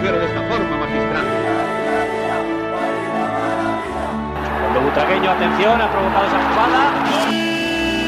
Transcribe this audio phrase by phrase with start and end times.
[0.00, 1.26] mujer de esta forma, magistral.
[4.60, 8.00] Cuando Butragueño, atención, ha provocado esa jugada.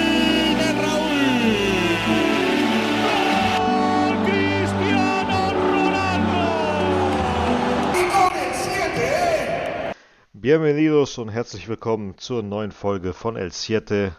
[10.33, 14.17] Bienvenidos und herzlich willkommen zur neuen Folge von El Siete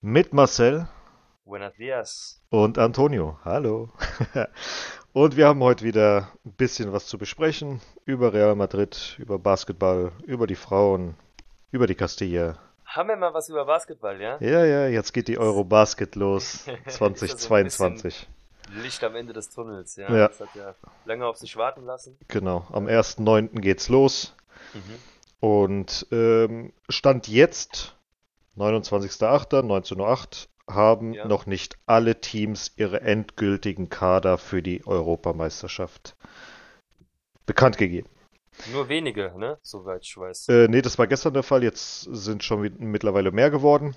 [0.00, 0.88] mit Marcel
[1.44, 2.42] Buenos dias.
[2.50, 3.38] und Antonio.
[3.44, 3.92] Hallo.
[5.14, 10.10] Und wir haben heute wieder ein bisschen was zu besprechen über Real Madrid, über Basketball,
[10.26, 11.14] über die Frauen,
[11.70, 12.58] über die Castilla.
[12.84, 14.38] Haben wir mal was über Basketball, ja?
[14.40, 18.28] Ja, ja, jetzt geht die Eurobasket los Ist ja so ein 2022.
[18.82, 20.12] Licht am Ende des Tunnels, ja.
[20.12, 20.26] Ja.
[20.26, 20.74] Das hat ja
[21.04, 22.18] lange auf sich warten lassen.
[22.26, 23.60] Genau, am 1.9.
[23.60, 24.34] geht's los.
[24.72, 24.98] Mhm.
[25.38, 27.94] Und ähm, Stand jetzt,
[28.56, 31.26] 29.08.19.08 Uhr, haben Ja.
[31.26, 36.16] noch nicht alle Teams ihre endgültigen Kader für die Europameisterschaft
[37.46, 38.08] bekannt gegeben.
[38.72, 39.58] Nur wenige, ne?
[39.62, 40.48] Soweit ich weiß.
[40.48, 43.96] Äh, nee, das war gestern der Fall, jetzt sind schon mittlerweile mehr geworden.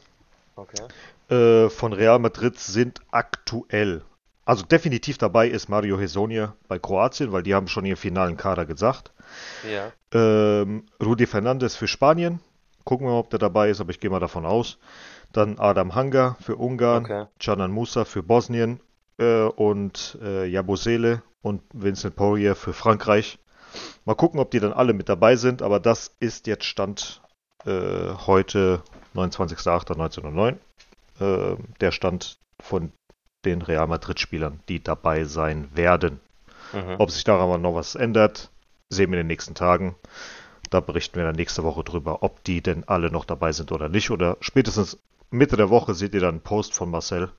[0.55, 0.83] Okay.
[1.29, 4.01] Äh, von Real Madrid sind aktuell,
[4.45, 8.65] also definitiv dabei ist Mario Hezonja bei Kroatien, weil die haben schon ihren finalen Kader
[8.65, 9.11] gesagt.
[9.71, 9.91] Ja.
[10.11, 12.39] Ähm, Rudi Fernandes für Spanien.
[12.85, 14.79] Gucken wir mal, ob der dabei ist, aber ich gehe mal davon aus.
[15.33, 17.25] Dann Adam Hanga für Ungarn, Okay.
[17.39, 18.79] Canan Musa für Bosnien
[19.17, 23.39] äh, und äh, Jabusele und Vincent Poirier für Frankreich.
[24.05, 27.21] Mal gucken, ob die dann alle mit dabei sind, aber das ist jetzt Stand
[27.65, 28.81] äh, heute,
[29.15, 30.55] 29.08.1909.
[31.19, 32.91] Äh, der Stand von
[33.45, 36.19] den Real Madrid-Spielern, die dabei sein werden.
[36.73, 36.95] Mhm.
[36.97, 38.49] Ob sich daran noch was ändert,
[38.89, 39.95] sehen wir in den nächsten Tagen.
[40.69, 43.89] Da berichten wir dann nächste Woche drüber, ob die denn alle noch dabei sind oder
[43.89, 44.11] nicht.
[44.11, 47.31] Oder spätestens Mitte der Woche seht ihr dann einen Post von Marcel,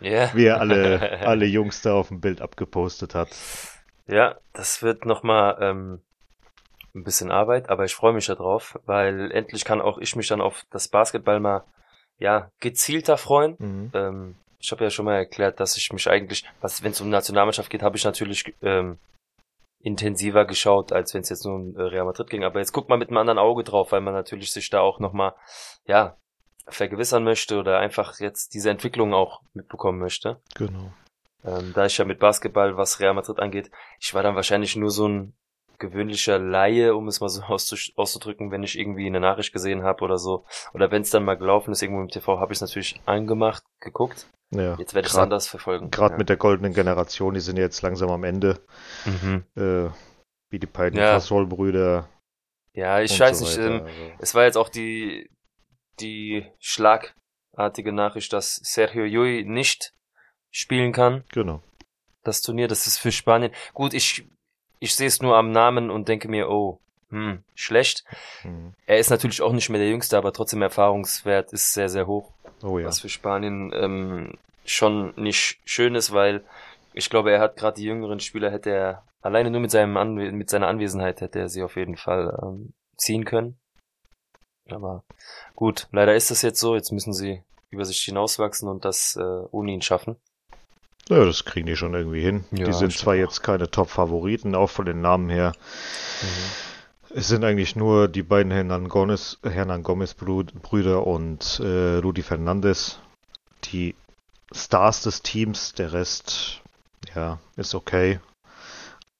[0.00, 0.30] Ja.
[0.34, 3.28] wie er alle, alle Jungs da auf dem Bild abgepostet hat.
[4.06, 6.00] Ja, das wird nochmal ähm,
[6.94, 10.40] ein bisschen Arbeit, aber ich freue mich darauf, weil endlich kann auch ich mich dann
[10.40, 11.64] auf das Basketball mal,
[12.18, 13.56] ja, gezielter freuen.
[13.58, 13.90] Mhm.
[13.94, 17.08] Ähm, ich habe ja schon mal erklärt, dass ich mich eigentlich, was wenn es um
[17.08, 18.98] Nationalmannschaft geht, habe ich natürlich ähm,
[19.82, 22.44] intensiver geschaut, als wenn es jetzt nur um äh, Real Madrid ging.
[22.44, 24.98] Aber jetzt guckt man mit einem anderen Auge drauf, weil man natürlich sich da auch
[24.98, 25.34] nochmal,
[25.86, 26.16] ja,
[26.74, 30.40] vergewissern möchte oder einfach jetzt diese Entwicklung auch mitbekommen möchte.
[30.54, 30.92] Genau.
[31.44, 34.90] Ähm, da ich ja mit Basketball, was Real Madrid angeht, ich war dann wahrscheinlich nur
[34.90, 35.34] so ein
[35.78, 37.42] gewöhnlicher Laie, um es mal so
[37.96, 40.44] auszudrücken, wenn ich irgendwie eine Nachricht gesehen habe oder so.
[40.74, 43.64] Oder wenn es dann mal gelaufen ist, irgendwo im TV, habe ich es natürlich angemacht,
[43.80, 44.26] geguckt.
[44.52, 44.76] Ja.
[44.78, 45.90] Jetzt werde ich es anders verfolgen.
[45.90, 46.18] Gerade ja.
[46.18, 48.60] mit der goldenen Generation, die sind jetzt langsam am Ende,
[49.06, 49.44] Mhm.
[49.56, 49.88] äh,
[50.50, 51.12] wie die beiden Ja.
[51.12, 52.08] Gasol-Brüder.
[52.74, 53.58] Ja, ich weiß so nicht.
[53.58, 53.86] Ähm, Also,
[54.18, 55.30] es war jetzt auch die,
[56.00, 59.92] die schlagartige Nachricht, dass Sergio Llull nicht
[60.50, 61.24] spielen kann.
[61.32, 61.62] genau.
[62.22, 63.50] Das Turnier, das ist für Spanien.
[63.72, 64.26] Gut, ich,
[64.78, 66.78] ich sehe es nur am Namen und denke mir, oh,
[67.08, 68.04] hm, schlecht.
[68.44, 68.74] Mhm.
[68.86, 72.32] Er ist natürlich auch nicht mehr der Jüngste, aber trotzdem Erfahrungswert ist sehr, sehr hoch.
[72.62, 72.86] Oh ja.
[72.86, 74.34] Was für Spanien ähm,
[74.64, 76.44] schon nicht schön ist, weil
[76.92, 80.32] ich glaube, er hat gerade die jüngeren Spieler, hätte er alleine nur mit, seinem Anwe
[80.32, 83.58] mit seiner Anwesenheit hätte er sie auf jeden Fall ähm, ziehen können.
[84.72, 85.04] Aber
[85.54, 86.74] gut, leider ist das jetzt so.
[86.74, 90.16] Jetzt müssen sie über sich hinauswachsen und das äh, ohne ihn schaffen.
[91.08, 92.44] Ja, das kriegen die schon irgendwie hin.
[92.52, 95.52] Ja, die sind zwar denke jetzt keine Top-Favoriten, auch von den Namen her.
[96.22, 97.16] Mhm.
[97.16, 102.22] Es sind eigentlich nur die beiden Hernan Gomez, Hernan Gomez Brü- Brüder und äh, Rudi
[102.22, 103.00] Fernandes,
[103.64, 103.96] die
[104.52, 105.74] Stars des Teams.
[105.74, 106.60] Der Rest,
[107.14, 108.20] ja, ist okay.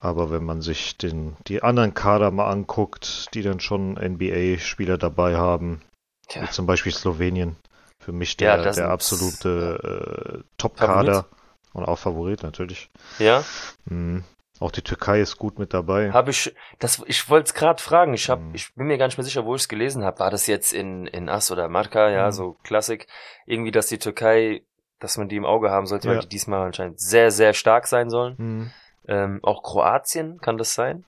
[0.00, 5.36] Aber wenn man sich den, die anderen Kader mal anguckt, die dann schon NBA-Spieler dabei
[5.36, 5.82] haben,
[6.28, 6.42] Tja.
[6.42, 7.56] wie zum Beispiel Slowenien,
[7.98, 11.26] für mich Ja, der, das der absolute äh, Top-Kader
[11.74, 12.88] und auch Favorit natürlich.
[13.18, 13.44] Ja,
[13.84, 14.24] Mhm.
[14.58, 16.12] Auch die Türkei ist gut mit dabei.
[16.12, 18.12] habe ich, das, ich wollte es gerade fragen.
[18.12, 18.54] Ich hab, Mhm.
[18.54, 20.18] ich bin mir gar nicht mehr sicher, wo ich es gelesen habe.
[20.18, 22.10] War das jetzt in in As oder Marca?
[22.10, 22.32] Ja, Mhm.
[22.32, 23.06] so Klassik.
[23.46, 24.62] Irgendwie, dass die Türkei,
[24.98, 26.14] dass man die im Auge haben sollte, Ja.
[26.14, 28.70] weil die diesmal anscheinend sehr sehr stark sein sollen.
[29.04, 29.12] Mhm.
[29.14, 31.04] Ähm, auch Kroatien kann das sein?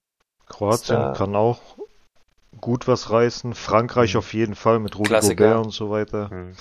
[0.48, 1.60] Kroatien da- kann auch
[2.60, 3.54] gut was reißen.
[3.54, 4.18] Frankreich Mhm.
[4.18, 5.48] auf jeden Fall mit Rudi Klassiker.
[5.48, 6.30] Gobert und so weiter.
[6.30, 6.56] Hm.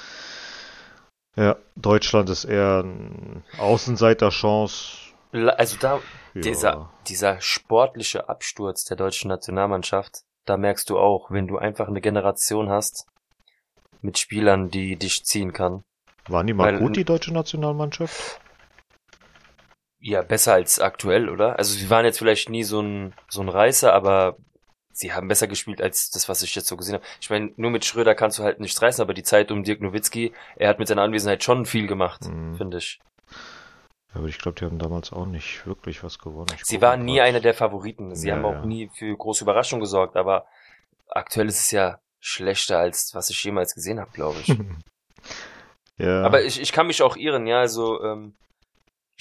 [1.38, 4.98] Ja, Deutschland ist eher ein Außenseiterchance.
[5.32, 5.96] Also da
[6.34, 6.42] Ja.
[6.42, 12.02] dieser dieser sportliche Absturz der deutschen Nationalmannschaft, da merkst du auch, wenn du einfach eine
[12.02, 13.06] Generation hast
[14.02, 15.84] mit Spielern, die dich ziehen kann.
[16.28, 18.41] Waren die mal weil- gut, die deutsche Nationalmannschaft?
[20.04, 21.58] Ja, besser als aktuell, oder?
[21.60, 24.36] Also sie waren jetzt vielleicht nie so ein, so ein Reißer, aber
[24.92, 27.04] sie haben besser gespielt als das, was ich jetzt so gesehen habe.
[27.22, 29.80] Ich meine, nur mit Schröder kannst du halt nichts reißen, aber die Zeit um Dirk
[29.82, 32.56] Nowitzki, er hat mit seiner Anwesenheit schon viel gemacht, Mhm.
[32.58, 33.00] finde ich.
[34.14, 36.50] Aber ich glaube, die haben damals auch nicht wirklich was gewonnen.
[36.56, 37.28] Ich Sie waren nie grad.
[37.28, 38.14] einer der Favoriten.
[38.16, 38.66] Sie Ja, haben auch ja.
[38.66, 40.46] nie für große Überraschung gesorgt, aber
[41.08, 44.48] aktuell ist es ja schlechter als was ich jemals gesehen habe, glaube ich.
[45.98, 46.24] ja.
[46.24, 48.34] Aber ich, ich kann mich auch irren, ja, also ähm,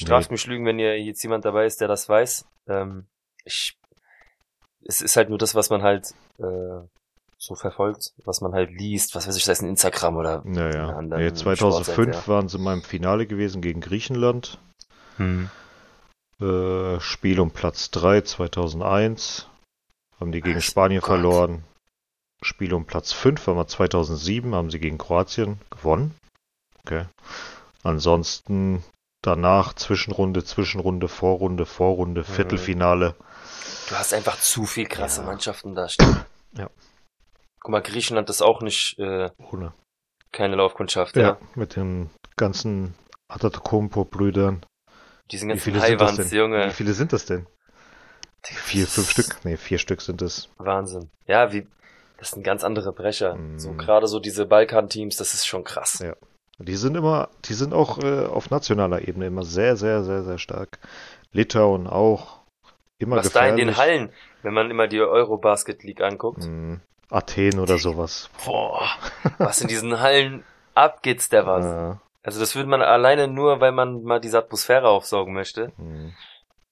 [0.00, 0.35] straft Nee.
[0.35, 2.47] mich lügen, wenn hier jetzt jemand dabei ist, der das weiß.
[2.69, 3.06] Ähm,
[3.44, 3.76] ich,
[4.85, 6.81] es ist halt nur das, was man halt äh,
[7.38, 10.91] so verfolgt, was man halt liest, was weiß ich, sei es ein Instagram oder Naja,
[10.91, 14.58] in anderen nee, 2005 Sportseite, waren sie mal im Finale gewesen gegen Griechenland.
[15.17, 15.50] hm.
[16.41, 19.46] Äh, Spiel um Platz 3 2001.
[20.19, 21.08] Haben die gegen Ach, Spanien Gott.
[21.08, 21.64] verloren.
[22.43, 24.55] Spiel um Platz 5 war mal 2007.
[24.55, 26.14] Haben sie gegen Kroatien gewonnen.
[26.82, 27.05] Okay.
[27.82, 28.82] Ansonsten
[29.22, 33.14] danach Zwischenrunde, Zwischenrunde, Vorrunde, Vorrunde, Viertelfinale.
[33.88, 35.26] Du hast einfach zu viel krasse Ja.
[35.26, 36.25] Mannschaften da stehen.
[36.56, 36.69] Ja.
[37.61, 39.72] Guck mal, Griechenland ist auch nicht äh, Ohne.
[40.32, 41.38] keine Laufkundschaft, Ja, ja.
[41.55, 42.94] mit den ganzen
[43.28, 44.67] Atatokompo-Brüdern.
[45.31, 46.38] Die sind Wie ganzen viele sind das Haiwans, denn?
[46.38, 46.67] Junge.
[46.67, 47.46] Wie viele sind das denn?
[48.43, 49.37] Vier, fünf Stück?
[49.44, 50.49] Nee, vier Stück sind es.
[50.58, 51.11] Wahnsinn.
[51.26, 51.69] Ja, wie,
[52.19, 53.37] das sind ganz andere Brecher.
[53.37, 53.58] Mm.
[53.58, 56.00] So gerade so diese Balkan-Teams, das ist schon krass.
[56.00, 56.17] Ja.
[56.62, 60.38] Die sind immer, die sind auch äh, auf nationaler Ebene immer sehr, sehr, sehr, sehr
[60.38, 60.78] stark.
[61.32, 62.40] Litauen auch.
[62.98, 63.66] Immer Was da in gefährlich.
[63.66, 64.12] den Hallen,
[64.42, 66.74] wenn man immer die Eurobasket League anguckt, Mm,
[67.10, 68.28] Athen oder sowas.
[68.44, 68.88] boah,
[69.38, 71.64] was in diesen Hallen abgeht's der was.
[71.64, 76.12] Äh, Also das würde man alleine nur, weil man mal diese Atmosphäre aufsaugen möchte, mm,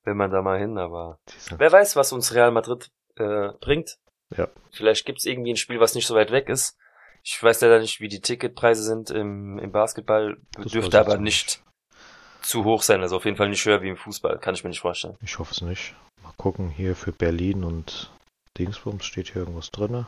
[0.04, 3.48] will man da mal hin, aber die sind, wer weiß, was uns Real Madrid äh,
[3.60, 3.96] bringt.
[4.36, 4.48] Ja.
[4.70, 6.76] Vielleicht gibt's irgendwie ein Spiel, was nicht so weit weg ist.
[7.30, 11.62] Ich weiß leider nicht, wie die Ticketpreise sind im, im Basketball, Das dürfte aber nicht
[12.40, 14.70] zu hoch sein, also auf jeden Fall nicht höher wie im Fußball, kann ich mir
[14.70, 15.14] nicht vorstellen.
[15.20, 15.94] ich hoffe es nicht.
[16.22, 18.10] Mal gucken, hier für Berlin und
[18.56, 20.06] Dingsbums steht hier irgendwas drinne.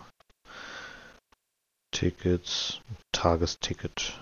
[1.90, 2.80] Tickets,
[3.12, 4.18] Tagesticket.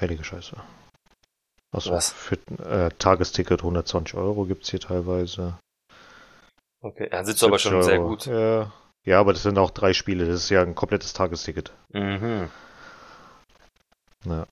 [0.00, 0.56] Heilige Scheiße.
[1.72, 2.12] Achso, Was?
[2.12, 5.58] für äh, Tagesticket 120 Euro gibt's hier teilweise.
[6.80, 8.08] Okay, er sitzt aber 70 schon sehr Euro.
[8.10, 8.26] gut.
[8.26, 8.72] Ja.
[9.04, 10.26] Ja, aber das sind auch drei Spiele.
[10.26, 11.72] Das ist ja ein komplettes Tagesticket.
[11.92, 12.50] Mhm.
[14.24, 14.46] Ja.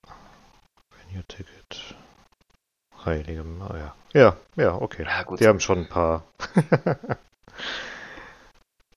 [0.91, 1.95] Venue-Ticket.
[3.05, 3.95] Heilige Meier.
[4.13, 5.05] Ja, ja, okay.
[5.05, 5.41] Ja, gut.
[5.41, 6.25] Die haben schon ein paar.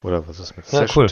[0.04, 1.08] Oder was ist mit Ja, cool.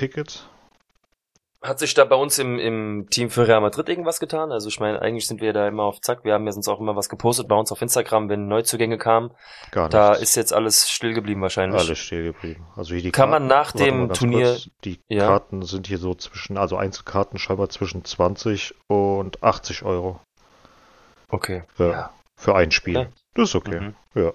[1.61, 4.53] Hat sich da bei uns im, im Team für Real Madrid irgendwas getan?
[4.53, 6.23] Also ich meine, eigentlich sind wir da immer auf Zack.
[6.23, 9.31] Wir haben ja sonst auch immer was gepostet bei uns auf Instagram, wenn Neuzugänge kamen.
[9.71, 10.23] Gar Da nichts.
[10.23, 11.77] ist jetzt alles still geblieben wahrscheinlich.
[11.81, 12.65] alles still geblieben.
[12.77, 14.69] Also hier die Kann man nach dem Turnier- kurz.
[14.85, 15.27] die Ja.
[15.27, 20.21] Karten sind hier so zwischen, also Einzelkarten scheinbar zwischen 20 und 80 Euro.
[21.27, 21.63] Okay.
[21.77, 21.89] Ja.
[21.91, 22.09] Ja.
[22.37, 22.93] Für ein Spiel.
[22.95, 23.05] Ja.
[23.33, 23.81] Das ist okay.
[23.81, 23.95] Mhm.
[24.15, 24.31] Ja.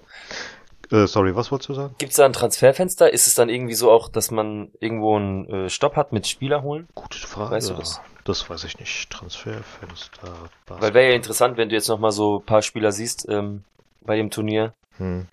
[0.92, 1.94] Äh, sorry, was wolltest du sagen?
[1.98, 3.12] Gibt's da ein Transferfenster?
[3.12, 6.62] Ist es dann irgendwie so auch, dass man irgendwo einen äh, Stopp hat mit Spieler
[6.62, 6.88] holen?
[6.94, 7.50] Gute Frage.
[7.50, 8.00] Weißt du das?
[8.24, 9.10] Das weiß ich nicht.
[9.10, 10.32] Transferfenster.
[10.66, 13.64] Weil wäre ja interessant, wenn du jetzt nochmal so ein paar Spieler siehst ähm,
[14.02, 15.26] bei dem Turnier, Hm.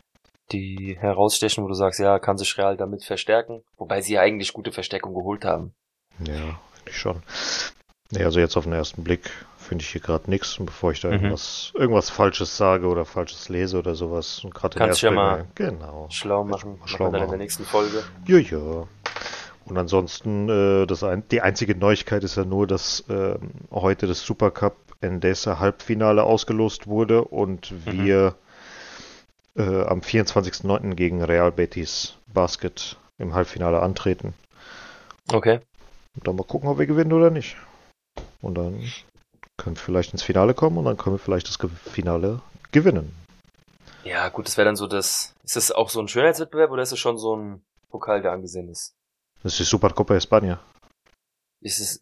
[0.51, 3.61] die herausstechen, wo du sagst, ja, kann sich Real damit verstärken.
[3.77, 5.73] Wobei sie ja eigentlich gute Verstärkung geholt haben.
[6.25, 7.21] Ja, eigentlich schon.
[8.11, 9.29] Nee, also jetzt auf den ersten Blick
[9.71, 10.59] finde ich hier gerade nichts.
[10.59, 11.13] Und bevor ich da Mhm.
[11.13, 14.43] irgendwas, irgendwas Falsches sage oder Falsches lese oder sowas.
[14.43, 16.07] Und gerade Kannst ja mal Genau.
[16.11, 16.71] Schlau machen.
[16.71, 17.37] mal Machen schlau wir dann in der machen.
[17.37, 18.03] nächsten Folge.
[18.27, 18.85] Ja, ja.
[19.63, 24.19] Und ansonsten, äh, das ein, die einzige Neuigkeit ist ja nur, dass ähm, heute das
[24.25, 28.03] Supercup Endesa Halbfinale ausgelost wurde und Mhm.
[28.03, 28.35] wir
[29.55, 30.95] äh, am 24.09.
[30.95, 34.33] gegen Real Betis Basket im Halbfinale antreten.
[35.31, 35.59] Okay.
[36.17, 37.55] Und dann mal gucken, ob wir gewinnen oder nicht.
[38.41, 38.81] Und dann
[39.61, 41.57] können wir vielleicht ins Finale kommen und dann können wir vielleicht das
[41.91, 42.41] Finale
[42.71, 43.13] gewinnen.
[44.03, 45.33] Ja, gut, das wäre dann so das.
[45.43, 48.67] Ist das auch so ein Schönheitswettbewerb oder ist es schon so ein Pokal, der angesehen
[48.69, 48.95] ist?
[49.43, 50.57] Das ist die Supercopa España.
[51.61, 52.01] Ist es.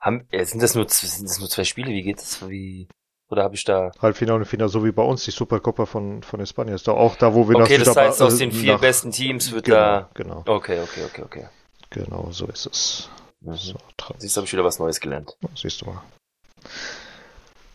[0.00, 1.90] Haben, äh, sind das nur sind das nur zwei Spiele?
[1.90, 2.48] Wie geht das?
[2.48, 2.88] Wie.
[3.28, 3.90] Oder habe ich da.
[4.00, 6.74] Halbfinale und Finale, so wie bei uns, die Supercopa von, von España.
[6.74, 8.80] Ist doch auch da, wo wir Okay, das Südama- heißt, aus äh, den vier nach-
[8.80, 10.10] besten Teams wird genau, da.
[10.14, 11.48] Genau, Okay, okay, okay, okay.
[11.90, 13.08] genau, so ist es.
[13.40, 13.54] Mhm.
[13.54, 13.76] So,
[14.18, 15.36] Siehst du, habe ich wieder was Neues gelernt.
[15.56, 16.02] siehst du mal.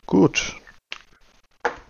[0.06, 0.56] Gut,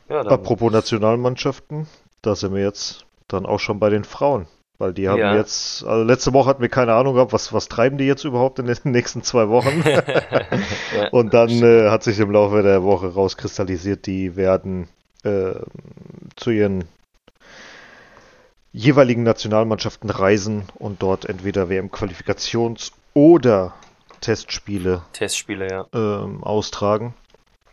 [0.09, 1.87] Ja, apropos Nationalmannschaften,
[2.21, 4.47] da sind wir jetzt dann auch schon bei den Frauen.
[4.77, 5.35] Weil die haben Ja.
[5.35, 8.59] jetzt, also letzte Woche hatten wir keine Ahnung gehabt, was, was treiben die jetzt überhaupt
[8.59, 9.83] in den nächsten zwei Wochen.
[9.85, 11.07] ja.
[11.11, 14.89] Und dann äh, hat sich im Laufe der Woche rauskristallisiert, die werden
[15.23, 15.53] äh,
[16.35, 16.83] zu ihren
[18.73, 23.73] jeweiligen Nationalmannschaften reisen und dort entweder WM-Qualifikations- oder
[24.19, 25.85] Testspiele Testspiele, ja.
[25.93, 27.13] ähm, austragen.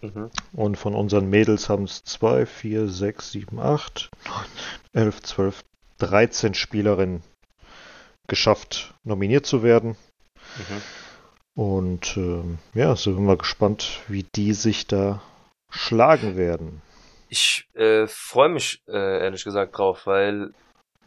[0.03, 0.31] Mhm.
[0.53, 4.35] Und von unseren Mädels haben es 2, 4, 6, 7, 8, 9,
[5.05, 5.65] 11, 12,
[5.99, 7.23] 13 Spielerinnen
[8.27, 9.97] geschafft, nominiert zu werden.
[10.57, 10.83] Mhm.
[11.55, 15.23] Und ähm, ja, sind wir mal gespannt, wie die sich da
[15.71, 16.83] schlagen werden.
[17.29, 20.53] Ich äh, freue mich äh, ehrlich gesagt drauf, weil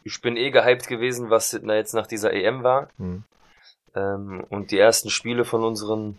[0.04, 2.88] ich bin eh gehypt gewesen, was na, jetzt nach dieser EM war.
[2.96, 3.24] Hm.
[3.94, 6.18] Ähm, und die ersten Spiele von unseren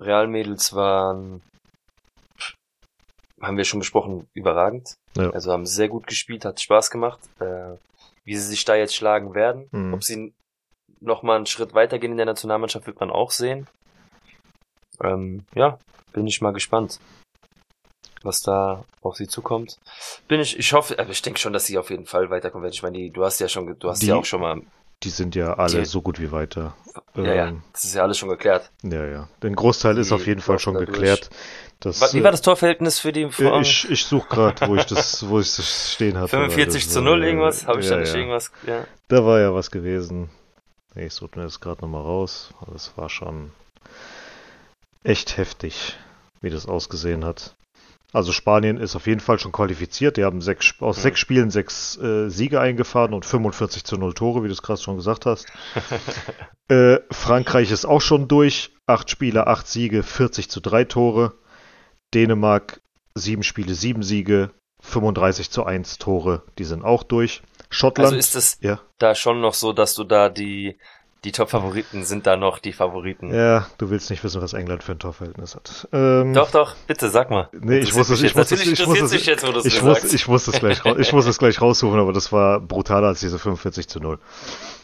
[0.00, 1.42] Realmädels waren,
[3.40, 4.96] haben wir schon besprochen, überragend.
[5.16, 5.30] Ja.
[5.30, 7.20] Also haben sehr gut gespielt, hat Spaß gemacht.
[7.40, 7.76] Äh,
[8.24, 9.94] wie sie sich da jetzt schlagen werden, Mhm.
[9.94, 10.34] ob sie
[11.00, 13.66] noch mal einen Schritt weitergehen in der Nationalmannschaft, wird man auch sehen.
[15.02, 15.78] Ähm, ja,
[16.12, 17.00] bin ich mal gespannt,
[18.22, 19.78] was da auf sie zukommt.
[20.28, 22.74] Bin ich, ich hoffe, aber ich denke schon, dass sie auf jeden Fall weiterkommen werden.
[22.74, 24.60] Ich meine, die, du hast ja schon, du hast Die- ja auch schon mal,
[25.02, 26.76] Die sind ja alle Die- so gut wie weiter.
[27.14, 28.70] ja, ja, Ähm, das ist ja alles schon geklärt.
[28.82, 29.28] ja, ja.
[29.42, 31.30] Den Großteil ist auf jeden Fall schon geklärt.
[31.80, 33.62] Das, Wie war das Torverhältnis für die Äh, Frauen?
[33.62, 36.32] Ich, ich suche gerade, wo ich das, wo ich das stehen hatte.
[36.36, 37.66] weil 45 das, zu 0 äh, irgendwas?
[37.66, 38.18] Habe ich ja, da nicht ja.
[38.18, 38.52] irgendwas?
[38.66, 38.84] Ja.
[39.08, 40.28] Da war ja was gewesen.
[40.94, 42.52] Ich suche mir das gerade nochmal raus.
[42.70, 43.52] Das war schon
[45.04, 45.96] echt heftig,
[46.42, 47.54] wie das ausgesehen hat.
[48.12, 50.16] Also Spanien ist auf jeden Fall schon qualifiziert.
[50.16, 51.02] Die haben sechs, aus Mhm.
[51.02, 54.80] sechs Spielen sechs äh, Siege eingefahren und 45 zu 0 Tore, wie du es gerade
[54.82, 55.46] schon gesagt hast.
[56.68, 58.72] äh, Frankreich ist auch schon durch.
[58.86, 61.34] Acht Spiele, acht Siege, 40 zu 3 Tore.
[62.14, 62.80] Dänemark,
[63.14, 64.50] sieben Spiele, sieben Siege,
[64.82, 66.42] 35 zu 1 Tore.
[66.58, 67.42] Die sind auch durch.
[67.68, 68.06] Schottland.
[68.06, 68.80] Also ist es ja.
[68.98, 70.76] da schon noch so, dass du da die,
[71.22, 73.32] die Top-Favoriten sind da noch die Favoriten?
[73.32, 75.88] Ja, du willst nicht wissen, was England für ein Torverhältnis hat.
[75.92, 77.48] Ähm, Doch, doch, bitte, sag mal.
[77.52, 80.12] Nee, ich muss es, ich muss es, ich muss interessiert es, jetzt, wo ich muss,
[80.12, 83.38] ich muss es gleich, ich muss es gleich raussuchen, aber das war brutaler als diese
[83.38, 84.18] 45 zu 0.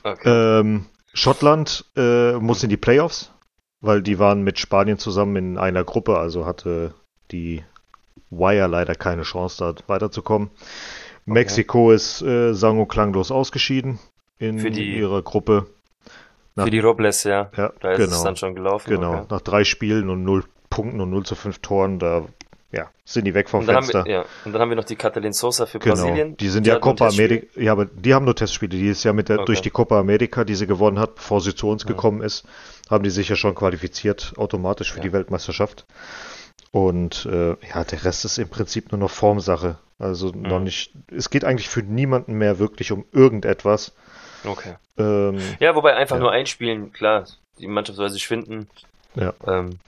[0.04, 0.61] Okay.
[0.61, 3.33] Ähm, Schottland äh, muss in die Playoffs,
[3.80, 6.95] weil die waren mit Spanien zusammen in einer Gruppe, also hatte
[7.33, 7.62] die
[8.30, 10.50] Wire leider keine Chance, da weiterzukommen.
[11.25, 13.99] Mexiko ist äh, sang- und klanglos ausgeschieden
[14.38, 15.66] in die- ihrer Gruppe.
[16.56, 17.50] Für die Robles, ja.
[17.56, 18.16] Ja, Da ist genau.
[18.16, 18.88] es dann schon gelaufen.
[18.88, 19.26] Genau, Okay.
[19.30, 22.25] nach drei Spielen und null Punkten und 0 zu 5 Toren, da
[22.73, 24.04] ja, sind die weg vom Und Fenster.
[24.04, 24.25] wir, ja.
[24.45, 25.95] und dann haben wir noch die Catalin Sosa für Genau.
[25.95, 26.37] Brasilien.
[26.37, 27.09] Die sind ja nur ein Copa.
[27.09, 27.47] America.
[27.61, 28.71] Ja, aber die haben nur Testspiele.
[28.76, 29.45] Die ist ja mit der, Okay.
[29.47, 31.88] durch die Copa America, die sie gewonnen hat, bevor sie zu uns Ja.
[31.88, 32.45] gekommen ist,
[32.90, 35.04] haben die sich ja schon qualifiziert automatisch für Ja.
[35.04, 35.87] die Weltmeisterschaft.
[36.76, 39.78] Und äh, ja, der Rest ist im Prinzip nur noch Formsache.
[39.99, 40.64] Also noch Mhm.
[40.64, 40.92] nicht.
[41.11, 43.92] Es geht eigentlich für niemanden mehr wirklich um irgendetwas.
[44.45, 44.75] Okay.
[44.99, 46.21] Ähm, Ja, wobei einfach Ja.
[46.21, 47.25] nur einspielen, klar,
[47.59, 48.68] die Mannschaft soll sich finden.
[49.14, 49.33] Ja.
[49.47, 49.78] Ähm,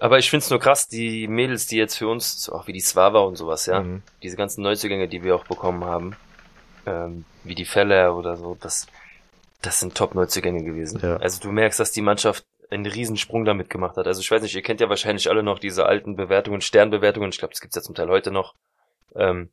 [0.00, 3.20] aber ich find's nur krass, die Mädels, die jetzt für uns, auch wie die Swava
[3.20, 4.02] und sowas, ja, mhm.
[4.20, 6.16] diese ganzen Neuzugänge, die wir auch bekommen haben,
[6.86, 8.88] ähm, wie die Fälle oder so, das,
[9.60, 10.98] das sind Top-Neuzugänge gewesen.
[11.00, 11.18] Ja.
[11.18, 12.42] Also du merkst, dass die Mannschaft
[12.72, 14.06] einen Riesensprung damit gemacht hat.
[14.06, 17.38] Also ich weiß nicht, ihr kennt ja wahrscheinlich alle noch diese alten Bewertungen, Sternbewertungen, ich
[17.38, 18.54] glaube, das gibt's ja zum Teil heute noch.
[19.14, 19.52] Ähm,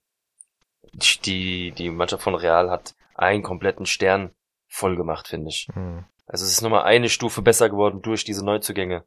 [1.25, 4.31] die, die Mannschaft von Real hat einen kompletten Stern
[4.67, 5.67] voll gemacht, finde ich.
[5.75, 6.05] Mhm.
[6.25, 9.03] Also es ist nochmal eine Stufe besser geworden durch diese Neuzugänge.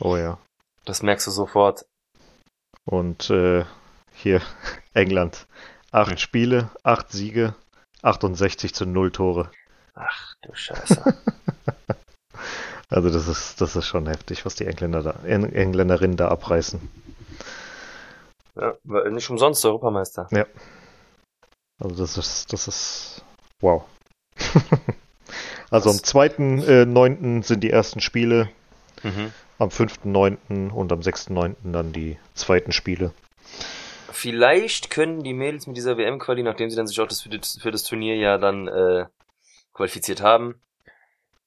[0.00, 0.38] Oh ja.
[0.84, 1.86] Das merkst du sofort.
[2.84, 3.64] Und äh,
[4.14, 4.42] hier
[4.94, 5.46] England.
[5.90, 7.54] Acht Spiele, acht Siege,
[8.02, 9.50] 68 zu 0 Tore.
[9.94, 11.14] Ach du Scheiße.
[12.92, 16.80] Also das ist, das ist schon heftig, was die Engländer da, Eng- Engländerinnen da abreißen.
[18.56, 18.74] ja,
[19.10, 20.28] nicht umsonst Europameister.
[21.80, 23.24] Also das ist, das ist
[23.60, 23.84] wow.
[25.70, 27.42] also am Das- 2.9.
[27.42, 28.50] sind die ersten Spiele,
[29.02, 29.32] Mhm.
[29.58, 30.70] am 5.9.
[30.70, 31.72] und am 6.9.
[31.72, 33.12] dann die zweiten Spiele.
[34.12, 37.58] Vielleicht können die Mädels mit dieser WM-Quali, nachdem sie dann sich auch das für, das
[37.60, 39.06] für das Turnier ja dann äh,
[39.72, 40.60] qualifiziert haben,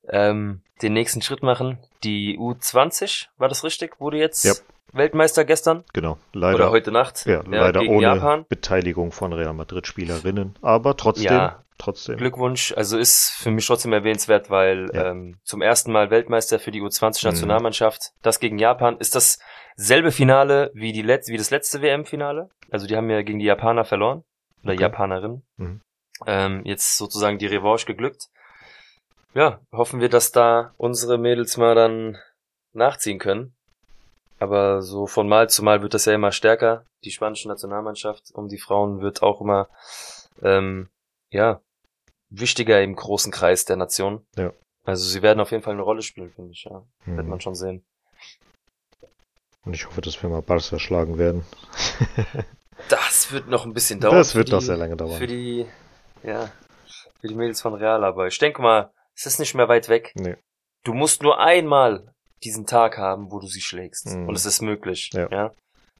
[0.10, 1.80] ähm, den nächsten Schritt machen.
[2.04, 4.00] Die U20, war das richtig?
[4.00, 4.54] Wurde jetzt Ja.
[4.94, 5.84] Weltmeister gestern?
[5.94, 7.26] Genau, leider, Oder heute Nacht?
[7.26, 8.46] ja, leider gegen ohne Japan.
[8.48, 11.64] Beteiligung von Real Madrid Spielerinnen, aber trotzdem, Ja.
[11.78, 12.18] trotzdem.
[12.18, 12.74] Glückwunsch.
[12.78, 15.12] Also ist für mich trotzdem erwähnenswert, weil Ja.
[15.12, 18.12] ähm, zum ersten Mal Weltmeister für die U20-Nationalmannschaft.
[18.22, 22.50] Das gegen Japan ist dasselbe Finale wie, die Letz wie das letzte WM-Finale.
[22.72, 24.24] Also die haben ja gegen die Japaner verloren.
[24.64, 24.82] Oder Okay.
[24.84, 25.44] Japanerinnen.
[25.58, 25.82] Mhm.
[26.26, 28.28] Ähm, jetzt sozusagen die Revanche geglückt.
[29.36, 32.18] Ja, hoffen wir, dass da unsere Mädels mal dann
[32.74, 33.54] nachziehen können.
[34.40, 36.86] Aber so von Mal zu Mal wird das ja immer stärker.
[37.04, 39.68] Die spanische Nationalmannschaft um die Frauen wird auch immer
[40.42, 40.90] ähm,
[41.30, 41.62] ja,
[42.30, 44.26] wichtiger im großen Kreis der Nation.
[44.38, 44.52] Ja.
[44.84, 46.84] Also sie werden auf jeden Fall eine Rolle spielen, finde ich, ja.
[47.06, 47.30] Wird Hm.
[47.30, 47.86] man schon sehen.
[49.66, 51.46] Und ich hoffe, dass wir mal Barca schlagen werden.
[52.90, 54.16] Das wird noch ein bisschen dauern.
[54.18, 55.18] das wird die, doch sehr lange dauern.
[55.18, 55.66] Für die,
[56.24, 56.52] ja,
[57.20, 60.12] für die Mädels von Real, aber ich denke mal, es ist nicht mehr weit weg.
[60.16, 60.36] Nee.
[60.84, 64.08] Du musst nur einmal diesen Tag haben, wo du sie schlägst.
[64.08, 64.28] Mhm.
[64.28, 65.10] Und es ist möglich.
[65.14, 65.28] Ja.
[65.32, 65.52] ja?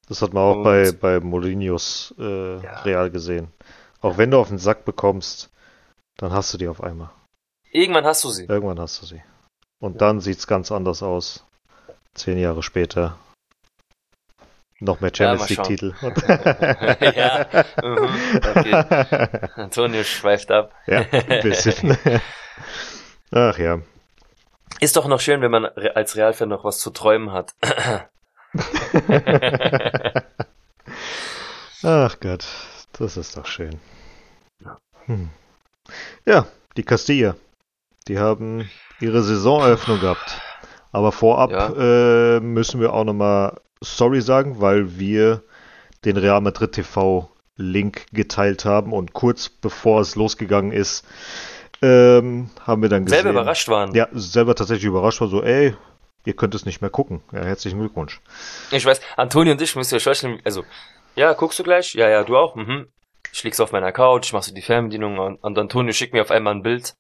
[0.08, 2.82] Das hat man auch Und- bei, bei Molinos äh, Ja.
[2.82, 3.52] Real gesehen.
[4.02, 5.50] Auch wenn du auf den Sack bekommst,
[6.18, 7.10] dann hast du die auf einmal.
[7.72, 8.46] Irgendwann hast du sie.
[8.46, 9.22] Irgendwann hast du sie.
[9.80, 11.44] Und dann sieht's ganz anders aus.
[12.14, 13.18] Zehn Jahre später.
[14.80, 15.94] Noch mehr Champions Ja, League-Titel.
[17.16, 17.48] ja,
[17.82, 19.50] mhm, okay.
[19.56, 20.74] Antonio schweift ab.
[20.86, 21.98] ja, ein bisschen.
[23.32, 23.80] Ach ja.
[24.80, 27.54] Ist doch noch schön, wenn man als Realfan noch was zu träumen hat.
[31.84, 32.46] Ach Gott,
[32.94, 33.80] das ist doch schön.
[35.06, 35.30] Hm.
[36.26, 37.36] Ja, die Castilla.
[38.08, 40.42] Die haben ihre Saisoneröffnung gehabt.
[40.92, 45.44] Aber vorab äh, müssen wir auch nochmal sorry sagen, weil wir
[46.06, 51.06] den Real Madrid TV Link geteilt haben und kurz bevor es losgegangen ist,
[51.82, 53.24] ähm, haben wir dann gesehen.
[53.24, 53.94] Selber überrascht waren.
[53.94, 55.76] Ja, selber tatsächlich überrascht war so, ey,
[56.26, 57.22] ihr könnt es nicht mehr gucken.
[57.32, 58.22] Ja, herzlichen Glückwunsch.
[58.72, 60.64] Ich weiß, Antonio und ich müssen ja vorstellen, also,
[61.16, 61.94] ja, guckst du gleich?
[61.94, 62.56] Ja, ja, du auch?
[62.56, 62.88] Mhm.
[63.32, 66.32] Ich lieg's auf meiner Couch, mach so die Fernbedienung und, und Antonio schickt mir auf
[66.32, 66.96] einmal ein Bild.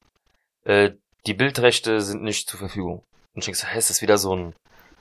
[0.65, 0.91] Äh,
[1.25, 3.03] die Bildrechte sind nicht zur Verfügung.
[3.33, 4.55] Und ich denk so, hä, ist das wieder so ein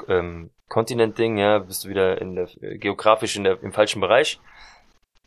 [0.09, 4.41] ähm, Kontinent-Ding, ja, bist du wieder in der, äh, geografisch in der, im falschen Bereich.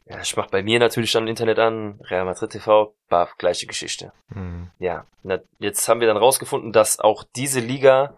[0.09, 4.13] Ja, ich mach bei mir natürlich dann Internet an, Real Madrid TV, baf, gleiche Geschichte.
[4.33, 4.69] Hm.
[4.79, 8.13] Ja, na, jetzt haben wir dann rausgefunden, dass auch diese Liga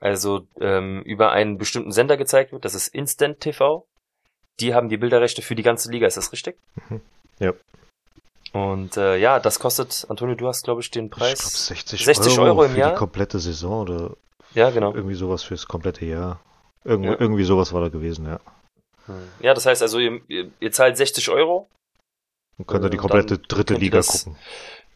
[0.00, 2.64] also ähm, über einen bestimmten Sender gezeigt wird.
[2.64, 3.86] Das ist Instant TV.
[4.60, 6.06] Die haben die Bilderrechte für die ganze Liga.
[6.06, 6.56] Ist das richtig?
[6.88, 7.00] Mhm.
[7.38, 7.52] Ja.
[8.52, 11.38] Und äh, ja, das kostet, Antonio, du hast, glaube ich, den Ich Preis.
[11.38, 12.90] glaube 60, 60 Euro, Euro im für Jahr?
[12.92, 14.10] die komplette Saison oder
[14.54, 14.94] ja, genau.
[14.94, 16.40] irgendwie sowas fürs komplette Jahr.
[16.84, 17.16] Irgendwie, Ja.
[17.18, 18.40] irgendwie sowas war da gewesen, ja.
[19.06, 19.14] Hm.
[19.40, 21.68] Ja, das heißt also, ihr, ihr, ihr zahlt 60 Euro.
[22.58, 24.36] Und könnt ihr die komplette dritte Liga das- gucken.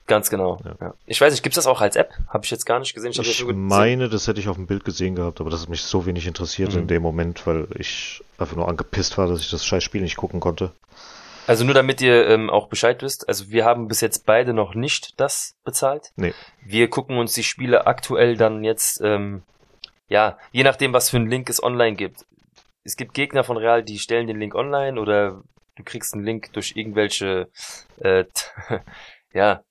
[0.07, 0.59] Ganz genau.
[0.65, 0.75] Ja.
[0.81, 0.95] Ja.
[1.07, 2.11] Ich weiß nicht, gibt's das auch als App?
[2.29, 3.13] Habe ich jetzt gar nicht gesehen.
[3.13, 5.69] hab Ich das meine, das hätte ich auf dem Bild gesehen gehabt, aber das hat
[5.69, 6.81] mich so wenig interessiert Mhm.
[6.81, 10.17] in dem Moment, weil ich einfach nur angepisst war, dass ich das scheiß Spiel nicht
[10.17, 10.73] gucken konnte.
[11.47, 14.75] Also nur damit ihr ähm, auch Bescheid wisst, also wir haben bis jetzt beide noch
[14.75, 16.11] nicht das bezahlt.
[16.17, 16.35] Nee.
[16.65, 19.43] Wir gucken uns die Spiele aktuell dann jetzt, ähm,
[20.09, 22.25] ja, je nachdem, was für einen Link es online gibt.
[22.85, 25.43] Es gibt Gegner von Real, die stellen den Link online oder
[25.77, 27.49] du kriegst einen Link durch irgendwelche,
[27.99, 28.25] äh,
[29.33, 29.63] ja,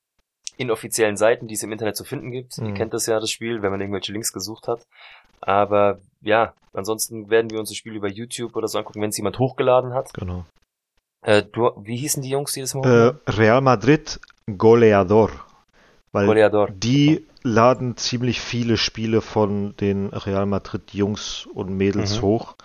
[0.58, 2.58] inoffiziellen Seiten, die es im Internet zu finden gibt.
[2.58, 2.74] Ihr Mhm.
[2.74, 4.86] kennt das ja, das Spiel, wenn man irgendwelche Links gesucht hat.
[5.41, 9.17] Aber ja, ansonsten werden wir uns das Spiel über YouTube oder so angucken, wenn es
[9.17, 10.13] jemand hochgeladen hat.
[10.13, 10.45] Genau.
[11.22, 13.13] Äh, du, wie hießen die Jungs, die das Äh?
[13.28, 14.19] Real Madrid
[14.58, 15.32] Goleador.
[16.12, 16.69] Weil Goleador.
[16.72, 22.22] die laden ziemlich viele Spiele von den Real Madrid Jungs und Mädels Mhm.
[22.26, 22.56] hoch.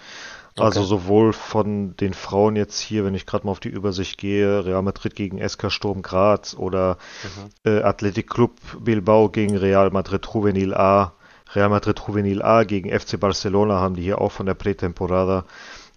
[0.56, 0.88] Also Okay.
[0.88, 4.82] sowohl von den Frauen jetzt hier, wenn ich gerade mal auf die Übersicht gehe, Real
[4.82, 7.70] Madrid gegen SK Sturm Graz oder Mhm.
[7.70, 11.12] äh, Athletic Club Bilbao gegen Real Madrid Juvenil A,
[11.54, 15.44] Real Madrid Juvenil A gegen FC Barcelona haben die hier auch von der Prätemporada.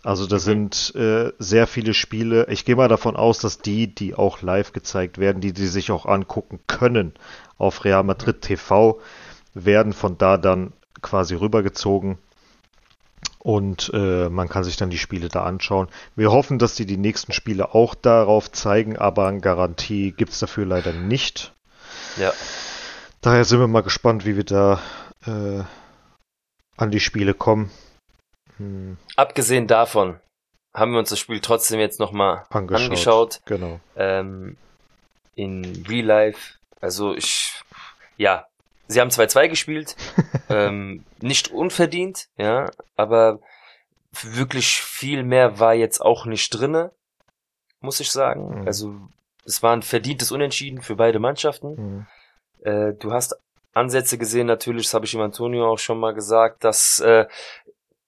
[0.04, 2.48] Also das sind äh, sehr viele Spiele.
[2.50, 5.91] Ich gehe mal davon aus, dass die, die auch live gezeigt werden, die die sich
[5.91, 7.13] auch angucken können
[7.60, 9.00] auf Real Madrid TV,
[9.54, 12.17] werden von da dann quasi rübergezogen.
[13.48, 15.88] Und äh, man kann sich dann die Spiele da anschauen.
[16.18, 20.66] Wir hoffen, dass die die nächsten Spiele auch darauf zeigen, aber eine Garantie gibt's dafür
[20.66, 21.56] leider nicht.
[22.18, 22.34] Ja.
[23.22, 24.82] Daher sind wir mal gespannt, wie wir da
[25.26, 25.64] äh,
[26.76, 27.72] an die Spiele kommen.
[28.58, 30.20] Hm, Abgesehen davon
[30.76, 32.84] haben wir uns das Spiel trotzdem jetzt nochmal angeschaut.
[32.84, 33.42] angeschaut.
[33.46, 33.80] Genau.
[33.96, 34.58] Ähm,
[35.36, 36.56] in Real Life.
[36.82, 37.54] Also ich,
[38.18, 38.46] ja,
[38.88, 39.95] sie haben 2-2 gespielt.
[40.50, 43.39] ähm, nicht unverdient, ja, aber
[44.23, 46.91] wirklich viel mehr war jetzt auch nicht drinne,
[47.82, 48.62] muss ich sagen.
[48.62, 48.67] Mhm.
[48.67, 48.95] Also
[49.45, 51.78] es war ein verdientes Unentschieden für beide Mannschaften.
[51.78, 52.08] Hm,
[52.62, 53.36] Äh, du hast
[53.73, 57.28] Ansätze gesehen, natürlich, das habe ich ihm Antonio auch schon mal gesagt, dass äh,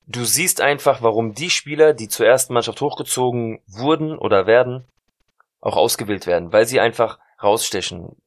[0.07, 4.85] du siehst einfach, warum die Spieler, die zur ersten Mannschaft hochgezogen wurden oder werden,
[5.61, 8.17] auch ausgewählt werden, weil sie einfach rausstechen.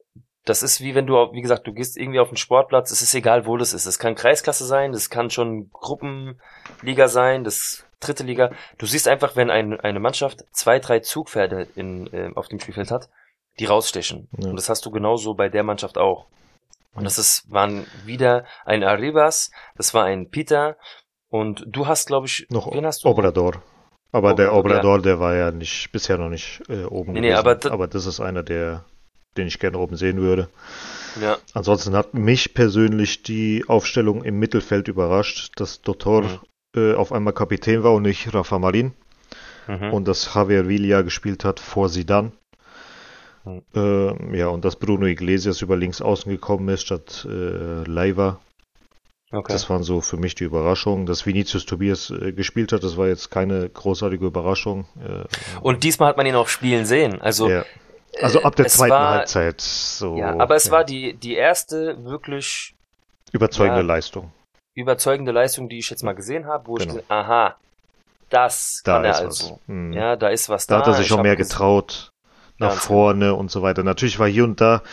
[0.45, 3.13] Das ist wie wenn du, wie gesagt, du gehst irgendwie auf den Sportplatz, es ist
[3.13, 3.85] egal, wo das ist.
[3.85, 8.51] Es kann Kreisklasse sein, das kann schon Gruppenliga sein, das dritte Liga.
[8.77, 12.91] Du siehst einfach, wenn ein, eine Mannschaft zwei, drei Zugpferde in, äh, auf dem Spielfeld
[12.91, 13.09] hat,
[13.59, 14.27] die rausstechen.
[14.37, 14.49] Ja.
[14.49, 16.25] Und das hast du genauso bei der Mannschaft auch.
[16.93, 20.77] Und das ist, waren wieder ein Arribas, das war ein Peter
[21.29, 23.07] und du hast, glaube ich, Noch wen hast du?
[23.07, 23.63] Obrador.
[24.11, 27.29] Aber der Obrador, Obrador, der war ja nicht bisher noch nicht äh, oben Nee, nee,
[27.29, 27.39] gewesen.
[27.47, 28.85] aber aber das ist einer, der,
[29.37, 30.49] den ich gerne oben sehen würde.
[31.21, 36.39] Ja, Ansonsten hat mich persönlich die Aufstellung im Mittelfeld überrascht, dass Dotor Mhm.
[36.75, 38.93] äh, auf einmal Kapitän war und nicht Rafa Marin
[39.67, 39.93] mhm.
[39.93, 42.31] und dass Javier Villa gespielt hat vor Zidane.
[43.45, 43.61] Mhm.
[43.75, 48.39] Ähm, ja, und dass Bruno Iglesias über links außen gekommen ist statt äh, Leiva.
[49.31, 49.51] okay.
[49.51, 51.05] Das waren so für mich die Überraschungen.
[51.05, 54.85] Dass Vinicius Tobias äh, gespielt hat, das war jetzt keine großartige Überraschung.
[54.99, 55.25] Äh,
[55.61, 57.21] Und diesmal hat man ihn auch spielen sehen.
[57.21, 57.65] Also, ja.
[58.21, 60.17] Also ab der es zweiten war- Halbzeit so.
[60.17, 62.75] ja, aber es ja, war die, die erste wirklich
[63.31, 64.31] überzeugende ja, Leistung.
[64.75, 66.97] überzeugende Leistung, die ich jetzt mal gesehen habe, wo Genau.
[66.97, 67.55] ich, aha,
[68.29, 69.51] das Da kann er ist also.
[69.53, 69.59] was.
[69.67, 69.93] Mhm.
[69.93, 70.81] Ja, da ist was Da da.
[70.81, 72.11] hat er sich Ich schon mehr getraut,
[72.59, 73.83] nach Ganz vorne und so weiter.
[73.83, 74.83] Natürlich war hier und da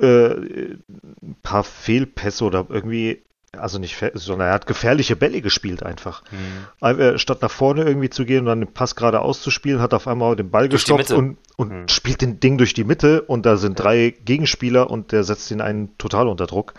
[0.00, 3.22] äh, ein paar Fehlpässe oder irgendwie,
[3.56, 6.22] also nicht, sondern er hat gefährliche Bälle gespielt einfach.
[6.30, 7.18] Mhm.
[7.18, 10.06] Statt nach vorne irgendwie zu gehen und dann den Pass gerade auszuspielen, hat er auf
[10.08, 11.16] einmal den Ball Durch Mitte.
[11.16, 11.88] und, und Mhm.
[11.88, 15.60] spielt den Ding durch die Mitte und da sind drei Gegenspieler und der setzt ihn
[15.60, 16.74] einen total unter Druck.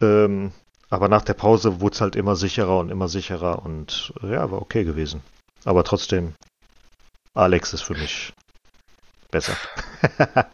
[0.00, 0.52] Ähm,
[0.88, 4.50] aber nach der Pause wurde es halt immer sicherer und immer sicherer und äh, ja,
[4.50, 5.22] war okay gewesen.
[5.64, 6.34] Aber trotzdem,
[7.34, 8.32] Alex ist für mich
[9.30, 9.52] besser.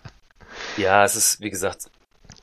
[0.78, 1.90] Ja, es ist, wie gesagt,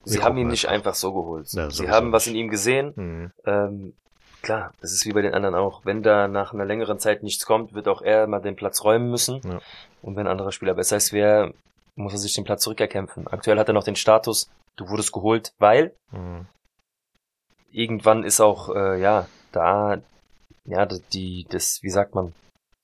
[0.03, 0.95] sie haben ihn nicht einfach.
[0.95, 1.47] so geholt.
[1.53, 2.93] Ja, sie haben was in ihm gesehen.
[2.95, 3.31] Mhm.
[3.45, 3.93] Ähm,
[4.41, 5.85] klar, das ist wie bei den anderen auch.
[5.85, 9.09] Wenn da nach einer längeren Zeit nichts kommt, wird auch er mal den Platz räumen
[9.09, 9.41] müssen.
[9.43, 9.59] Ja.
[10.01, 11.53] Und wenn ein anderer Spieler besser ist, wer
[11.95, 13.27] muss er sich den Platz zurückerkämpfen.
[13.27, 16.47] Aktuell hat er noch den Status, du wurdest geholt, weil Mhm.
[17.71, 19.97] irgendwann ist auch, äh, ja, da,
[20.65, 22.33] ja, die- die, das, wie sagt man,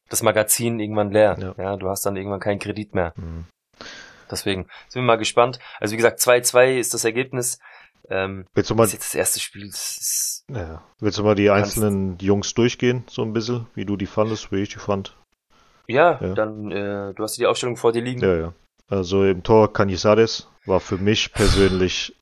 [0.10, 1.38] das Magazin irgendwann leer.
[1.40, 1.64] Ja.
[1.64, 3.14] Ja, du hast dann irgendwann keinen Kredit mehr.
[3.16, 3.46] Mhm.
[4.32, 5.60] Deswegen sind wir mal gespannt.
[5.80, 7.60] Also wie gesagt, 2-2 ist das Ergebnis.
[8.10, 9.68] Ähm, Willst du das mal, ist jetzt das erste Spiel.
[9.68, 13.98] Das ist, ja, willst du mal die einzelnen Jungs durchgehen, so ein bisschen, wie du
[13.98, 15.16] die fandest, wie ich die fand?
[15.88, 16.34] ja, Ja.
[16.34, 18.22] dann, äh, du hast die Aufstellung vor dir liegen.
[18.22, 18.54] Ja, ja.
[18.88, 22.16] Also im Tor Canizares war für mich persönlich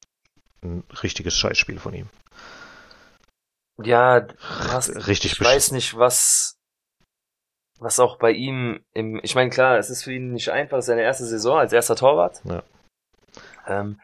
[0.62, 2.10] ein richtiges Scheißspiel von ihm.
[3.82, 5.46] Ja, hast, Richtig ich beschissen.
[5.46, 6.57] weiß nicht, was,
[7.80, 11.02] was auch bei ihm im, ich meine, klar, es ist für ihn nicht einfach, seine
[11.02, 12.42] erste Saison als erster Torwart.
[12.44, 12.63] Ja.
[13.68, 14.00] Ähm,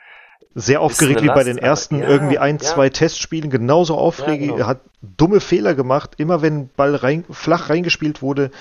[0.54, 2.64] Sehr aufgeregt wie bei den ersten ja, irgendwie ein, ja.
[2.64, 4.50] zwei Testspielen, genauso aufregend.
[4.50, 4.58] genau.
[4.58, 6.16] Er hat dumme Fehler gemacht.
[6.18, 8.52] Immer wenn Ball rein, flach reingespielt wurde,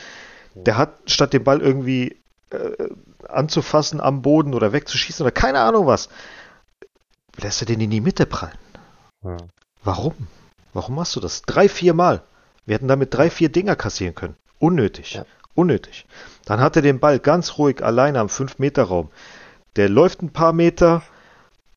[0.55, 2.17] der hat statt den Ball irgendwie
[2.51, 2.89] äh,
[3.29, 6.09] anzufassen am Boden oder wegzuschießen oder keine Ahnung was,
[7.37, 8.59] lässt er den in die Mitte prallen.
[9.85, 10.15] Warum?
[10.73, 11.43] Warum machst du das?
[11.43, 12.23] Drei, vier Mal.
[12.65, 14.37] Wir hätten damit drei, vier Dinger kassieren können.
[14.63, 15.15] Unnötig.
[15.15, 15.25] Ja.
[15.55, 16.07] Unnötig.
[16.47, 19.11] Dann hat er den Ball ganz ruhig alleine am 5-Meter-Raum.
[19.77, 21.03] Der läuft ein paar Meter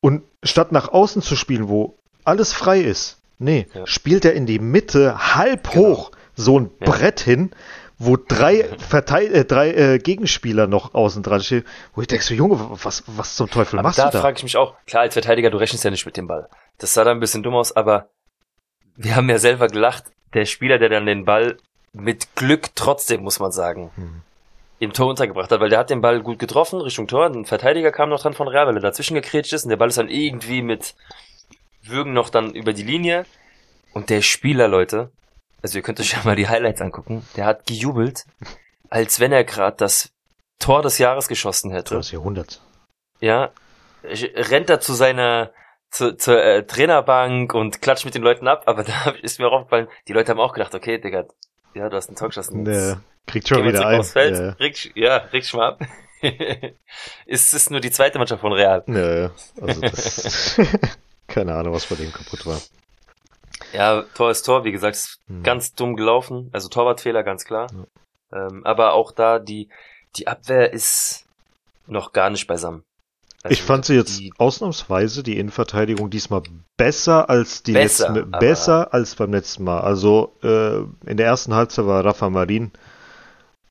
[0.00, 3.86] und statt nach außen zu spielen, wo alles frei ist, nee, Ja.
[3.86, 5.88] spielt er in die Mitte halb Genau.
[5.88, 6.86] hoch so ein Ja.
[6.90, 7.50] Brett hin,
[7.98, 12.34] wo drei, Verteil äh, drei äh, Gegenspieler noch außen dran stehen, wo ich denke so,
[12.34, 14.20] Junge, was, was zum Teufel Aber machst da du da?
[14.20, 16.48] frage ich mich auch, klar, als Verteidiger, du rechnest ja nicht mit dem Ball.
[16.78, 18.10] Das sah da ein bisschen dumm aus, aber
[18.96, 21.56] wir haben ja selber gelacht, der Spieler, der dann den Ball
[21.96, 24.22] mit Glück trotzdem, muss man sagen, Hm.
[24.78, 27.92] im Tor untergebracht hat, weil der hat den Ball gut getroffen, Richtung Tor, ein Verteidiger
[27.92, 30.08] kam noch dran von Real, weil er dazwischen gekretscht ist und der Ball ist dann
[30.10, 30.94] irgendwie mit
[31.82, 33.24] Würgen noch dann über die Linie
[33.94, 35.10] und der Spieler, Leute,
[35.62, 38.24] also ihr könnt euch ja mal die Highlights angucken, der hat gejubelt,
[38.90, 40.10] als wenn er gerade das
[40.58, 41.94] Tor des Jahres geschossen hätte.
[41.94, 42.60] Das Jahrhundert.
[43.20, 43.50] Ja,
[44.02, 45.50] ich- rennt er zu seiner
[45.90, 49.52] zu, zur äh, Trainerbank und klatscht mit den Leuten ab, aber da ist mir auch
[49.52, 51.24] aufgefallen, die Leute haben auch gedacht, okay, Digga,
[51.76, 52.64] ja, du hast einen Tor geschossen.
[52.66, 54.02] Jetzt kriegt schon wieder ein.
[54.02, 54.48] Feld, Ja.
[54.52, 55.80] reg, ja, reg dich mal ab.
[57.26, 58.82] ist es nur die zweite Mannschaft von Real.
[58.86, 59.28] Nö,
[59.60, 60.58] also das.
[61.28, 62.60] keine Ahnung, was bei dem kaputt war.
[63.72, 65.42] Ja, Tor ist Tor, wie gesagt, ist Hm.
[65.42, 67.66] ganz dumm gelaufen, also Torwartfehler, ganz klar.
[68.32, 69.68] Ähm, aber auch da, die,
[70.16, 71.24] die Abwehr ist
[71.86, 72.84] noch gar nicht beisammen.
[73.50, 76.42] Ich fand sie jetzt die, ausnahmsweise die Innenverteidigung diesmal
[76.76, 79.80] besser als die Besser, letzten, besser als beim letzten Mal.
[79.80, 80.78] Also äh,
[81.08, 82.72] in der ersten Halbzeit war Rafa Marin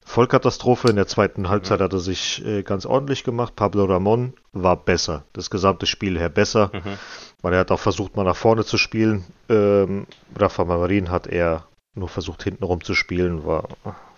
[0.05, 0.89] Vollkatastrophe.
[0.89, 3.55] In der zweiten Halbzeit hat er sich äh, ganz ordentlich gemacht.
[3.55, 5.25] Pablo Ramon war besser.
[5.33, 6.97] Das gesamte Spiel her besser, mhm.
[7.41, 9.25] weil er hat auch versucht, mal nach vorne zu spielen.
[9.49, 10.05] Ähm,
[10.37, 13.45] Rafa Marin hat eher nur versucht, hintenrum zu spielen.
[13.45, 13.67] War,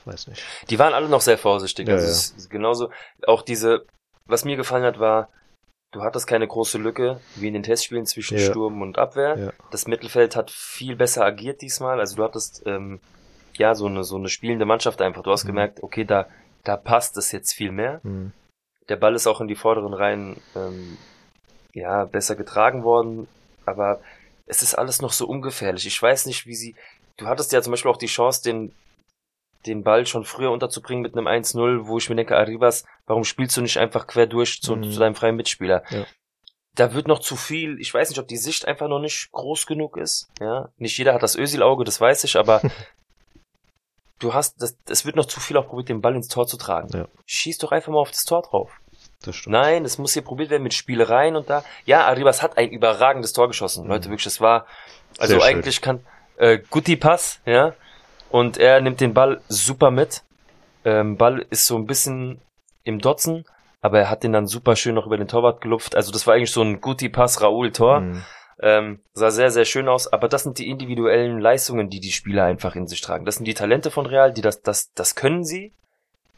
[0.06, 0.44] weiß nicht.
[0.70, 1.88] Die waren alle noch sehr vorsichtig.
[1.88, 2.46] Ja, also ja.
[2.50, 2.90] genauso.
[3.26, 3.86] Auch diese,
[4.26, 5.30] was mir gefallen hat, war,
[5.98, 8.46] du hattest keine große Lücke wie in den Testspielen zwischen Ja.
[8.46, 9.38] Sturm und Abwehr.
[9.38, 9.52] Ja.
[9.72, 12.00] Das Mittelfeld hat viel besser agiert diesmal.
[12.00, 13.00] Also du hattest ähm,
[13.58, 15.24] ja so eine so eine spielende Mannschaft einfach.
[15.24, 15.48] Du hast Mhm.
[15.50, 16.28] gemerkt, okay, da
[16.64, 18.02] da passt es jetzt viel mehr.
[18.04, 18.32] Hm.
[18.90, 20.98] Der Ball ist auch in die vorderen Reihen ähm,
[21.74, 23.28] ja besser getragen worden,
[23.66, 24.00] aber
[24.46, 25.86] es ist alles noch so ungefährlich.
[25.88, 26.76] Ich weiß nicht, wie sie.
[27.18, 28.72] Du hattest ja zum Beispiel auch die Chance, den
[29.68, 33.56] den Ball schon früher unterzubringen mit einem 1-0, wo ich mir denke, Arribas, warum spielst
[33.58, 34.92] du nicht einfach quer durch zu, Mhm.
[34.92, 35.84] zu deinem freien Mitspieler?
[35.90, 36.06] Ja.
[36.76, 39.66] Da wird noch zu viel, ich weiß nicht, ob die Sicht einfach noch nicht groß
[39.66, 40.30] genug ist.
[40.40, 42.62] Ja, nicht jeder hat das Ösil-Auge, das weiß ich, aber
[44.20, 46.58] du hast, das, es wird noch zu viel auch probiert, den Ball ins Tor zu
[46.58, 46.90] tragen.
[46.96, 47.08] Ja.
[47.26, 48.72] Schieß doch einfach mal auf das Tor drauf.
[49.24, 49.54] Das stimmt.
[49.54, 51.64] Nein, es muss hier probiert werden mit Spielereien und da.
[51.86, 53.84] Ja, Arribas hat ein überragendes Tor geschossen.
[53.86, 53.90] Mhm.
[53.90, 54.66] Leute, wirklich, das war,
[55.18, 55.50] also Sehr schön.
[55.58, 56.06] eigentlich kann,
[56.38, 57.74] äh, Guti Pass, ja,
[58.30, 60.24] und er nimmt den Ball super mit.
[60.86, 62.40] Ähm, Ball ist so ein bisschen
[62.84, 63.46] im Dotzen,
[63.82, 65.96] aber er hat den dann super schön noch über den Torwart gelupft.
[65.96, 68.00] Also das war eigentlich so ein Guti Pass Raoul Tor.
[68.00, 68.24] Hm.
[68.60, 72.46] Ähm, sah sehr, sehr schön aus, aber das sind die individuellen Leistungen, die die Spieler
[72.46, 73.24] einfach in sich tragen.
[73.26, 75.74] Das sind die Talente von Real, die das, das, das können sie,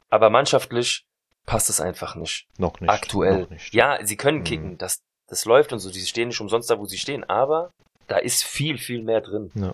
[0.10, 1.06] aber mannschaftlich
[1.46, 2.48] passt es einfach nicht.
[2.58, 2.90] Noch nicht.
[2.90, 3.44] Aktuell.
[3.44, 3.74] Noch nicht.
[3.74, 4.44] Ja, sie können Mhm.
[4.44, 5.00] kicken, das,
[5.30, 7.72] das läuft und so, die stehen nicht umsonst da, wo sie stehen, aber
[8.08, 9.50] da ist viel, viel mehr drin.
[9.56, 9.74] Ja.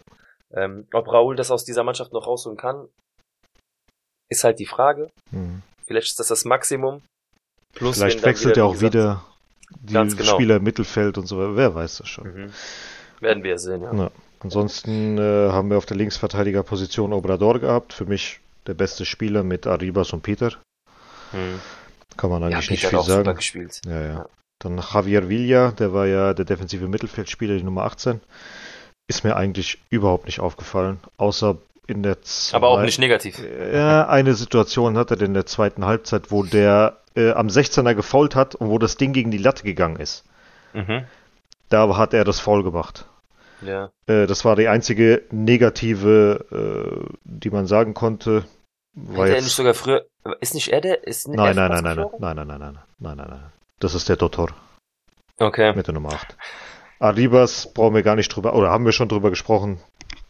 [0.56, 2.88] Ähm, ob Raúl das aus dieser Mannschaft noch rausholen kann,
[4.30, 5.10] ist halt die Frage.
[5.32, 5.62] Mhm.
[5.86, 7.02] Vielleicht ist das das Maximum.
[7.74, 9.26] Plus, Vielleicht wechselt er auch gesagt, wieder
[9.82, 10.24] die genau.
[10.24, 11.56] Spieler im Mittelfeld und so.
[11.56, 12.34] Wer weiß das schon.
[12.34, 12.54] Mhm.
[13.20, 13.94] Werden wir sehen, ja.
[13.94, 14.12] Ja.
[14.40, 17.94] Ansonsten äh, haben wir auf der Linksverteidigerposition Obrador gehabt.
[17.94, 20.52] Für mich der beste Spieler mit Arribas und Peter.
[21.32, 21.60] Mhm.
[22.18, 23.92] Kann man Ja, eigentlich nicht Peter hat viel sagen.
[23.92, 24.14] Ja, ja.
[24.14, 24.30] Ja.
[24.60, 28.22] Dann Javier Villa, der war ja der defensive Mittelfeldspieler, die Nummer 18.
[29.08, 33.40] Ist mir eigentlich überhaupt nicht aufgefallen, außer in der zwei, Aber auch nicht negativ.
[33.72, 38.36] Ja, eine Situation hat er in der zweiten Halbzeit, wo der äh, am 16er gefault
[38.36, 40.24] hat und wo das Ding gegen die Latte gegangen ist.
[40.74, 41.06] Mhm.
[41.70, 43.06] Da hat er das Foul gemacht.
[43.62, 43.92] Ja.
[44.08, 48.46] Äh, das war die einzige negative, äh, die man sagen konnte.
[48.94, 50.06] War er nicht sogar früher.
[50.42, 51.06] Ist nicht er der?
[51.06, 52.20] Ist nein, er nein, fast nein, nein, nein, geflogen?
[52.22, 53.52] nein, nein, nein, nein, nein, nein, nein.
[53.80, 54.50] Das ist der Dotor
[55.38, 55.74] Okay.
[55.76, 56.36] mit der Nummer 8.
[57.00, 59.80] Arribas brauchen wir gar nicht drüber, oder haben wir schon drüber gesprochen.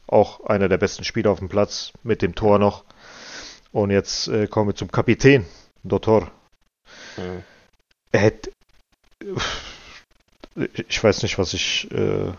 [0.07, 2.83] Auch einer der besten Spieler auf dem Platz, mit dem Tor noch.
[3.71, 5.45] Und jetzt äh, kommen wir zum Kapitän,
[5.83, 6.31] Dotor.
[7.17, 7.43] Mhm.
[8.11, 8.51] Er hätte.
[10.87, 12.31] Ich weiß nicht, was ich äh,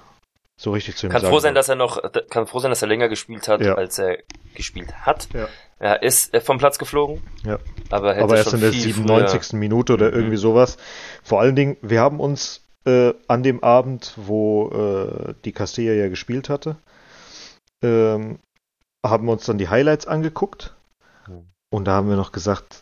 [0.57, 1.55] so richtig zu ihm Kann sagen froh sein, soll.
[1.55, 3.75] dass er noch, kann froh sein, dass er länger gespielt hat, Ja.
[3.75, 4.19] als er
[4.55, 5.29] gespielt hat.
[5.35, 5.49] Ja.
[5.79, 7.23] Er ist äh, vom Platz geflogen.
[7.45, 7.59] Ja.
[7.91, 9.53] Aber, aber erst in der viel 97.
[9.53, 10.79] Minute oder irgendwie sowas.
[11.23, 16.09] Vor allen Dingen, wir haben uns äh, an dem Abend, wo äh, die Castilla ja
[16.09, 16.77] gespielt hatte,
[17.83, 18.39] ähm,
[19.05, 20.75] haben wir uns dann die Highlights angeguckt
[21.29, 21.47] Mhm.
[21.71, 22.81] und da haben wir noch gesagt,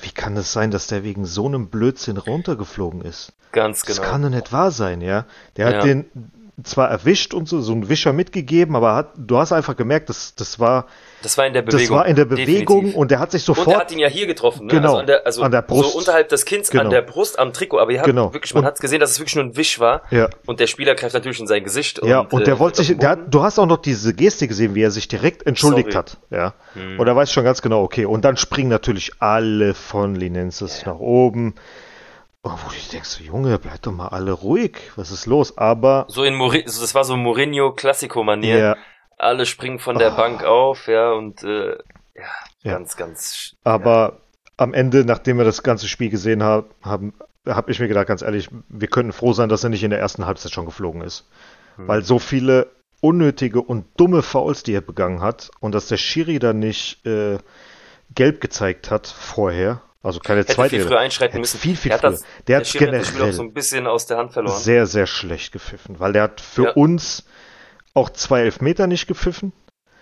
[0.00, 3.34] wie kann es sein, dass der wegen so einem Blödsinn runtergeflogen ist?
[3.52, 3.98] Ganz genau.
[4.00, 5.26] Das kann doch nicht wahr sein, ja.
[5.56, 5.82] Der hat Ja.
[5.82, 6.06] den
[6.64, 10.34] zwar erwischt und so, so einen Wischer mitgegeben, aber hat, du hast einfach gemerkt, das,
[10.34, 10.86] das war,
[11.22, 11.80] das war in der Bewegung.
[11.80, 12.96] das war in der Bewegung definitiv.
[12.96, 14.72] und der hat sich Und er sofort hat ihn ja hier getroffen, ne?
[14.72, 15.92] Genau, Also, an der, also an der Brust.
[15.92, 16.84] so unterhalb des Kinns, Genau.
[16.84, 17.78] an der Brust, am Trikot.
[17.78, 18.34] Aber ihr Genau.
[18.34, 20.02] wirklich, man hat gesehen, dass es wirklich nur ein Wisch war.
[20.10, 22.00] ja, Und der Spieler greift natürlich in sein Gesicht.
[22.04, 24.46] Ja, und, und der äh, wollte sich, der hat, du hast auch noch diese Geste
[24.46, 26.04] gesehen, wie er sich direkt entschuldigt Sorry.
[26.04, 26.54] hat, ja.
[26.74, 27.00] Hm.
[27.00, 28.04] Und er weiß schon ganz genau, okay.
[28.04, 31.54] Und dann springen natürlich alle von Linenses nach oben.
[32.44, 34.76] Oh, wo du denkst, so, Junge, bleib doch mal alle ruhig.
[34.96, 35.56] Was ist los?
[35.58, 38.58] Aber, So in Mourinho, das war so Mourinho Klassiko-Manier.
[38.58, 38.76] ja,
[39.16, 40.16] Alle springen von der Ah.
[40.16, 41.70] Bank auf, ja, und äh,
[42.16, 42.24] ja,
[42.62, 42.72] Ja.
[42.72, 43.54] ganz, ganz.
[43.62, 44.18] aber
[44.56, 47.14] am Ende, nachdem wir das ganze Spiel gesehen haben, haben
[47.46, 49.98] habe ich mir gedacht, ganz ehrlich, wir können froh sein, dass er nicht in der
[49.98, 51.28] ersten Halbzeit schon geflogen ist.
[51.78, 51.88] ja.
[51.88, 52.68] Weil so viele
[53.00, 57.38] unnötige und dumme Fouls, die er begangen hat, und dass der Schiri dann nicht äh,
[58.14, 61.58] gelb gezeigt hat vorher, also keine zweite viel früher einschreiten müssen.
[61.58, 62.08] viel, viel der früher.
[62.10, 64.32] hat das, der hat hat das Spiel auch generell so ein bisschen aus der Hand
[64.32, 64.58] verloren.
[64.58, 66.70] sehr, sehr schlecht gepfiffen, weil der hat für Ja.
[66.72, 67.24] uns
[67.94, 69.52] auch zwei Elfmeter nicht gepfiffen.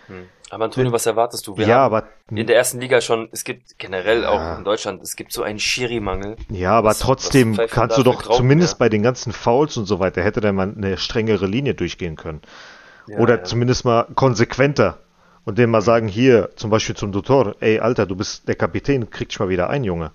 [0.07, 0.27] Hm.
[0.53, 1.57] Aber Antonio, was erwartest du?
[1.57, 4.31] Wir ja, aber in der ersten Liga schon, es gibt generell Ja.
[4.55, 6.37] auch in Deutschland, es gibt so einen Schiri-Mangel.
[6.49, 8.79] ja, aber was- trotzdem was kannst du doch zumindest ja?
[8.79, 12.41] bei den ganzen Fouls und so weiter hätte der mal eine strengere Linie durchgehen können.
[13.07, 14.99] Ja, Oder zumindest mal konsequenter.
[15.45, 19.11] Und dem mal sagen, hier, zum Beispiel zum Tutor, ey, Alter, du bist der Kapitän,
[19.11, 20.13] krieg dich mal wieder ein, Junge.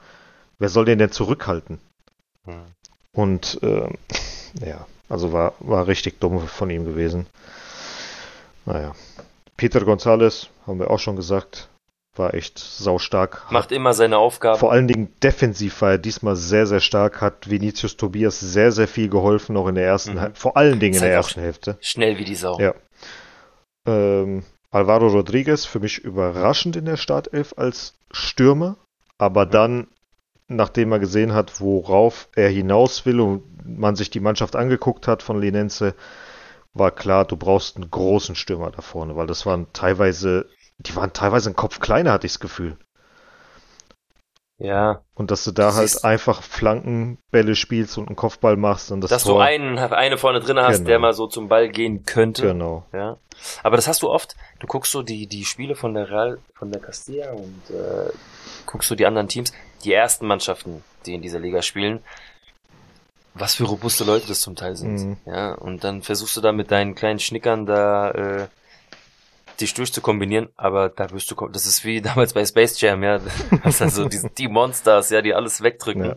[0.60, 1.80] Wer soll den denn zurückhalten?
[2.46, 2.64] Hm.
[3.12, 3.96] Und ähm,
[4.64, 7.28] ja, also war, war richtig dumm von ihm gewesen.
[8.66, 8.94] Naja.
[9.58, 11.70] Peter González, haben wir auch schon gesagt,
[12.16, 13.46] war echt saustark.
[13.52, 14.60] Macht immer seine Aufgaben.
[14.60, 18.88] Vor allen Dingen defensiv war er diesmal sehr, sehr stark, hat Vinicius Tobias sehr, sehr
[18.88, 20.36] viel geholfen, auch in der ersten, Mhm.
[20.36, 21.78] Vor allen Dingen in der ersten Hälfte.
[21.82, 22.60] Schnell wie die Sau.
[22.60, 22.74] Ja.
[23.88, 24.44] Ähm,
[24.76, 28.76] Alvaro Rodriguez für mich überraschend in der Startelf als Stürmer,
[29.18, 29.88] aber dann,
[30.50, 35.24] nachdem er gesehen hat, worauf er hinaus will und man sich die Mannschaft angeguckt hat
[35.24, 35.96] von Linense,
[36.74, 41.14] war klar, du brauchst einen großen Stürmer da vorne, weil das waren teilweise, die waren
[41.14, 42.78] teilweise einen Kopf kleiner, hatte ich das Gefühl.
[44.58, 49.02] Ja, Und dass du da Du halt einfach Flankenbälle spielst und einen Kopfball machst und
[49.02, 49.36] das dass Tor.
[49.36, 50.88] du einen, eine vorne drin hast, Genau.
[50.88, 52.44] der mal so zum Ball gehen könnte.
[52.44, 52.86] Genau.
[52.94, 53.18] Ja.
[53.64, 54.38] Aber das hast du oft.
[54.60, 58.10] Du guckst so die, die Spiele von der Real, von der Castilla und äh,
[58.66, 59.52] guckst so die anderen Teams,
[59.84, 62.02] die ersten Mannschaften, die in dieser Liga spielen,
[63.34, 64.96] was für robuste Leute das zum Teil sind.
[65.06, 65.18] Mhm.
[65.26, 68.48] Ja, und dann versuchst du da mit deinen kleinen Schnickern da äh,
[69.62, 73.20] dich durchzukombinieren, aber da wirst du, das ist wie damals bei Space Jam, ja,
[73.64, 76.06] das sind so die, die Monsters, ja, die alles wegdrücken.
[76.06, 76.16] Ja.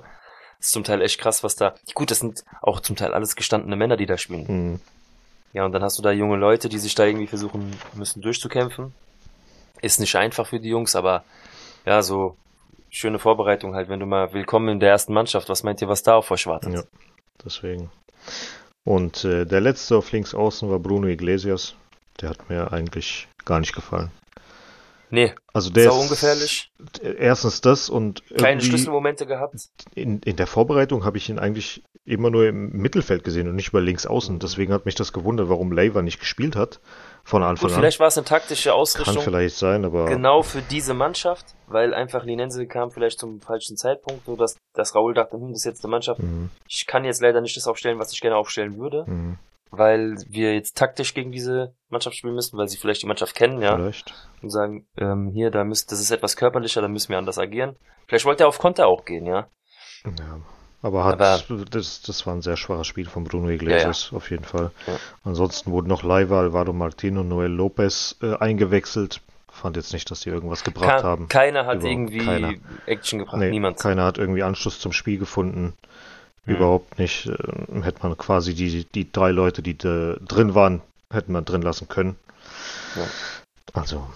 [0.58, 1.74] Das ist zum Teil echt krass, was da.
[1.94, 4.46] Gut, das sind auch zum Teil alles gestandene Männer, die da spielen.
[4.48, 4.80] Mhm.
[5.52, 8.92] Ja, und dann hast du da junge Leute, die sich da irgendwie versuchen müssen durchzukämpfen.
[9.80, 11.24] Ist nicht einfach für die Jungs, aber
[11.86, 12.36] ja, so
[12.90, 15.48] schöne Vorbereitung halt, wenn du mal willkommen in der ersten Mannschaft.
[15.48, 16.74] Was meint ihr, was da auf euch wartet?
[16.74, 16.82] Ja.
[17.44, 17.90] Deswegen.
[18.84, 21.74] Und äh, der letzte auf links außen war Bruno Iglesias.
[22.20, 24.10] Der hat mir eigentlich gar nicht gefallen.
[25.10, 26.70] Nee, Also der sau ungefährlich.
[27.02, 29.54] erstens das und Keine Schlüsselmomente gehabt.
[29.94, 33.68] in, in der Vorbereitung habe ich ihn eigentlich immer nur im Mittelfeld gesehen und nicht
[33.68, 34.38] über links außen.
[34.38, 36.80] Deswegen hat mich das gewundert, warum Leiva nicht gespielt hat
[37.24, 37.80] von Anfang Gut, an.
[37.80, 39.22] vielleicht war es eine taktische Kann Ausrichtung.
[39.22, 44.26] vielleicht sein, aber Genau für diese Mannschaft, weil einfach Linense kam vielleicht zum falschen Zeitpunkt,
[44.26, 46.20] so dass, dass Raul dachte, hm, das ist jetzt eine Mannschaft.
[46.22, 49.38] Mhm, Ich kann jetzt leider nicht das aufstellen, was ich gerne aufstellen würde, mhm,
[49.70, 53.60] weil wir jetzt taktisch gegen diese Mannschaft spielen müssen, weil sie vielleicht die Mannschaft kennen,
[53.62, 54.12] ja, vielleicht.
[54.42, 57.76] und sagen, ähm, hier, da müsst, das ist etwas körperlicher, da müssen wir anders agieren.
[58.06, 59.48] Vielleicht wollte er auf Konter auch gehen, ja.
[60.04, 60.40] Ja.
[60.80, 64.44] Aber hat Aber- das, das war ein sehr schwaches Spiel von Bruno Iglesias, auf jeden
[64.44, 64.70] Fall.
[64.86, 64.94] Ja.
[65.24, 69.20] Ansonsten wurden noch Leiva, Alvaro Martino, Noel Lopez äh, eingewechselt.
[69.50, 71.26] Fand jetzt nicht, dass die irgendwas gebracht Ke- haben.
[71.28, 72.54] Keiner hat Überhaupt irgendwie keiner.
[72.86, 73.80] Action gebracht, Nee, niemand.
[73.80, 75.74] Keiner hat irgendwie Anschluss zum Spiel gefunden.
[76.48, 76.56] Mhm.
[76.56, 77.26] Überhaupt nicht.
[77.26, 80.82] Äh, hätte man quasi die, die drei Leute, die da drin waren,
[81.12, 82.16] hätten man drin lassen können.
[82.96, 83.06] Ja.
[83.74, 84.06] Also,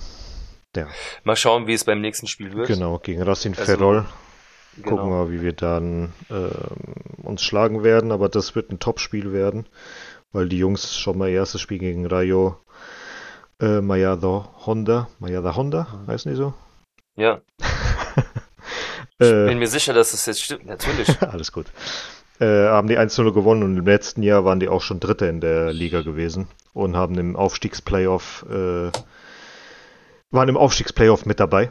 [1.25, 2.67] Mal schauen, wie es beim nächsten Spiel wird.
[2.67, 4.07] genau, gegen Racing Also, Ferrol.
[4.77, 4.89] Genau.
[4.89, 6.51] Gucken wir, wie wir dann ähm,
[7.23, 9.67] uns schlagen werden, aber das wird ein Top-Spiel werden,
[10.33, 12.59] weil die Jungs schon mal erstes Spiel gegen Rayo
[13.61, 16.07] äh, Mayada Honda, Mayada Honda, Mhm.
[16.11, 16.55] heißen die so?
[17.17, 17.43] Ja,
[19.19, 20.65] ich Äh, bin mir sicher, dass es jetzt stimmt.
[20.65, 21.21] Natürlich.
[21.23, 21.67] Alles gut.
[22.41, 25.41] Äh, haben die 1-0 gewonnen und im letzten Jahr waren die auch schon Dritte in
[25.41, 28.91] der Liga gewesen und haben im Aufstiegsplayoff, äh,
[30.31, 31.71] waren im Aufstiegsplayoff mit dabei,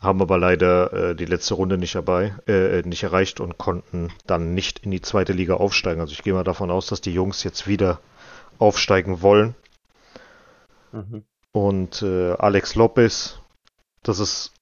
[0.00, 4.54] haben aber leider äh, die letzte Runde nicht dabei, äh, nicht erreicht und konnten dann
[4.54, 6.00] nicht in die zweite Liga aufsteigen.
[6.00, 8.00] Also ich gehe mal davon aus, dass die Jungs jetzt wieder
[8.58, 9.54] aufsteigen wollen.
[10.92, 11.24] Mhm.
[11.52, 13.38] Und äh, Alex Lopez,
[14.02, 14.52] das ist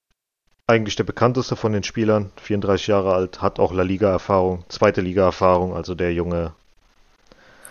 [0.67, 5.73] eigentlich der bekannteste von den Spielern, 34 Jahre alt, hat auch La Liga-Erfahrung, zweite Liga-Erfahrung,
[5.73, 6.53] also der Junge.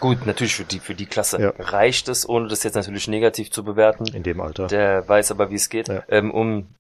[0.01, 1.53] Gut, natürlich für die, für die Klasse Ja.
[1.59, 4.07] reicht es, ohne das jetzt natürlich negativ zu bewerten.
[4.15, 4.67] in dem Alter.
[4.67, 5.89] Der weiß aber, wie es geht.
[5.89, 6.03] Ja.
[6.09, 6.75] Ähm, um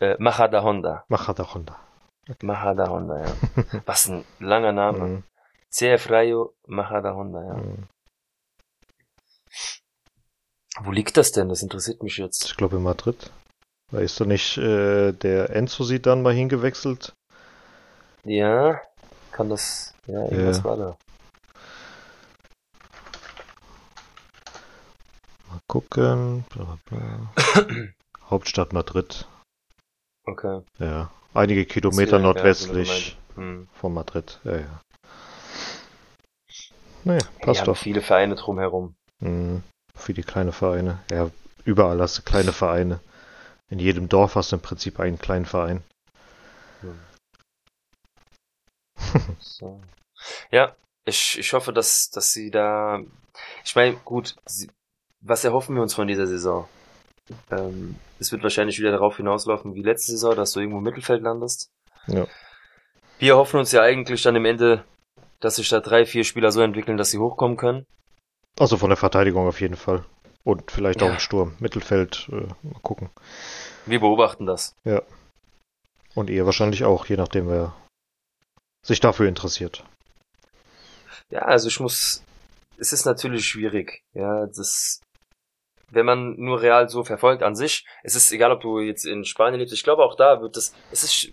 [0.00, 1.04] äh, Mahada Honda.
[1.08, 1.76] Mahada Honda.
[2.42, 3.34] Mahada Honda, ja.
[3.86, 4.98] Was ein langer Name.
[4.98, 5.22] Mhm.
[5.70, 7.54] CF Rayo Mahada Honda, ja.
[7.54, 7.86] Mhm.
[10.82, 11.48] Wo liegt das denn?
[11.48, 12.44] Das interessiert mich jetzt.
[12.46, 13.30] Ich glaube in Madrid.
[13.90, 17.12] Da ist doch nicht äh, der Enzo sie dann mal hingewechselt?
[18.24, 18.80] Ja,
[19.32, 19.94] kann das.
[20.06, 20.64] Ja, irgendwas Ja.
[20.64, 20.96] war da.
[25.48, 26.44] Mal gucken.
[26.50, 26.98] Bla, bla,
[27.34, 27.86] bla.
[28.30, 29.26] Hauptstadt Madrid.
[30.24, 30.60] Okay.
[30.78, 31.10] Ja.
[31.34, 33.68] Einige Kilometer ja, nordwestlich Hm.
[33.74, 34.40] von Madrid.
[34.44, 34.80] Ja, ja.
[37.04, 37.76] Naja, passt haben doch.
[37.76, 38.94] viele Vereine drumherum.
[39.20, 39.62] Mhm.
[40.08, 40.98] Die kleine Vereine.
[41.10, 41.30] Ja,
[41.64, 43.00] überall hast du kleine Vereine.
[43.70, 45.82] In jedem Dorf hast du im Prinzip einen kleinen Verein.
[49.38, 49.80] So.
[50.50, 53.00] Ja, ich, ich hoffe, dass, dass sie da.
[53.64, 54.70] Ich meine, gut, sie,
[55.20, 56.68] was erhoffen wir uns von dieser Saison?
[57.50, 61.22] Ähm, es wird wahrscheinlich wieder darauf hinauslaufen wie letzte Saison, dass du irgendwo im Mittelfeld
[61.22, 61.70] landest.
[62.06, 62.26] Ja.
[63.18, 64.84] Wir hoffen uns ja eigentlich dann im Ende,
[65.38, 67.86] dass sich da drei, vier Spieler so entwickeln, dass sie hochkommen können.
[68.58, 70.04] Also von der Verteidigung auf jeden Fall.
[70.44, 71.12] Und vielleicht auch Ja.
[71.14, 71.54] im Sturm.
[71.60, 73.10] Mittelfeld, äh, mal gucken.
[73.86, 74.74] Wir beobachten das.
[76.14, 77.74] Und ihr wahrscheinlich auch, je nachdem, wer
[78.84, 79.84] sich dafür interessiert.
[81.30, 82.22] Ja, also ich muss.
[82.78, 84.02] Es ist natürlich schwierig.
[84.14, 85.00] Ja, das.
[85.90, 89.24] Wenn man nur Real so verfolgt an sich, es ist egal, ob du jetzt in
[89.24, 91.32] Spanien lebst, ich glaube auch da wird es, es ist sch-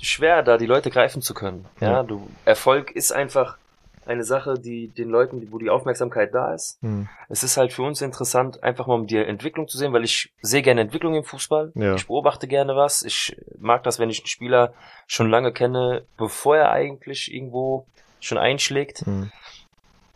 [0.00, 1.66] schwer, da die Leute greifen zu können.
[1.80, 2.02] Ja, Ja.
[2.04, 3.58] du, Erfolg ist einfach
[4.06, 6.78] eine Sache, die den Leuten, wo die Aufmerksamkeit da ist.
[6.82, 7.08] Hm.
[7.28, 10.32] Es ist halt für uns interessant, einfach mal um die Entwicklung zu sehen, weil ich
[10.42, 11.72] sehe gerne Entwicklung im Fußball.
[11.74, 11.94] Ja.
[11.94, 13.02] Ich beobachte gerne was.
[13.02, 14.72] Ich mag das, wenn ich einen Spieler
[15.06, 17.86] schon lange kenne, bevor er eigentlich irgendwo
[18.20, 19.00] schon einschlägt.
[19.00, 19.30] Hm.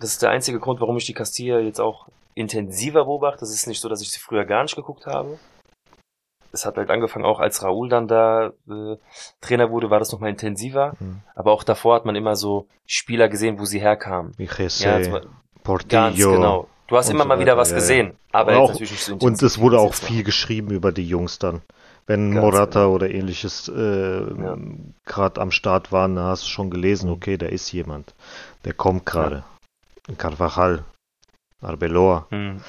[0.01, 3.44] Das ist der einzige Grund, warum ich die Castilla jetzt auch intensiver beobachte.
[3.44, 5.38] Es ist nicht so, dass ich sie früher gar nicht geguckt habe.
[6.55, 8.97] Es hat halt angefangen, auch als Raúl dann da äh,
[9.40, 10.95] Trainer wurde, war das nochmal intensiver.
[10.99, 11.21] Hm.
[11.35, 14.33] Aber auch davor hat man immer so Spieler gesehen, wo sie herkamen.
[14.38, 15.21] Jesse, Ja,
[15.63, 15.88] Portillo.
[16.02, 16.69] ganz genau.
[16.87, 17.81] Du hast immer so mal wieder was ja, ja.
[17.81, 20.09] gesehen, aber Und jetzt auch- natürlich nicht so Und es wurde auch jetzt war.
[20.11, 21.63] viel geschrieben über die Jungs dann.
[22.07, 22.92] Wenn Ganz Morata genau.
[22.94, 24.23] oder ähnliches äh,
[25.07, 28.15] gerade am Start waren, da hast du schon gelesen, okay, da ist jemand.
[28.67, 29.42] Der kommt gerade.
[30.19, 30.85] Carvajal,
[31.63, 32.27] Arbeloa.
[32.31, 32.61] Hm.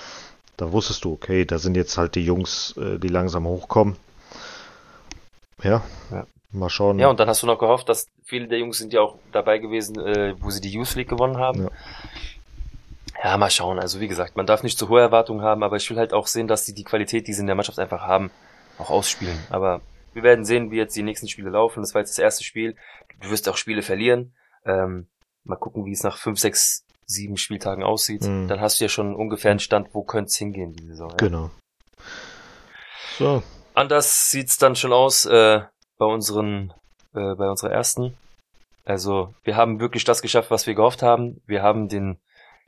[0.58, 3.98] Da wusstest du, okay, da sind jetzt halt die Jungs, äh, die langsam hochkommen.
[5.64, 6.26] Ja, Ja.
[6.52, 7.00] mal schauen.
[7.00, 9.58] Ja, und dann hast du noch gehofft, dass viele der Jungs sind ja auch dabei
[9.58, 11.64] gewesen, äh, wo sie die Youth League gewonnen haben.
[11.64, 11.70] Ja.
[13.24, 13.38] Ja.
[13.38, 13.80] mal schauen.
[13.80, 16.28] Also wie gesagt, man darf nicht zu hohe Erwartungen haben, aber ich will halt auch
[16.28, 18.30] sehen, dass die die Qualität, die sie in der Mannschaft einfach haben,
[18.78, 19.38] auch ausspielen.
[19.50, 19.82] Aber
[20.14, 21.82] wir werden sehen, wie jetzt die nächsten Spiele laufen.
[21.82, 22.76] Das war jetzt das erste Spiel.
[23.22, 24.34] Du wirst auch Spiele verlieren.
[24.66, 25.08] Ähm,
[25.44, 28.48] mal gucken, wie es nach fünf, sechs sieben Spieltagen aussieht, Mhm.
[28.48, 31.10] dann hast du ja schon ungefähr einen Stand, wo könnte es hingehen, die Saison.
[31.12, 31.16] Ja.
[31.18, 31.52] Genau.
[33.18, 33.44] So,
[33.74, 35.62] Anders sieht's dann schon aus äh,
[35.98, 36.74] bei unseren,
[37.14, 38.16] äh, bei unserer ersten.
[38.86, 41.42] Also wir haben wirklich das geschafft, was wir gehofft haben.
[41.46, 42.18] Wir haben den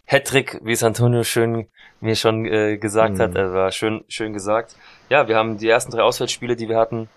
[0.05, 1.69] Hattrick, wie es Antonio schön
[2.01, 3.21] mir schon äh, gesagt Mhm.
[3.21, 4.75] hat, er war schön, schön gesagt.
[5.09, 7.09] Ja, wir haben die ersten drei Auswärtsspiele, die wir hatten,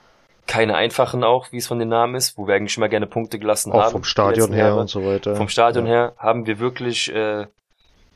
[0.46, 3.38] keine einfachen auch, wie es von den Namen ist, wo wir eigentlich immer gerne Punkte
[3.38, 3.92] gelassen auch haben.
[3.92, 4.80] vom Stadion her Jahre.
[4.80, 5.36] und so weiter.
[5.36, 5.92] Vom Stadion ja.
[5.92, 7.46] her haben wir wirklich äh,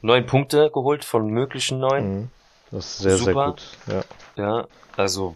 [0.03, 2.15] neun Punkte geholt von möglichen neun.
[2.15, 2.29] Mhm.
[2.71, 3.47] Das ist sehr, sehr Super.
[3.51, 3.63] gut.
[3.87, 4.05] Ja.
[4.37, 4.67] Ja,
[4.97, 5.35] also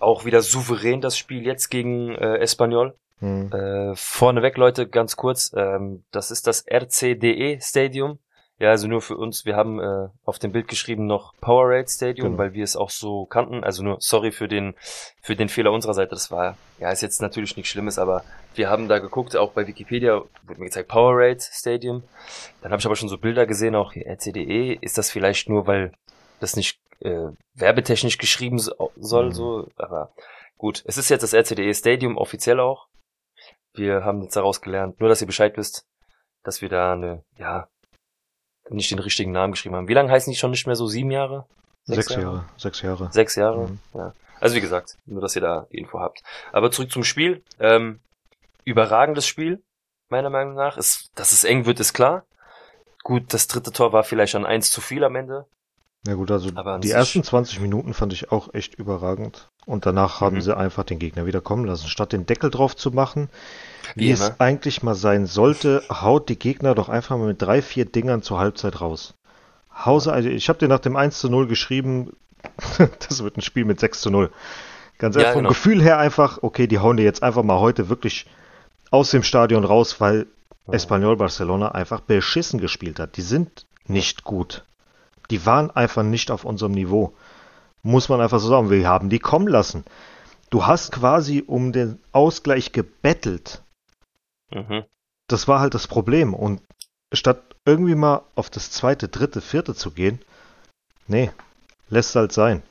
[0.00, 2.94] auch wieder souverän das Spiel jetzt gegen äh, Espanyol.
[3.20, 3.52] Mhm.
[3.52, 8.18] Äh, vorneweg, Leute, ganz kurz, ähm, das ist das RCDE Stadium.
[8.60, 12.28] Ja, also nur für uns, wir haben äh, auf dem Bild geschrieben noch Powerade Stadium,
[12.28, 12.38] Genau.
[12.38, 13.64] weil wir es auch so kannten.
[13.64, 14.74] Also nur sorry für den
[15.20, 16.10] für den Fehler unserer Seite.
[16.10, 18.22] Das war ja ist jetzt natürlich nichts Schlimmes, aber
[18.54, 22.04] wir haben da geguckt, auch bei Wikipedia wurde mir gezeigt Powerade Stadium.
[22.62, 24.74] Dann habe ich aber schon so Bilder gesehen, auch hier RCDE.
[24.80, 25.92] Ist das vielleicht nur, weil
[26.38, 29.32] das nicht äh, werbetechnisch geschrieben so, soll, Mhm.
[29.32, 29.68] so?
[29.76, 30.12] Aber
[30.58, 32.86] gut, es ist jetzt das RCDE Stadium offiziell auch.
[33.72, 35.88] Wir haben jetzt daraus gelernt, nur dass ihr Bescheid wisst,
[36.44, 37.66] dass wir da eine, ja,
[38.68, 39.88] nicht den richtigen Namen geschrieben haben.
[39.88, 40.86] Wie lange heißen die schon nicht mehr so?
[40.86, 41.46] Sieben Jahre?
[41.84, 42.44] Sechs Jahre.
[42.56, 43.08] Sechs Jahre.
[43.12, 43.68] Sechs Jahre?
[43.68, 43.78] Mhm.
[43.94, 44.12] Ja.
[44.40, 46.22] Also wie gesagt, nur dass ihr da die Info habt.
[46.52, 47.42] Aber zurück zum Spiel.
[47.60, 48.00] Ähm,
[48.64, 49.62] überragendes Spiel,
[50.08, 50.76] meiner Meinung nach.
[50.76, 52.24] Es, dass es eng wird, ist klar.
[53.02, 55.46] Gut, das dritte Tor war vielleicht an eins zu viel am Ende.
[56.06, 56.50] Ja gut, also
[56.80, 59.48] die ersten 20 Minuten fand ich auch echt überragend.
[59.64, 60.40] Und danach haben Mhm.
[60.42, 61.88] sie einfach den Gegner wieder kommen lassen.
[61.88, 63.30] Statt den Deckel drauf zu machen,
[63.94, 64.34] wie, Wie es immer.
[64.38, 68.38] eigentlich mal sein sollte, haut die Gegner doch einfach mal mit drei, vier Dingern zur
[68.38, 69.14] Halbzeit raus.
[69.84, 72.12] Hause, also ich habe dir nach dem 1 zu 0 geschrieben,
[73.08, 74.30] das wird ein Spiel mit 6 zu 0.
[74.98, 75.48] Ganz Ja, ehrlich, vom genau.
[75.48, 78.26] Gefühl her einfach, okay, die hauen dir jetzt einfach mal heute wirklich
[78.90, 80.26] aus dem Stadion raus, weil
[80.70, 83.16] Espanyol Barcelona einfach beschissen gespielt hat.
[83.16, 84.64] Die sind nicht gut.
[85.30, 87.14] Die waren einfach nicht auf unserem Niveau.
[87.82, 88.70] Muss man einfach so sagen.
[88.70, 89.84] Wir haben die kommen lassen.
[90.50, 93.62] Du hast quasi um den Ausgleich gebettelt.
[94.52, 94.84] Mhm.
[95.28, 96.34] Das war halt das Problem.
[96.34, 96.62] Und
[97.12, 100.20] statt irgendwie mal auf das zweite, dritte, vierte zu gehen,
[101.06, 101.30] nee,
[101.88, 102.62] lässt halt sein.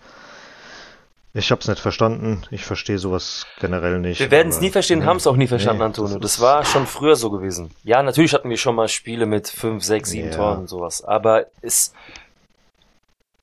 [1.36, 2.44] Ich hab's nicht verstanden.
[2.52, 4.20] Ich verstehe sowas generell nicht.
[4.20, 6.20] Wir werden es nie verstehen, nee, haben es auch nie verstanden, nee, Antonio.
[6.20, 7.72] Das ist- war schon früher so gewesen.
[7.84, 10.36] Ja, natürlich hatten wir schon mal Spiele mit fünf, sechs, sieben Ja.
[10.36, 11.04] Toren und sowas.
[11.04, 11.92] Aber es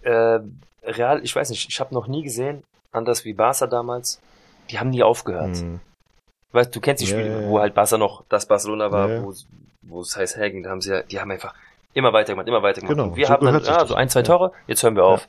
[0.03, 0.41] äh,
[0.85, 4.21] real, ich weiß nicht, ich habe noch nie gesehen, anders wie Barca damals,
[4.71, 5.57] die haben nie aufgehört.
[5.57, 5.81] Hm,
[6.53, 7.49] Weißt du, kennst die Spiele, ja, ja.
[7.49, 9.25] wo halt Barca noch das Barcelona war, Ja,
[9.83, 11.55] wo es heißt herging, da haben sie ja, die haben einfach
[11.95, 12.97] immer weitergemacht, immer weitergemacht.
[12.97, 14.23] Genau, und wir so haben dann, ah, so ein, zwei.
[14.23, 15.29] Tore, jetzt hören wir auf.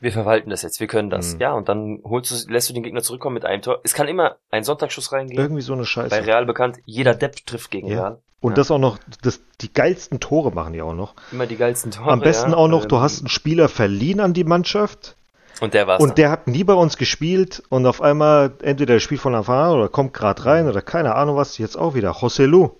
[0.00, 1.34] Wir verwalten das jetzt, wir können das.
[1.34, 1.40] Mhm.
[1.40, 3.80] Ja, und dann holst du, lässt du den Gegner zurückkommen mit einem Tor.
[3.82, 5.40] Es kann immer ein Sonntagsschuss reingehen.
[5.40, 6.10] Irgendwie so eine Scheiße.
[6.10, 7.88] Bei Real bekannt, jeder Depp trifft gegen.
[7.88, 8.20] Real.
[8.40, 8.56] Und Ja.
[8.56, 11.14] das auch noch, das, die geilsten Tore machen die auch noch.
[11.32, 12.10] Immer die geilsten Tore.
[12.10, 12.56] Am besten ja.
[12.56, 15.16] auch noch, du Ähm, hast einen Spieler verliehen an die Mannschaft
[15.60, 16.00] Und der war's.
[16.00, 16.14] und dann.
[16.16, 19.72] der hat nie bei uns gespielt und auf einmal entweder der spielt von Anfang an
[19.72, 22.12] oder kommt gerade rein oder keine Ahnung was, jetzt auch wieder.
[22.12, 22.70] José Lu.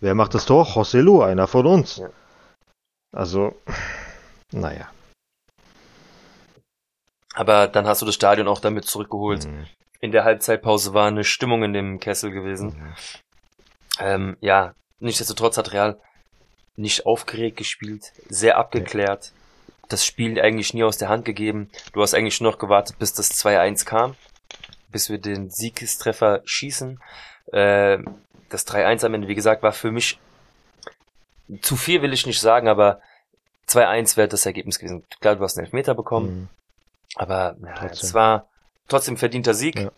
[0.00, 0.64] Wer macht das Tor?
[0.66, 1.96] José Lu, einer von uns.
[1.98, 2.08] Ja.
[3.14, 3.54] Also,
[4.52, 4.88] naja.
[7.34, 9.46] Aber dann hast du das Stadion auch damit zurückgeholt.
[9.46, 9.66] Mhm.
[10.00, 12.68] In der Halbzeitpause war eine Stimmung in dem Kessel gewesen.
[12.68, 12.94] Mhm.
[13.98, 15.98] Ähm, ja, nichtsdestotrotz hat Real
[16.76, 19.32] nicht aufgeregt gespielt, sehr abgeklärt.
[19.88, 21.70] Das Spiel eigentlich nie aus der Hand gegeben.
[21.92, 24.14] Du hast eigentlich nur noch gewartet, bis das 2-1 kam,
[24.90, 27.00] bis wir den Siegestreffer schießen.
[27.52, 27.98] Äh,
[28.48, 30.18] das 3-1 am Ende, wie gesagt, war für mich
[31.62, 33.00] zu viel will ich nicht sagen, aber
[33.68, 35.04] 2-1 wäre das Ergebnis gewesen.
[35.20, 36.48] Klar, du hast einen Elfmeter bekommen, Mhm.
[37.14, 38.48] aber ja, es war
[38.88, 39.78] trotzdem verdienter Sieg.
[39.78, 39.90] Ja.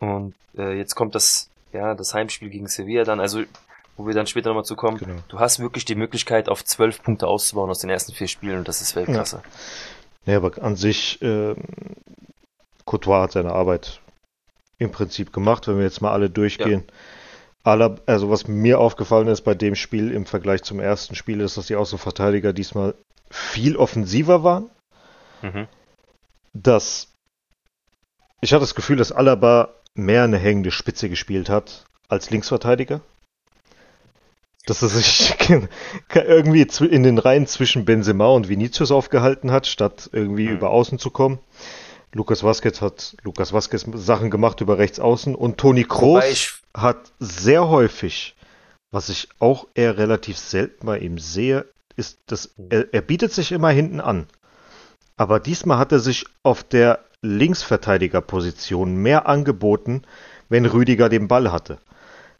[0.00, 3.42] Und äh, jetzt kommt das, ja, das Heimspiel gegen Sevilla dann, also
[3.96, 4.98] wo wir dann später nochmal zu kommen.
[4.98, 5.20] Genau.
[5.28, 8.68] Du hast wirklich die Möglichkeit, auf zwölf Punkte auszubauen aus den ersten vier Spielen und
[8.68, 9.42] das ist Weltklasse.
[10.26, 11.56] Ja, aber an sich, ähm,
[12.84, 14.00] Courtois hat seine Arbeit
[14.78, 16.84] im Prinzip gemacht, wenn wir jetzt mal alle durchgehen.
[17.62, 21.58] Alle, also was mir aufgefallen ist bei dem Spiel im Vergleich zum ersten Spiel, ist,
[21.58, 22.94] dass die Außenverteidiger diesmal
[23.30, 24.70] viel offensiver waren.
[25.42, 25.68] Mhm.
[26.54, 27.08] Dass
[28.40, 33.00] ich hatte das Gefühl, dass Alaba mehr eine hängende Spitze gespielt hat als Linksverteidiger.
[34.66, 35.34] Dass er sich
[36.14, 40.54] irgendwie in den Reihen zwischen Benzema und Vinicius aufgehalten hat, statt irgendwie Mhm.
[40.56, 41.38] über außen zu kommen.
[42.12, 47.68] Lukas Vazquez hat Lukas Vazquez Sachen gemacht über rechts außen und Toni Kroos hat sehr
[47.68, 48.34] häufig,
[48.90, 53.52] was ich auch eher relativ selten bei ihm sehe, ist, dass er, er bietet sich
[53.52, 54.26] immer hinten an.
[55.16, 60.02] Aber diesmal hat er sich auf der Linksverteidigerposition mehr angeboten,
[60.48, 61.78] wenn Rüdiger den Ball hatte.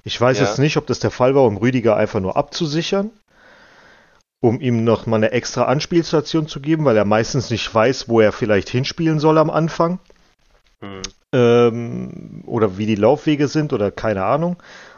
[0.04, 0.46] Ich weiß Ja.
[0.46, 3.10] jetzt nicht, ob das der Fall war, um Rüdiger einfach nur abzusichern,
[4.40, 8.20] um ihm noch mal eine extra Anspielstation zu geben, weil er meistens nicht weiß, wo
[8.20, 9.98] er vielleicht hinspielen soll am Anfang.
[10.80, 11.02] Hm.
[11.32, 14.56] Ähm, oder wie die Laufwege sind oder keine Ahnung.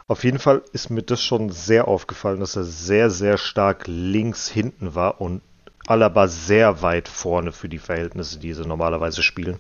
[0.09, 4.49] Auf jeden Fall ist mir das schon sehr aufgefallen, dass er sehr, sehr stark links
[4.49, 5.43] hinten war und
[5.87, 9.59] Alaba sehr weit vorne für die Verhältnisse, die sie normalerweise spielen.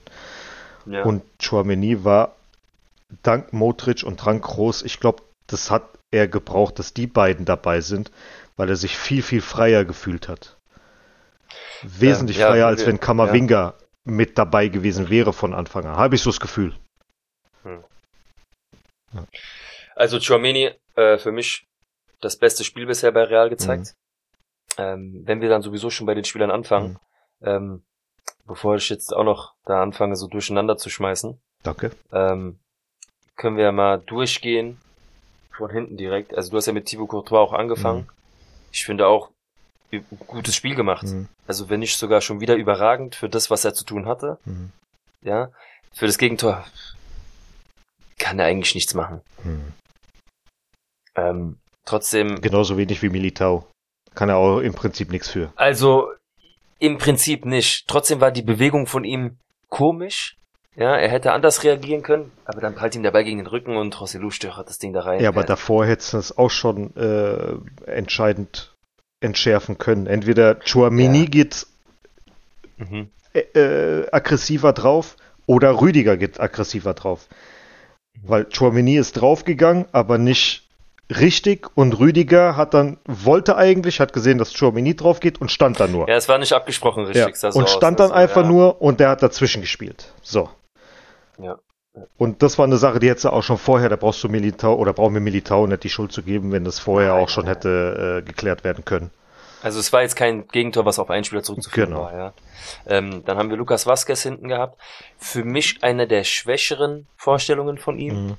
[0.86, 1.02] Ja.
[1.02, 2.36] Und Chouameni war
[3.22, 5.22] dank Modric und dank Groß, ich glaube,
[5.52, 8.10] das hat er gebraucht, dass die beiden dabei sind,
[8.56, 10.58] weil er sich viel, viel freier gefühlt hat.
[11.82, 13.74] Wesentlich ja, freier, als wenn Kamavinga
[14.04, 15.96] mit dabei gewesen wäre von Anfang an.
[15.96, 16.74] Habe ich so das Gefühl.
[19.94, 21.66] Also Chouameni, äh, für mich
[22.20, 23.94] das beste Spiel bisher bei Real gezeigt.
[24.78, 26.98] Ähm, wenn wir dann sowieso schon bei den Spielern anfangen,
[27.42, 27.82] ähm,
[28.46, 31.90] bevor ich jetzt auch noch da anfange, so durcheinander zu schmeißen, Danke.
[32.12, 32.58] ähm,
[33.36, 34.80] können wir ja mal durchgehen
[35.56, 36.34] von hinten direkt.
[36.34, 38.08] Also du hast ja mit Thibaut Courtois auch angefangen.
[38.72, 39.30] Ich finde auch
[40.26, 41.04] gutes Spiel gemacht.
[41.04, 41.28] Mhm.
[41.46, 44.38] Also wenn nicht sogar schon wieder überragend für das, was er zu tun hatte.
[44.44, 44.70] Mhm.
[45.22, 45.50] Ja,
[45.92, 46.64] für das Gegentor
[48.18, 49.20] kann er eigentlich nichts machen.
[49.44, 49.72] Mhm.
[51.14, 53.66] Ähm, trotzdem, Genauso wenig wie Militao.
[54.14, 55.52] Kann er auch im Prinzip nichts für.
[55.56, 56.08] also
[56.78, 57.86] im Prinzip nicht.
[57.86, 59.38] Trotzdem war die Bewegung von ihm
[59.68, 60.36] komisch.
[60.74, 63.76] Ja, er hätte anders reagieren können, aber dann prallt ihm der Ball gegen den Rücken
[63.76, 65.20] und Rosselu stöchert das Ding da rein.
[65.20, 68.72] Ja, aber davor hättest du das auch schon äh, entscheidend
[69.20, 70.06] entschärfen können.
[70.06, 71.24] Entweder Chouamini Ja.
[71.26, 71.66] geht
[72.78, 73.10] mhm.
[73.34, 75.16] äh, äh, aggressiver drauf
[75.46, 77.28] oder Rüdiger geht aggressiver drauf.
[78.22, 80.68] Weil Chouamini ist draufgegangen, aber nicht
[81.10, 85.80] richtig und Rüdiger hat dann, wollte eigentlich, hat gesehen, dass Chouamini drauf geht und stand
[85.80, 86.08] da nur.
[86.08, 87.26] Ja, es war nicht abgesprochen richtig.
[87.26, 87.72] Ja, sah so und aus.
[87.72, 88.48] stand dann Also, einfach ja.
[88.48, 90.12] nur und der hat dazwischen gespielt.
[90.22, 90.48] So.
[91.38, 91.58] Ja.
[92.16, 94.74] Und das war eine Sache, die hättest du auch schon vorher, da brauchst du Militao
[94.74, 98.20] oder brauchen wir Militao nicht die Schuld zu geben, wenn das vorher auch schon hätte
[98.20, 99.10] äh, geklärt werden können.
[99.62, 102.02] Also es war jetzt kein Gegentor, was auf einen Spieler zurückzuführen Genau.
[102.04, 102.32] war, ja.
[102.86, 104.80] Ähm, dann haben wir Lukas Vazquez hinten gehabt.
[105.18, 108.26] Für mich eine der schwächeren Vorstellungen von ihm.
[108.26, 108.36] Mhm.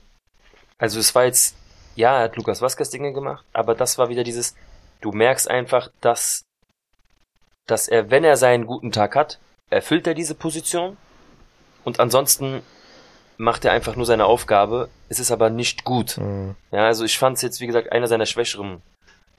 [0.77, 1.55] Also es war jetzt,
[1.95, 4.55] ja, er hat Lukas Vazquez Dinge gemacht, aber das war wieder dieses,
[4.99, 6.43] du merkst einfach, dass,
[7.67, 9.39] dass er, wenn er seinen guten Tag hat,
[9.69, 10.97] erfüllt er diese Position
[11.85, 12.63] und ansonsten
[13.37, 14.89] macht er einfach nur seine Aufgabe.
[15.09, 16.17] Es ist aber nicht gut.
[16.17, 16.55] Mhm.
[16.71, 18.81] Ja, also ich fand es jetzt, wie gesagt, einer seiner schwächeren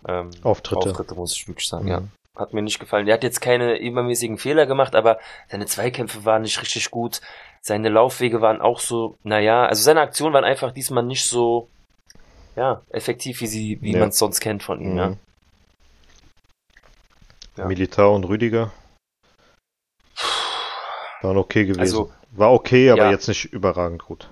[0.07, 0.91] ähm, Auftritte.
[0.91, 1.91] Auftritte, muss ich wirklich sagen, Mhm.
[1.91, 2.03] ja.
[2.37, 3.07] Hat mir nicht gefallen.
[3.07, 7.21] Der hat jetzt keine übermäßigen Fehler gemacht, aber seine Zweikämpfe waren nicht richtig gut.
[7.61, 11.69] Seine Laufwege waren auch so, naja, also seine Aktionen waren einfach diesmal nicht so,
[12.57, 14.01] ja, effektiv, wie sie, wie Ja.
[14.01, 15.09] man es sonst kennt von ihm, ja.
[15.11, 15.19] Mhm.
[17.57, 17.67] Ja.
[17.67, 18.73] Militao und Rüdiger
[21.23, 21.81] waren okay gewesen.
[21.81, 23.11] Also, War okay, aber Ja.
[23.11, 24.29] jetzt nicht überragend gut.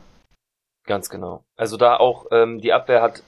[0.85, 1.45] ganz genau.
[1.57, 3.23] Also da auch, ähm, die Abwehr hat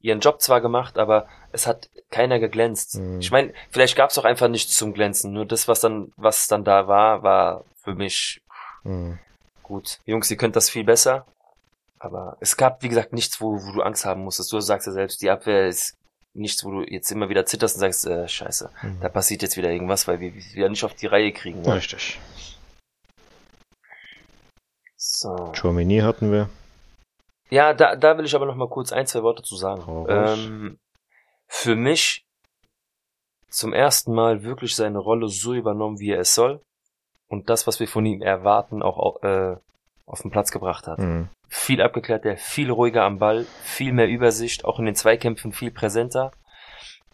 [0.00, 2.96] ihren Job zwar gemacht, aber es hat keiner geglänzt.
[2.98, 3.20] Mhm.
[3.20, 5.32] Ich meine, vielleicht gab es auch einfach nichts zum Glänzen.
[5.32, 8.40] Nur das, was dann, was dann da war, war für mich
[8.82, 9.18] Mhm.
[9.62, 11.26] Gut, Jungs, ihr könnt das viel besser.
[11.98, 14.50] Aber es gab, wie gesagt, nichts, wo, wo du Angst haben musstest.
[14.50, 15.98] Du sagst ja selbst, die Abwehr ist
[16.32, 19.00] nichts, wo du jetzt immer wieder zitterst und sagst, äh, scheiße, Mhm.
[19.02, 21.60] da passiert jetzt wieder irgendwas, weil wir wir wieder nicht auf die Reihe kriegen.
[21.60, 21.74] Ne?
[21.74, 22.18] Richtig.
[25.12, 25.52] So.
[25.52, 26.48] Chouamini hatten wir.
[27.50, 29.82] Ja, da, da will ich aber noch mal kurz ein, zwei Worte zu sagen.
[29.82, 30.06] Raus.
[30.38, 30.78] Ähm,
[31.48, 32.24] für mich
[33.48, 36.62] zum ersten Mal wirklich seine Rolle so übernommen, wie er es soll.
[37.26, 39.56] Und das, was wir von ihm erwarten, auch äh,
[40.06, 40.98] auf den Platz gebracht hat.
[40.98, 41.28] Mhm.
[41.48, 46.30] viel abgeklärter, viel ruhiger am Ball, viel mehr Übersicht, auch in den Zweikämpfen viel präsenter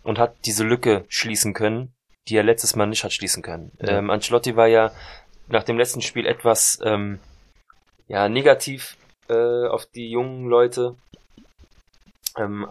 [0.03, 1.95] und hat diese Lücke schließen können,
[2.29, 3.73] die er letztes Mal nicht hat schließen können.
[3.81, 3.99] Ja.
[3.99, 4.93] Ähm, Ancelotti war ja
[5.49, 7.21] nach dem letzten Spiel etwas ähm,
[8.09, 8.97] ja negativ
[9.29, 10.95] äh, auf die jungen Leute
[12.37, 12.67] ähm,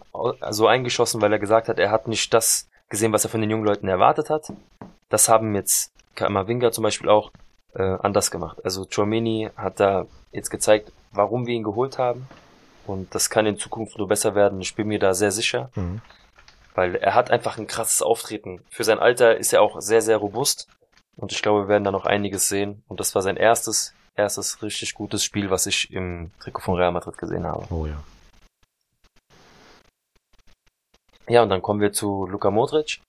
[0.52, 3.50] so eingeschossen, weil er gesagt hat, er hat nicht das gesehen, was er von den
[3.50, 4.52] jungen Leuten erwartet hat.
[5.10, 7.32] Das haben jetzt Kamavinga zum Beispiel auch
[7.74, 8.60] äh, anders gemacht.
[8.64, 12.28] Also Chouameni hat da jetzt gezeigt, warum wir ihn geholt haben.
[12.86, 14.62] Und das kann in Zukunft nur besser werden.
[14.62, 16.02] Ich bin mir da sehr sicher, Mhm.
[16.76, 18.64] weil er hat einfach ein krasses Auftreten.
[18.70, 20.68] Für sein Alter ist er auch sehr, sehr robust.
[21.18, 22.84] Und ich glaube, wir werden da noch einiges sehen.
[22.88, 26.92] Und das war sein erstes, erstes richtig gutes Spiel, was ich im Trikot von Real
[26.92, 27.66] Madrid gesehen habe.
[27.74, 28.04] Oh ja.
[31.28, 33.02] Ja, und dann kommen wir zu Luka Modric.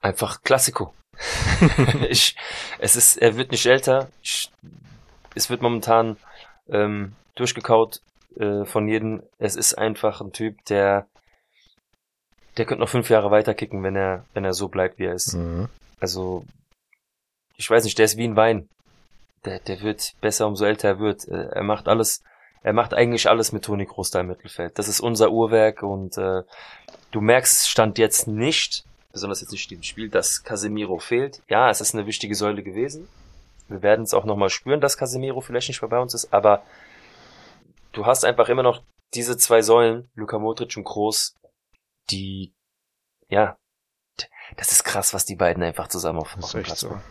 [0.00, 0.94] Einfach Klassiko.
[2.08, 2.36] ich,
[2.78, 4.08] es ist, er wird nicht älter.
[4.20, 4.50] Ich,
[5.34, 6.16] es wird momentan
[6.68, 8.02] ähm, durchgekaut
[8.36, 9.22] äh, von jedem.
[9.38, 11.06] Es ist einfach ein Typ, der,
[12.56, 15.14] der könnte noch fünf Jahre weiter kicken, wenn er, wenn er so bleibt, wie er
[15.14, 15.34] ist.
[15.34, 15.68] Mhm.
[16.00, 16.44] Also,
[17.62, 18.68] ich weiß nicht, der ist wie ein Wein.
[19.44, 21.26] Der, der wird besser, umso älter er wird.
[21.28, 22.22] Äh, Er macht alles
[22.62, 24.78] er macht eigentlich alles mit Toni Kroos da im Mittelfeld.
[24.78, 26.42] Das ist unser Uhrwerk und äh,
[27.10, 31.42] du merkst, stand jetzt nicht, besonders jetzt nicht im Spiel, dass Casemiro fehlt.
[31.48, 33.08] Ja, es ist eine wichtige Säule gewesen.
[33.68, 36.62] Wir werden es auch nochmal spüren, dass Casemiro vielleicht nicht mehr bei uns ist, aber
[37.92, 38.82] du hast einfach immer noch
[39.14, 41.34] diese zwei Säulen, Luka Modric und Kroos,
[42.10, 42.54] die,
[43.28, 43.56] ja,
[44.56, 46.90] das ist krass, was die beiden einfach zusammen auf, dem Platz so.
[46.90, 47.02] machen.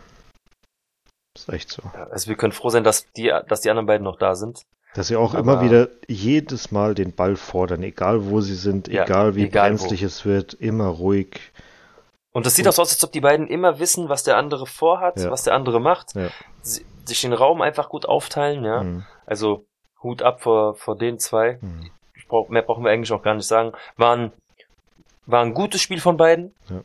[1.34, 1.82] Ist echt so.
[2.10, 4.62] Also wir können froh sein, dass die, dass die anderen beiden noch da sind.
[4.94, 8.88] Dass sie auch Aber- immer wieder jedes Mal den Ball fordern, egal wo sie sind,
[8.88, 11.40] Ja, egal wie egal brenzlig es wird, immer ruhig.
[12.32, 14.66] Und das sieht auch so aus, als ob die beiden immer wissen, was der andere
[14.66, 15.30] vorhat, Ja.
[15.30, 16.14] was der andere macht.
[16.14, 16.28] Ja.
[16.60, 18.82] Sie, sich den Raum einfach gut aufteilen, ja.
[18.82, 19.04] Mhm.
[19.26, 19.64] Also
[20.02, 21.58] Hut ab vor, vor den zwei.
[21.60, 21.90] Mhm.
[22.28, 23.72] Brauch, mehr brauchen wir eigentlich auch gar nicht sagen.
[23.96, 24.32] War ein,
[25.26, 26.54] war ein gutes Spiel von beiden.
[26.70, 26.80] Ja.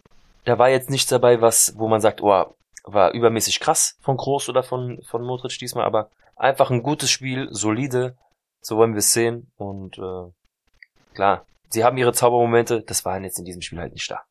[0.45, 2.53] Da war jetzt nichts dabei, was, wo man sagt, oh,
[2.87, 7.47] war übermäßig krass von Groß oder von, von Modric diesmal, aber einfach ein gutes Spiel,
[7.51, 8.15] solide.
[8.61, 9.51] So wollen wir es sehen.
[9.57, 10.31] Und äh,
[11.13, 14.21] klar, sie haben ihre Zaubermomente, das waren jetzt in diesem Spiel halt nicht da.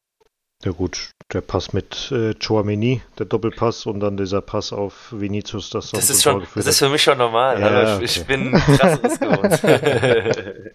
[0.65, 5.69] Ja gut, der Pass mit äh, Chouameni, der Doppelpass und dann dieser Pass auf Vinicius,
[5.69, 7.61] das Das ist schon, das ist für mich schon normal.
[7.61, 8.05] Ja, aber okay.
[8.05, 9.61] ich, ich bin krasseres gewohnt.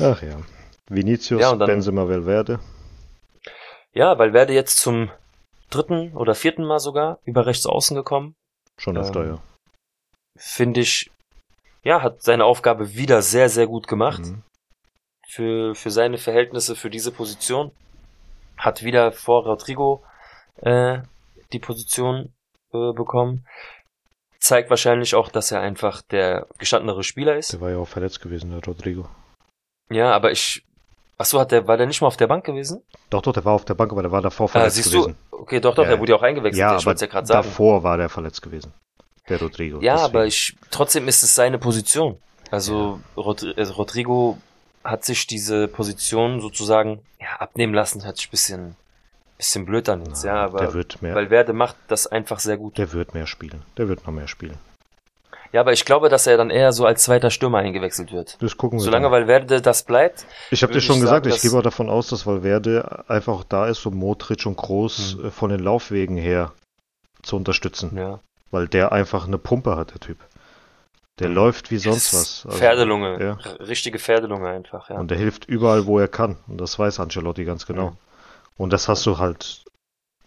[0.00, 0.38] Ach ja.
[0.88, 2.60] Vinicius, Ja, dann- Benzema, Valverde.
[3.92, 5.10] ja, weil werde jetzt zum
[5.74, 8.34] dritten oder vierten Mal sogar über rechts außen gekommen.
[8.78, 9.42] Schon öfter, Ähm, ja.
[10.36, 11.10] Finde ich,
[11.82, 14.20] ja, hat seine Aufgabe wieder sehr, sehr gut gemacht.
[14.20, 14.42] Mhm.
[15.28, 17.72] Für, für seine Verhältnisse, für diese Position.
[18.56, 20.04] Hat wieder vor Rodrigo
[20.56, 20.98] äh,
[21.52, 22.32] die Position
[22.72, 23.46] äh, bekommen.
[24.38, 27.52] Zeigt wahrscheinlich auch, dass er einfach der gestandenere Spieler ist.
[27.52, 29.08] Der war ja auch verletzt gewesen, der Rodrigo.
[29.90, 30.63] Ja, aber ich.
[31.16, 32.82] Ach so, hat der, war der nicht mal auf der Bank gewesen?
[33.10, 35.16] Doch, doch, der war auf der Bank, aber der war davor Ah, verletzt siehst gewesen.
[35.30, 35.36] du?
[35.36, 36.58] Okay, doch, doch, Ja, der wurde ja auch eingewechselt.
[36.58, 37.46] Ja, ich aber wollte es ja gerade sagen.
[37.46, 38.72] davor war der verletzt gewesen.
[39.28, 39.80] Der Rodrigo.
[39.80, 40.04] Ja, deswegen.
[40.16, 42.18] aber ich, trotzdem ist es seine Position.
[42.50, 44.38] Also, Rod also Rodrigo
[44.82, 48.76] hat sich diese Position sozusagen ja, abnehmen lassen, hört sich ein bisschen,
[49.38, 52.76] bisschen blöd an jetzt, ja, aber der wird mehr, Valverde macht das einfach sehr gut.
[52.76, 53.62] der wird mehr spielen.
[53.78, 54.58] Der wird noch mehr spielen.
[55.54, 58.36] Ja, aber ich glaube, dass er dann eher so als zweiter Stürmer eingewechselt wird.
[58.42, 59.12] Das gucken wir Solange dann.
[59.12, 62.08] Valverde das bleibt, Ich habe dir schon ich gesagt, sagen, ich gehe auch davon aus,
[62.08, 65.24] dass Valverde einfach da ist, um Modric und Groß Hm.
[65.26, 66.50] äh, von den Laufwegen her
[67.22, 67.96] zu unterstützen.
[67.96, 68.18] ja,
[68.50, 70.18] Weil der einfach eine Pumpe hat, der Typ.
[71.20, 71.34] Der Mhm.
[71.36, 72.46] läuft wie sonst was.
[72.46, 73.32] Also, Pferdelunge, ja.
[73.64, 74.96] richtige Pferdelunge einfach, ja.
[74.96, 76.36] Und der hilft überall, wo er kann.
[76.48, 77.90] Und das weiß Ancelotti ganz genau.
[77.90, 77.96] Mhm.
[78.56, 79.62] Und das hast du halt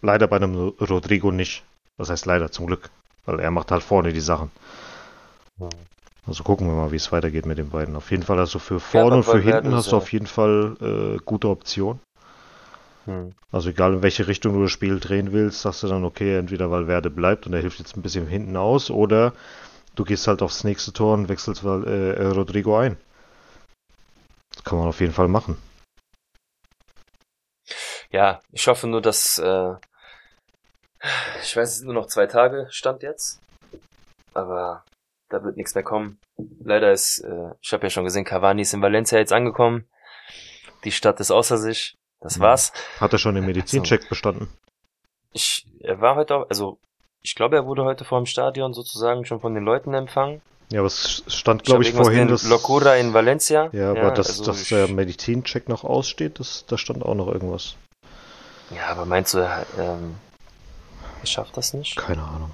[0.00, 1.64] leider bei einem Rodrigo nicht.
[1.98, 2.88] Das heißt leider, zum Glück.
[3.26, 4.50] Weil er macht halt vorne die Sachen.
[6.26, 7.96] Also gucken wir mal, wie es weitergeht mit den beiden.
[7.96, 10.12] Auf jeden Fall hast du für vorne aber und für hinten hast du ja- auf
[10.12, 12.00] jeden Fall äh, gute Optionen.
[13.06, 13.34] Hm.
[13.50, 16.70] Also egal in welche Richtung du das Spiel drehen willst, sagst du dann, okay, entweder
[16.70, 19.32] Valverde bleibt und er hilft jetzt ein bisschen hinten aus oder
[19.96, 22.98] du gehst halt aufs nächste Tor und wechselst äh, Rodrigo ein.
[24.54, 25.56] Das kann man auf jeden Fall machen.
[28.10, 29.74] Ja, ich hoffe nur, dass äh,
[31.42, 33.40] ich weiß, es sind nur noch zwei Tage Stand jetzt,
[34.34, 34.84] aber
[35.28, 36.18] da wird nichts mehr kommen.
[36.62, 39.86] Leider ist, äh, ich habe ja schon gesehen, Cavani ist in Valencia jetzt angekommen.
[40.84, 41.96] Die Stadt ist außer sich.
[42.20, 42.42] Das Mhm.
[42.42, 42.72] war's.
[43.00, 44.48] Hat er schon den Medizincheck bestanden?
[45.32, 46.78] Ich, er war heute auch, also
[47.22, 50.40] ich glaube, er wurde heute vor dem Stadion sozusagen schon von den Leuten empfangen.
[50.70, 52.60] Ja, aber es stand, Ich glaube ich, irgendwas vorhin, gesehen, dass...
[52.62, 53.70] Locura in Valencia.
[53.72, 57.28] Ja, aber dass, also dass ich- der Medizincheck noch aussteht, das, da stand auch noch
[57.28, 57.76] irgendwas.
[58.70, 60.16] Ja, aber meinst du, er, ähm,
[61.22, 61.96] er schafft das nicht?
[61.96, 62.50] Keine Ahnung.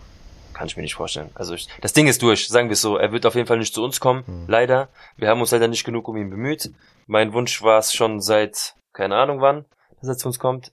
[0.54, 1.30] Kann ich mir nicht vorstellen.
[1.34, 2.96] Also ich, das Ding ist durch, sagen wir es so.
[2.96, 4.26] Er wird auf jeden Fall nicht zu uns kommen.
[4.26, 4.44] Hm.
[4.48, 4.88] Leider.
[5.16, 6.70] Wir haben uns leider nicht genug um ihn bemüht.
[7.06, 9.64] Mein Wunsch war es schon seit keine Ahnung wann,
[10.00, 10.72] dass er zu uns kommt.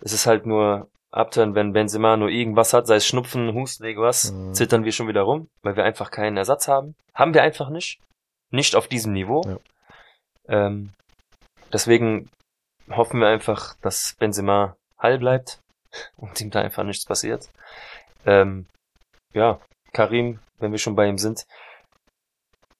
[0.00, 4.32] Es ist halt nur Abturn, wenn Benzema nur irgendwas hat, sei es Schnupfen, Husten, irgendwas,
[4.32, 4.54] Mhm.
[4.54, 6.94] zittern wir schon wieder rum, weil wir einfach keinen Ersatz haben.
[7.14, 8.00] Haben wir einfach nicht.
[8.50, 9.42] Nicht auf diesem Niveau.
[9.46, 9.58] Ja.
[10.48, 10.92] Ähm,
[11.72, 12.30] deswegen
[12.90, 15.60] hoffen wir einfach, dass Benzema heil bleibt
[16.16, 17.48] und ihm da einfach nichts passiert.
[18.26, 18.66] Ähm,
[19.32, 19.60] ja,
[19.92, 21.44] Karim, wenn wir schon bei ihm sind,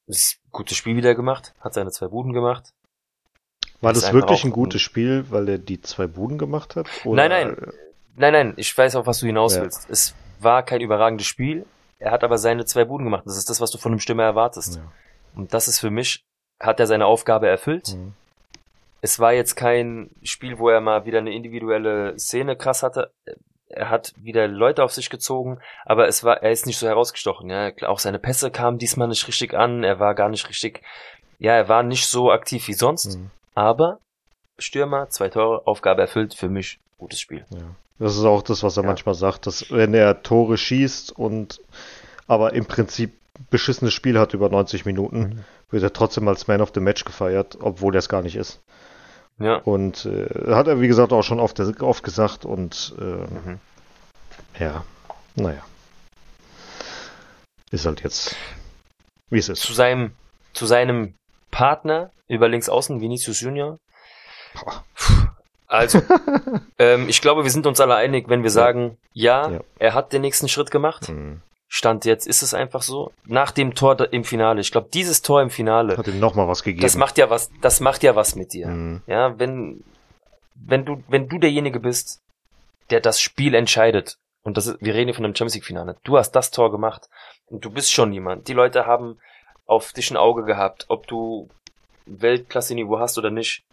[0.07, 2.70] ist ein gutes Spiel wieder gemacht, hat seine zwei Buden gemacht.
[3.80, 6.86] War das wirklich ein gutes Spiel, weil er die zwei Buden gemacht hat?
[7.05, 7.57] Nein, nein.
[8.14, 9.62] Nein, nein, ich weiß auch, was du hinaus Ja.
[9.62, 9.88] willst.
[9.90, 11.66] Es war kein überragendes Spiel,
[11.99, 13.24] er hat aber seine zwei Buden gemacht.
[13.26, 14.76] Das ist das, was du von einem Stürmer erwartest.
[14.76, 14.93] Ja.
[15.34, 16.24] Und das ist für mich,
[16.61, 17.95] hat er seine Aufgabe erfüllt.
[17.95, 18.12] Mhm.
[19.01, 23.12] Es war jetzt kein Spiel, wo er mal wieder eine individuelle Szene krass hatte.
[23.75, 27.49] Er hat wieder Leute auf sich gezogen, aber es war, er ist nicht so herausgestochen.
[27.51, 29.83] Ja, auch seine Pässe kamen diesmal nicht richtig an.
[29.85, 30.83] Er war gar nicht richtig,
[31.39, 33.16] ja, er war nicht so aktiv wie sonst.
[33.18, 33.31] Mhm.
[33.55, 33.99] Aber
[34.59, 37.45] Stürmer, zwei Tore, Aufgabe erfüllt, für mich gutes Spiel.
[37.51, 37.59] Ja.
[37.99, 38.89] Das ist auch das, was er Ja.
[38.89, 41.61] manchmal sagt, dass wenn er Tore schießt und
[42.27, 43.12] aber im Prinzip
[43.51, 45.45] beschissenes Spiel hat über 90 Minuten, Mhm.
[45.70, 48.61] wird er trotzdem als Man of the Match gefeiert, obwohl er es gar nicht ist.
[49.39, 49.57] Ja.
[49.57, 53.59] Und äh, hat er, wie gesagt, auch schon oft, oft gesagt und äh, Mhm.
[54.59, 54.85] ja,
[55.35, 55.62] naja.
[57.70, 58.37] Ist halt jetzt,
[59.30, 59.62] wie es ist.
[59.62, 60.12] Zu seinem,
[60.53, 61.14] zu seinem
[61.51, 63.78] Partner über links außen, Vinicius Junior.
[65.66, 66.03] Also,
[66.78, 69.61] ähm, ich glaube, wir sind uns alle einig, wenn wir sagen, ja, Ja.
[69.78, 71.09] er hat den nächsten Schritt gemacht.
[71.09, 71.41] Mhm.
[71.75, 73.12] Stand jetzt ist es einfach so.
[73.25, 76.62] Nach dem Tor im Finale, ich glaube, dieses Tor im Finale, Hat ihm nochmal was
[76.62, 76.83] gegeben.
[76.83, 78.68] das macht ja was, das macht ja was mit dir.
[78.68, 79.01] Mhm.
[79.07, 79.83] Ja, wenn,
[80.55, 82.20] wenn du, wenn du derjenige bist,
[82.91, 85.97] der das Spiel entscheidet, und das ist, wir reden hier von einem Champions League Finale,
[86.05, 87.09] du hast das Tor gemacht
[87.47, 88.49] und du bist schon jemand.
[88.49, 89.18] Die Leute haben
[89.64, 91.49] auf dich ein Auge gehabt, ob du
[92.05, 93.64] Weltklasse-Niveau hast oder nicht.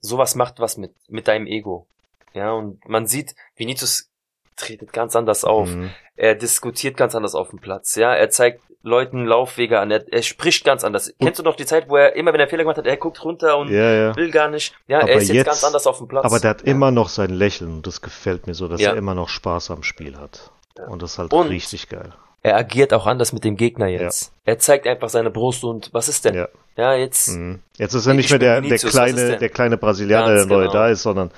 [0.00, 1.86] Sowas macht was mit, mit deinem Ego.
[2.32, 4.08] Ja, und man sieht, Vinicius
[4.56, 5.68] tretet ganz anders auf.
[5.68, 5.90] Mhm.
[6.16, 7.94] Er diskutiert ganz anders auf dem Platz.
[7.96, 9.90] Ja, er zeigt Leuten Laufwege an.
[9.90, 11.12] Er, er spricht ganz anders.
[11.20, 13.24] Kennst du noch die Zeit, wo er immer, wenn er Fehler gemacht hat, er guckt
[13.24, 14.16] runter und Ja, ja.
[14.16, 14.74] will gar nicht.
[14.86, 16.24] Ja, Aber er ist jetzt, jetzt- ganz anders auf dem Platz.
[16.24, 16.68] Aber der hat ja.
[16.68, 19.82] immer noch sein Lächeln und das gefällt mir so, dass er immer noch Spaß am
[19.82, 20.50] Spiel hat.
[20.88, 22.12] Und das ist halt Und- richtig geil.
[22.42, 24.30] Er agiert auch anders mit dem Gegner jetzt.
[24.44, 26.34] Er zeigt einfach seine Brust und was ist denn?
[26.76, 26.94] Ja.
[26.94, 27.60] Jetzt Mhm.
[27.78, 30.62] Jetzt ist er nicht Ich mehr der, der kleine, der kleine Brasilianer, Ganz der neu
[30.64, 30.72] genau.
[30.74, 31.30] da ist, sondern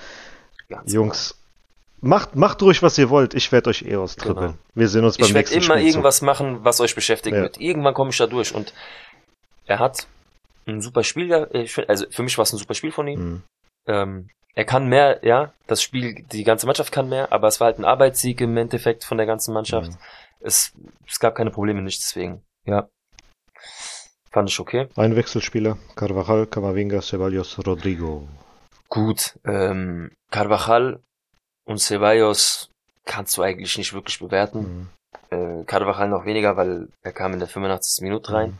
[0.68, 1.38] ganz Jungs,
[2.00, 3.34] macht, macht ruhig, was ihr wollt.
[3.34, 4.52] Ich werde euch eh austribbeln.
[4.52, 4.58] Genau.
[4.74, 5.86] Wir sehen uns beim Ich werde nächsten immer Spielzug.
[5.88, 7.42] irgendwas machen, was euch beschäftigen Ja.
[7.42, 7.58] wird.
[7.60, 8.72] Irgendwann komme ich da durch und
[9.66, 10.06] er hat
[10.66, 13.20] ein super Spiel, ich find- also für mich war es ein super Spiel von ihm.
[13.20, 13.42] Mhm.
[13.86, 17.66] Ähm, er kann mehr, ja, das Spiel, die ganze Mannschaft kann mehr, aber es war
[17.66, 19.92] halt ein Arbeitssieg im Endeffekt von der ganzen Mannschaft.
[19.92, 19.98] Mhm.
[20.40, 20.72] Es,
[21.06, 22.42] es gab keine Probleme, nicht deswegen.
[22.64, 22.88] Ja.
[24.30, 24.88] Fand ich okay.
[24.96, 28.28] Ein Wechselspieler, Carvajal, Camavinga, Ceballos, Rodrigo.
[28.88, 31.00] Gut, ähm, Carvajal
[31.66, 32.70] und Ceballos
[33.04, 34.88] kannst du eigentlich nicht wirklich bewerten.
[35.30, 35.60] Mhm.
[35.60, 38.02] Äh, Carvajal noch weniger, weil er kam in der 85.
[38.02, 38.50] Minute rein.
[38.50, 38.58] Mhm.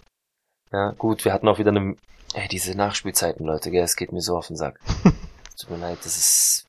[0.72, 1.96] Ja, gut, wir hatten auch wieder eine,
[2.34, 4.80] ey, diese Nachspielzeiten, Leute, gell, es geht mir so auf den Sack.
[5.59, 6.66] Tut mir leid, das ist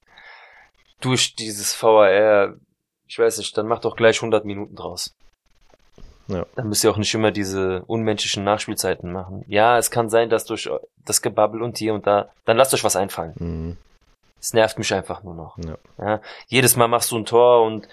[1.01, 2.55] durch dieses VAR,
[3.07, 5.13] ich weiß nicht, dann macht doch gleich 100 Minuten draus.
[6.27, 6.45] Ja.
[6.55, 9.45] Dann müsst ihr auch nicht immer diese unmenschlichen Nachspielzeiten machen.
[9.47, 10.69] Ja, es kann sein, dass durch
[11.05, 13.33] das Gebabbel und hier und da, dann lasst euch was einfallen.
[13.37, 13.77] Mhm.
[14.39, 15.57] Es nervt mich einfach nur noch.
[15.57, 15.77] Ja.
[15.97, 17.87] Ja, jedes Mal machst du ein Tor und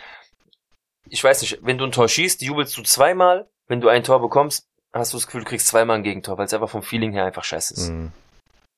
[1.08, 3.48] ich weiß nicht, wenn du ein Tor schießt, jubelst du zweimal.
[3.66, 6.46] Wenn du ein Tor bekommst, hast du das Gefühl, du kriegst zweimal ein Gegentor, weil
[6.46, 7.88] es einfach vom Feeling her einfach scheiße ist.
[7.90, 8.12] Mhm.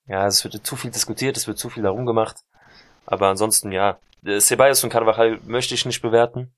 [0.07, 2.37] Ja, es wird zu viel diskutiert, es wird zu viel darum gemacht.
[3.05, 6.55] Aber ansonsten, ja, äh, Ceballos und Carvajal möchte ich nicht bewerten.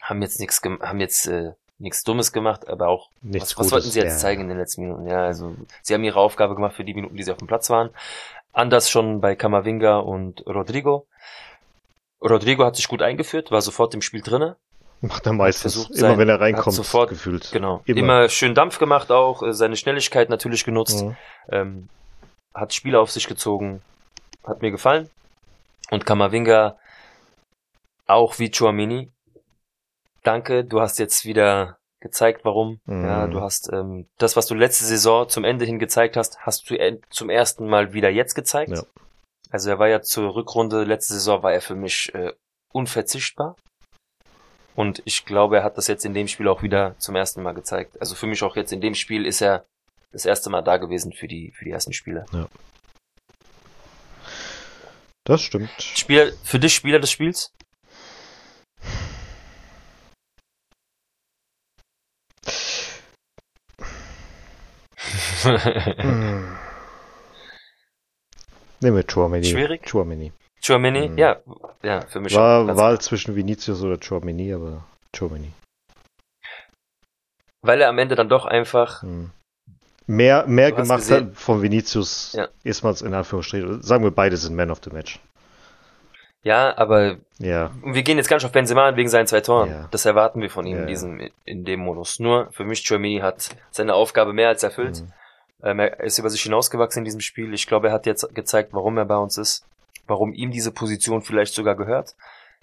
[0.00, 3.90] Haben jetzt nichts, haben jetzt äh, nichts Dummes gemacht, aber auch Nichts was, was wollten
[3.90, 4.18] sie jetzt ja.
[4.18, 5.06] zeigen in den letzten Minuten?
[5.06, 7.70] Ja, also sie haben ihre Aufgabe gemacht für die Minuten, die sie auf dem Platz
[7.70, 7.90] waren.
[8.52, 11.06] Anders schon bei Kamavinga und Rodrigo.
[12.22, 14.56] Rodrigo hat sich gut eingeführt, war sofort im Spiel drinne.
[15.00, 15.74] Macht er meistens.
[15.74, 17.50] versucht, Immer sein- wenn er reinkommt, sofort- gefühlt.
[17.52, 17.80] Genau.
[17.86, 17.98] Immer.
[17.98, 21.02] Immer, schön Dampf gemacht auch, äh, seine Schnelligkeit natürlich genutzt.
[21.04, 21.16] Mhm.
[21.50, 21.88] Ähm,
[22.54, 23.80] hat Spiele auf sich gezogen.
[24.44, 25.08] Hat mir gefallen.
[25.90, 26.76] Und Kamavinga
[28.06, 29.10] auch wie Chouamini.
[30.22, 32.80] Danke, du hast jetzt wieder gezeigt, warum.
[32.86, 33.04] Mhm.
[33.04, 36.68] Ja, du hast ähm, das, was du letzte Saison zum Ende hin gezeigt hast, hast
[36.70, 38.72] du zum ersten Mal wieder jetzt gezeigt.
[38.72, 38.82] Ja.
[39.50, 42.32] Also er war ja zur Rückrunde, letzte Saison war er für mich äh,
[42.72, 43.56] unverzichtbar.
[44.76, 47.52] Und ich glaube, er hat das jetzt in dem Spiel auch wieder zum ersten Mal
[47.52, 48.00] gezeigt.
[48.00, 49.66] Also für mich auch jetzt in dem Spiel ist er
[50.12, 52.24] das erste Mal da gewesen für die, für die ersten Spiele.
[55.24, 55.70] Das stimmt.
[55.78, 57.52] Spieler, für dich Spieler des Spiels?
[65.44, 66.56] Mhm.
[68.82, 69.44] Nehmen wir Chouameni.
[69.46, 69.82] Schwierig?
[69.90, 70.32] Chouameni.
[70.64, 71.08] Chouameni?
[71.10, 71.18] Mhm.
[71.18, 71.36] Ja,
[71.82, 72.66] ja, für mich War.
[72.66, 74.84] Ganz- Wahl zwischen Vinicius oder Chouameni, aber
[75.16, 75.52] Chouameni.
[77.62, 79.30] Weil er am Ende dann doch einfach, Mhm.
[80.06, 82.48] Mehr, mehr gemacht gesehen- hat von Vinicius, Ja.
[82.64, 83.80] ist man es in Anführungsstrichen.
[83.82, 85.20] Sagen wir, beide sind Man of the Match.
[86.42, 87.70] ja, aber Ja.
[87.84, 89.70] wir gehen jetzt gar nicht auf Benzema an wegen seinen zwei Toren.
[89.70, 89.88] Ja.
[89.92, 92.18] Das erwarten wir von ihm Ja, in diesem, in dem Modus.
[92.18, 95.02] Nur für mich, Chouameni hat seine Aufgabe mehr als erfüllt.
[95.02, 95.12] Mhm.
[95.62, 97.52] Ähm, er ist über sich hinausgewachsen in diesem Spiel.
[97.54, 99.64] Ich glaube, er hat jetzt gezeigt, warum er bei uns ist,
[100.06, 102.14] warum ihm diese Position vielleicht sogar gehört.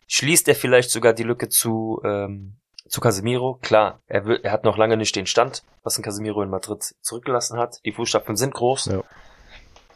[0.07, 3.59] Schließt er vielleicht sogar die Lücke zu, ähm, zu Casemiro?
[3.61, 6.95] Klar, er, will, er hat noch lange nicht den Stand, was ein Casemiro in Madrid
[7.01, 7.79] zurückgelassen hat.
[7.85, 8.85] Die Fußstapfen sind groß.
[8.85, 9.03] Ja.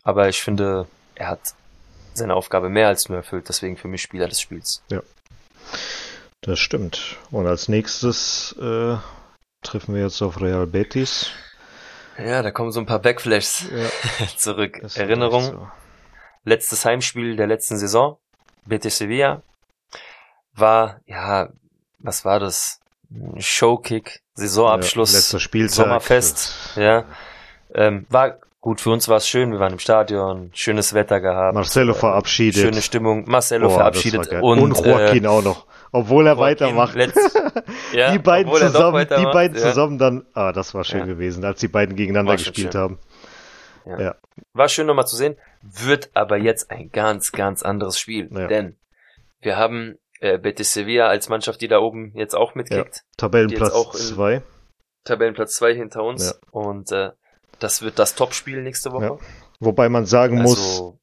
[0.03, 1.53] Aber ich finde, er hat
[2.13, 3.47] seine Aufgabe mehr als nur erfüllt.
[3.47, 4.83] Deswegen für mich Spieler des Spiels.
[6.41, 7.17] Das stimmt.
[7.29, 8.97] Und als nächstes äh,
[9.61, 11.31] treffen wir jetzt auf Real Betis.
[12.25, 14.77] Ja, da kommen so ein paar Backflashs Ja, zurück.
[14.79, 15.43] ist Erinnerung.
[15.43, 15.67] so.
[16.43, 18.17] letztes Heimspiel der letzten Saison,
[18.65, 19.41] Betis Sevilla,
[20.53, 21.49] war, ja,
[21.99, 22.79] was war das?
[23.39, 25.75] Showkick, Saisonabschluss, Ja, letzter Spieltag.
[25.75, 27.03] Sommerfest, ja.
[27.73, 31.53] Ähm, war gut, für uns war es schön, wir waren im Stadion, schönes Wetter gehabt.
[31.53, 32.61] Marcelo verabschiedet.
[32.61, 35.65] Schöne Stimmung, Marcelo Boah, verabschiedet das und, und Joaquin auch noch.
[35.91, 36.95] Obwohl er weitermacht.
[36.95, 37.37] letzt-
[37.93, 39.63] ja, die beiden zusammen, die beiden ja.
[39.63, 41.05] zusammen dann, ah, das war schön Ja.
[41.05, 42.81] gewesen, als die beiden gegeneinander gespielt schön.
[42.81, 42.99] haben.
[44.53, 48.29] War schön nochmal zu sehen, wird aber jetzt ein ganz, ganz anderes Spiel.
[48.31, 48.47] Ja.
[48.47, 48.77] Denn
[49.41, 53.03] wir haben äh, Betis Sevilla als Mannschaft, die da oben jetzt auch mitkickt.
[53.17, 54.41] Tabellenplatz Die jetzt auch in- 2.
[55.03, 56.25] Tabellenplatz 2 hinter uns.
[56.29, 56.33] Ja.
[56.51, 57.09] Und äh,
[57.59, 59.05] das wird das Topspiel nächste Woche.
[59.05, 59.17] Ja.
[59.59, 60.99] Wobei man sagen muss, Also,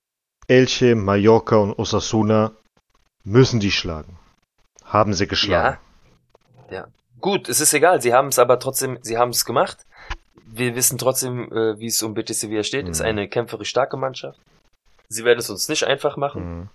[0.47, 2.53] Elche, Mallorca und Osasuna
[3.24, 4.18] müssen die schlagen.
[4.89, 5.78] Haben sie geschlagen.
[6.70, 6.86] ja.
[7.20, 8.01] Gut, es ist egal.
[8.01, 9.78] Sie haben es aber trotzdem, sie haben es gemacht.
[10.47, 12.89] Wir wissen trotzdem, äh, wie es um Betis Sevilla steht.
[12.89, 13.07] Ist Mhm.
[13.07, 14.39] eine kämpferisch starke Mannschaft.
[15.09, 16.43] Sie werden es uns nicht einfach machen.
[16.61, 16.68] Mhm.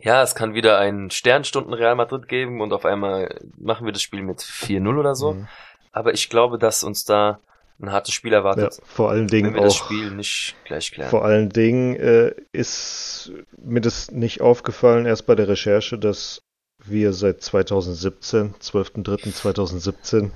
[0.00, 4.02] Ja, es kann wieder einen Sternstunden Real Madrid geben und auf einmal machen wir das
[4.02, 5.34] Spiel mit 4-0 oder so.
[5.34, 5.48] Mhm.
[5.92, 7.38] Aber ich glaube, dass uns da
[7.80, 9.84] ein hartes Spiel Ja, erwartet, vor allen wenn Dingen wir das auch.
[9.84, 11.08] Spiel nicht gleich klären.
[11.10, 16.42] Vor allen Dingen äh, ist mir das nicht aufgefallen, erst bei der Recherche, dass
[16.86, 20.30] wir seit 2017, 12.03.2017,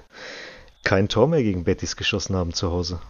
[0.84, 3.00] kein Tor mehr gegen Betis geschossen haben zu Hause.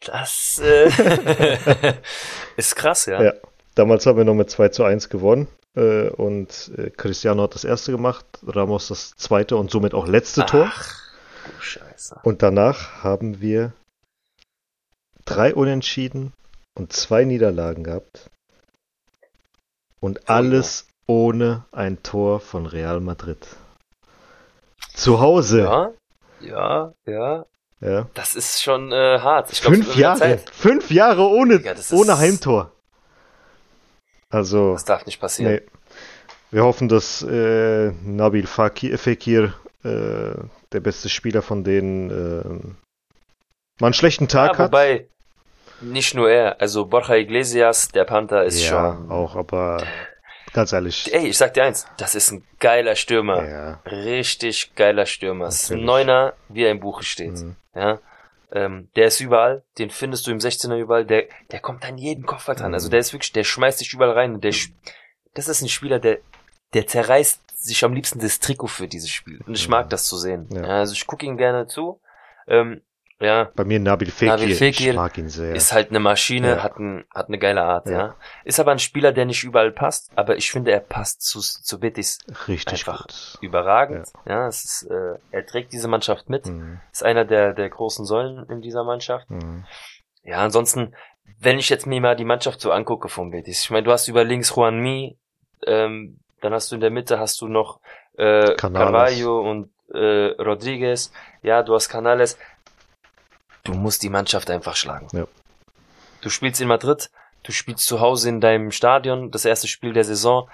[0.00, 1.94] Das äh,
[2.56, 3.22] ist krass, ja.
[3.22, 3.32] Ja.
[3.74, 7.64] Damals haben wir noch mit 2 zu 1 gewonnen äh, und äh, Cristiano hat das
[7.64, 10.70] erste gemacht, Ramos das zweite und somit auch letzte Tor.
[10.72, 11.12] Ach,
[11.44, 12.20] du Scheiße.
[12.22, 13.72] Und danach haben wir
[15.24, 16.32] drei Unentschieden
[16.74, 18.30] und zwei Niederlagen gehabt.
[20.00, 23.46] Und alles ohne ein Tor von Real Madrid.
[24.94, 25.62] Zu Hause.
[25.62, 25.90] Ja,
[26.40, 27.44] ja, ja.
[27.80, 28.08] Ja.
[28.14, 29.52] Das ist schon äh, hart.
[29.52, 30.18] Ich Fünf Jahre.
[30.20, 30.50] Zeit.
[30.50, 32.70] Fünf Jahre ohne, ist- ohne Heimtor.
[34.30, 35.52] Also, Das darf nicht passieren.
[35.54, 35.62] nee.
[36.50, 40.34] Wir hoffen, dass äh, Nabil Fakir, Fekir, äh,
[40.72, 42.48] der beste Spieler von denen, äh,
[43.80, 44.66] mal einen schlechten Tag ja, hat.
[44.72, 45.08] wobei,
[45.80, 46.60] nicht nur er.
[46.60, 49.10] Also Borja Iglesias, der Panther, ist ja, schon.
[49.10, 49.82] auch, aber
[50.54, 51.12] ganz ehrlich.
[51.12, 53.46] Ey, ich sag dir eins, das ist ein geiler Stürmer.
[53.46, 53.80] Ja.
[53.84, 55.48] Richtig geiler Stürmer.
[55.48, 55.84] Ist ein.
[55.84, 57.32] Neuner, wie er im Buche steht.
[57.32, 57.56] Mhm.
[57.74, 57.98] Ja.
[58.52, 62.24] Ähm, der ist überall, den findest du im 16er überall, der, der kommt an jeden
[62.24, 62.68] Kopfball dran.
[62.68, 62.74] Mhm.
[62.74, 64.40] Also der ist wirklich, der schmeißt dich überall rein.
[64.40, 64.70] Der, sch-
[65.34, 66.18] das ist ein Spieler, der,
[66.72, 69.40] der zerreißt sich am liebsten das Trikot für dieses Spiel.
[69.46, 69.72] Und ich Mhm.
[69.72, 70.48] mag das zu sehen.
[70.50, 70.60] Ja.
[70.62, 70.68] Ja.
[70.78, 72.00] also ich gucke ihn gerne zu.
[72.46, 72.80] Ähm,
[73.24, 74.36] ja, Bei mir Nabil Fekir.
[74.36, 75.54] Nabil Fekir ich mag ihn sehr.
[75.54, 76.62] ist halt eine Maschine, Ja.
[76.62, 77.92] hat, ein, hat eine geile Art, ja.
[77.98, 78.14] Ja.
[78.44, 81.80] Ist aber ein Spieler, der nicht überall passt, aber ich finde, er passt zu, zu
[81.80, 82.18] Betis
[82.48, 83.38] Richtig einfach gut.
[83.40, 84.08] überragend.
[84.26, 86.80] Ja, es ist, äh, er trägt diese Mannschaft mit, Mhm.
[86.92, 89.28] ist einer der, der großen Säulen in dieser Mannschaft.
[89.30, 89.64] Mhm.
[90.22, 90.94] Ja, ansonsten,
[91.40, 94.08] wenn ich jetzt mir mal die Mannschaft so angucke von Betis, ich meine, du hast
[94.08, 95.18] über links Juan Mi,
[95.66, 97.80] ähm, dann hast du in der Mitte hast du noch
[98.16, 98.58] äh, Canales.
[99.18, 101.12] Carvalho und äh, Rodriguez,
[101.42, 102.38] ja, du hast Canales.
[103.64, 105.08] Du musst die Mannschaft einfach schlagen.
[105.12, 105.26] Ja.
[106.20, 107.10] Du spielst in Madrid,
[107.42, 110.48] du spielst zu Hause in deinem Stadion, das erste Spiel der Saison,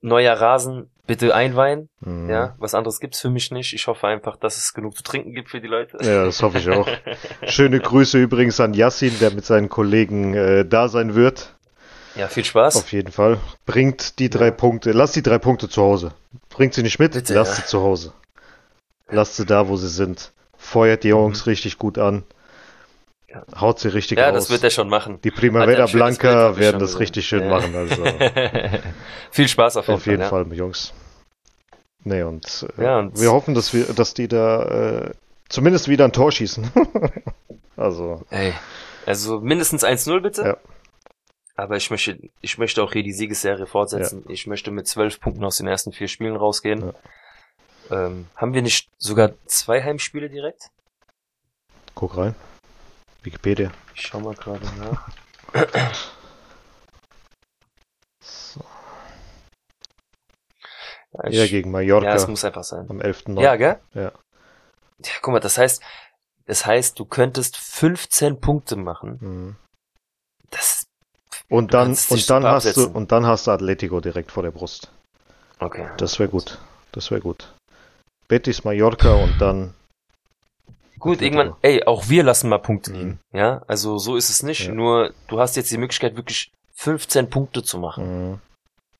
[0.00, 2.28] neuer Rasen, bitte einweihen, Mhm.
[2.30, 3.72] ja, was anderes gibt's für mich nicht.
[3.72, 5.98] Ich hoffe einfach, dass es genug zu trinken gibt für die Leute.
[6.02, 6.88] Ja, das hoffe ich auch.
[7.46, 11.54] Schöne Grüße übrigens an Yassin, der mit seinen Kollegen äh, da sein wird.
[12.16, 12.76] Ja, viel Spaß.
[12.76, 13.38] Auf jeden Fall.
[13.66, 14.50] Bringt die drei.
[14.50, 14.92] Punkte.
[14.92, 16.12] Lass die drei Punkte zu Hause.
[16.48, 17.62] Bringt sie nicht mit, Bitte, lasst ja.
[17.64, 18.12] sie zu Hause.
[19.10, 20.32] Lasst sie da, wo sie sind.
[20.66, 22.14] Feuert die Jungs richtig gut an.
[22.16, 22.24] Mhm.
[23.28, 23.44] Ja.
[23.60, 24.34] Haut sie richtig Ja, aus.
[24.34, 25.20] das wird er schon machen.
[25.22, 26.98] die er Primavera Bild, Blanca ich werden das gesehen.
[26.98, 27.48] richtig schön Ja.
[27.50, 27.74] machen.
[27.74, 28.04] Also
[29.30, 30.44] Viel Spaß auf jeden, auf jeden Fall.
[30.46, 30.92] Fall, Jungs.
[32.04, 34.62] Nee, und, äh, Ja, und- wir hoffen, dass wir, dass die da
[35.08, 35.10] äh,
[35.48, 36.70] zumindest wieder ein Tor schießen.
[37.76, 38.38] also, Ja.
[38.38, 38.52] Ey,
[39.06, 40.42] also mindestens 1-0 bitte.
[40.42, 40.56] Ja.
[41.56, 44.24] Aber ich möchte, ich möchte auch hier die Siegesserie fortsetzen.
[44.28, 46.92] Ich möchte mit zwölf Punkten aus den ersten vier Spielen rausgehen.
[47.90, 50.70] Ähm, haben wir nicht sogar zwei Heimspiele direkt?
[51.94, 52.34] guck rein.
[53.22, 53.70] Wikipedia.
[53.94, 55.08] Ich schau mal gerade nach.
[58.20, 58.60] So.
[61.12, 62.86] Ja, Ja, gegen Mallorca ja, es muss einfach sein.
[62.90, 63.24] am 11.
[63.36, 63.80] Ja, gell?
[63.94, 64.12] Ja.
[64.98, 65.82] Ja, guck mal, das heißt,
[66.46, 69.18] das heißt, du könntest 15 Punkte machen.
[69.20, 69.56] Mhm.
[70.50, 70.86] Das,
[71.48, 72.94] Und Du dann, und dann hast du, absetzen.
[72.94, 74.90] und dann hast du Atletico direkt vor der Brust.
[75.60, 75.88] okay.
[75.98, 76.58] Das wäre gut.
[76.92, 77.52] Das wäre gut.
[78.28, 79.74] Betis, Mallorca und dann,
[80.98, 82.96] Gut, irgendwann, ey, auch wir lassen mal Punkte Mhm.
[82.98, 83.20] liegen.
[83.32, 84.66] Ja, also so ist es nicht.
[84.66, 84.72] Ja.
[84.72, 88.30] Nur, du hast jetzt die Möglichkeit, wirklich 15 Punkte zu machen.
[88.32, 88.40] mhm.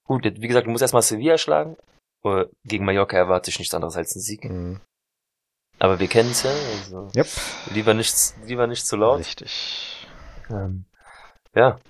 [0.05, 1.77] Gut, wie gesagt, du musst erstmal Sevilla schlagen.
[2.23, 4.45] Oder gegen Mallorca erwarte ich nichts anderes als einen Sieg.
[4.45, 4.81] Mhm.
[5.79, 6.51] Aber wir kennen es ja.
[6.51, 7.27] Also Yep.
[7.75, 9.19] lieber nichts, lieber nicht zu laut.
[9.19, 10.07] Richtig.
[10.49, 10.85] Ähm,
[11.55, 11.81] ja.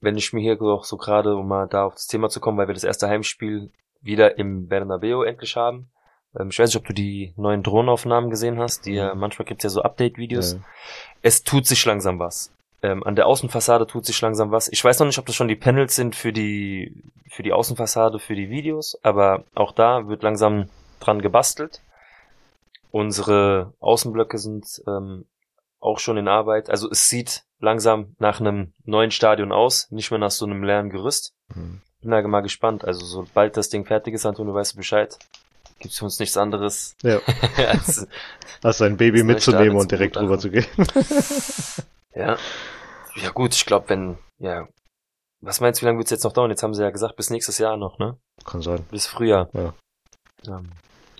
[0.00, 2.56] Wenn ich mir hier auch so gerade, um mal da auf das Thema zu kommen,
[2.56, 5.90] weil wir das erste Heimspiel wieder im Bernabeu endlich haben.
[6.38, 8.86] Ähm, ich weiß nicht, ob du die neuen Drohnenaufnahmen gesehen hast.
[8.86, 10.54] Die, äh, manchmal gibt's ja so Update-Videos.
[10.54, 10.58] Ja.
[11.22, 12.52] Es tut sich langsam was.
[12.82, 14.68] Ähm, an der Außenfassade tut sich langsam was.
[14.68, 18.18] Ich weiß noch nicht, ob das schon die Panels sind für die, für die Außenfassade,
[18.18, 21.82] für die Videos, aber auch da wird langsam dran gebastelt.
[22.90, 25.26] Unsere Außenblöcke sind ähm,
[25.78, 26.70] auch schon in Arbeit.
[26.70, 30.90] Also es sieht langsam nach einem neuen Stadion aus, nicht mehr nach so einem leeren
[30.90, 31.34] Gerüst.
[31.54, 31.82] Mhm.
[32.00, 32.84] Bin da mal gespannt.
[32.84, 35.18] Also sobald das Ding fertig ist, Antonio, weißt du Bescheid.
[35.80, 37.20] Gibt's für uns nichts anderes Ja.
[37.56, 38.06] als
[38.62, 40.66] Hast ein Baby mitzunehmen und direkt rüber zu gehen.
[42.14, 42.36] Ja.
[43.14, 44.68] Ja gut, ich glaube, wenn, ja.
[45.40, 46.50] Was meinst du, wie lange wird's jetzt noch dauern?
[46.50, 48.18] Jetzt haben sie ja gesagt, bis nächstes Jahr noch, ne?
[48.44, 48.84] Kann sein.
[48.90, 49.48] Bis Frühjahr.
[49.52, 49.74] Ja.
[50.46, 50.70] Ähm,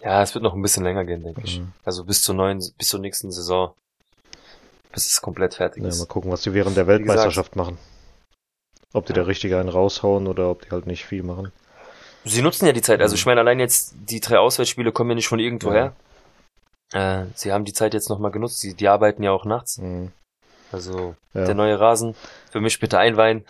[0.03, 1.61] ja, es wird noch ein bisschen länger gehen, denke ich.
[1.61, 1.73] Mhm.
[1.85, 3.73] Also bis zur neuen, bis zur nächsten Saison.
[4.93, 6.01] Bis es komplett fertig Ja, ist.
[6.01, 7.79] mal gucken, was die während der Weltmeisterschaft machen.
[8.93, 11.53] Ob die da richtig einen raushauen oder ob die halt nicht viel machen.
[12.25, 13.01] Sie nutzen ja die Zeit.
[13.01, 13.17] Also Mhm.
[13.19, 15.93] ich meine, allein jetzt die drei Auswärtsspiele kommen ja nicht von irgendwo Ja.
[16.93, 17.27] her.
[17.27, 18.61] Äh, sie haben die Zeit jetzt nochmal genutzt.
[18.61, 19.79] Sie, die arbeiten ja auch nachts.
[19.79, 20.13] Mhm.
[20.73, 21.47] Also Ja.
[21.47, 22.15] der neue Rasen.
[22.51, 23.45] Für mich bitte einweihen.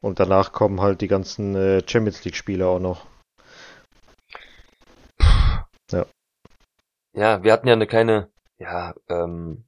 [0.00, 3.06] Und danach kommen halt die ganzen äh, Champions League Spiele auch noch.
[7.16, 8.28] Ja, wir hatten ja eine kleine,
[8.58, 9.64] ja, ähm,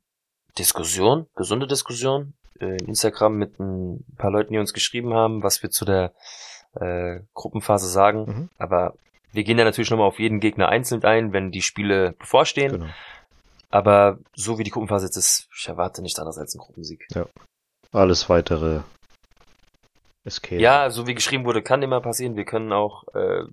[0.59, 5.62] Diskussion, gesunde Diskussion, äh, in Instagram mit ein paar Leuten, die uns geschrieben haben, was
[5.62, 6.12] wir zu der
[6.81, 8.24] äh, Gruppenphase sagen.
[8.27, 8.49] Mhm.
[8.59, 8.95] Aber
[9.33, 12.72] wir gehen ja natürlich nochmal auf jeden Gegner einzeln ein, wenn die Spiele bevorstehen.
[12.72, 12.87] Genau.
[13.70, 17.07] Aber so wie die Gruppenphase jetzt ist, ich erwarte nicht anders als einen Gruppensieg.
[17.93, 18.81] Alles weitere
[20.24, 20.62] ist Käse.
[20.62, 22.37] Ja, so wie geschrieben wurde, kann immer passieren.
[22.37, 23.45] Wir können auch, äh,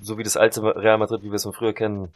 [0.00, 2.12] so wie das alte Real Madrid, wie wir es von früher kennen,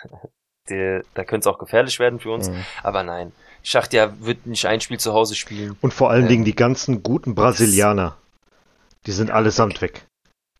[0.68, 2.48] der, da könnte es auch gefährlich werden für uns.
[2.48, 2.64] Mhm.
[2.82, 3.32] Aber nein,
[3.62, 5.76] Schachtja wird nicht ein Spiel zu Hause spielen.
[5.80, 8.16] Und vor allen Ähm, Dingen die ganzen guten Brasilianer,
[9.06, 10.06] die sind allesamt weg.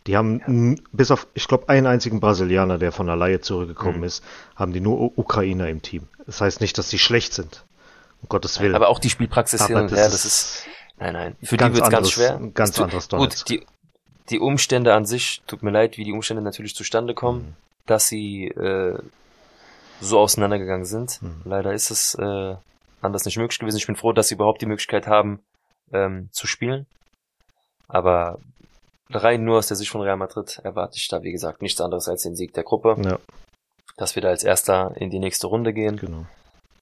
[0.06, 3.98] Die haben n- bis auf, ich glaube, einen einzigen Brasilianer, der von der Laie zurückgekommen
[3.98, 4.04] Mhm.
[4.04, 4.22] ist,
[4.54, 6.08] haben die nur U Ukrainer im Team.
[6.26, 7.64] Das heißt nicht, dass die schlecht sind.
[8.22, 8.74] Um Gottes Willen.
[8.74, 10.66] Aber auch die Spielpraxis hin Aber und her, das ist,
[10.98, 12.38] nein, nein, für die wird es ganz schwer.
[12.54, 13.46] ganz tut- anderes Donetsk.
[13.46, 13.66] Gut, die,
[14.30, 17.54] die Umstände an sich, tut mir leid, wie die Umstände natürlich zustande kommen, Mhm.
[17.86, 18.98] dass sie äh,
[20.00, 21.22] so auseinandergegangen sind.
[21.22, 21.42] Mhm.
[21.44, 22.54] Leider ist es äh,
[23.00, 23.76] anders nicht möglich gewesen.
[23.78, 25.40] Ich bin froh, dass sie überhaupt die Möglichkeit haben,
[25.92, 26.86] ähm, zu spielen.
[27.88, 28.38] Aber
[29.10, 32.08] rein nur aus der Sicht von Real Madrid erwarte ich da, wie gesagt, nichts anderes
[32.08, 32.96] als den Sieg der Gruppe.
[33.02, 33.18] Ja,
[33.96, 36.26] Dass wir da als Erster in die nächste Runde gehen, genau.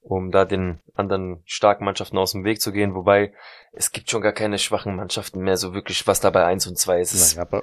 [0.03, 2.95] um da den anderen starken Mannschaften aus dem Weg zu gehen.
[2.95, 3.33] Wobei,
[3.73, 7.01] es gibt schon gar keine schwachen Mannschaften mehr, so wirklich, was dabei eins und zwei
[7.01, 7.15] ist.
[7.15, 7.63] Naja, aber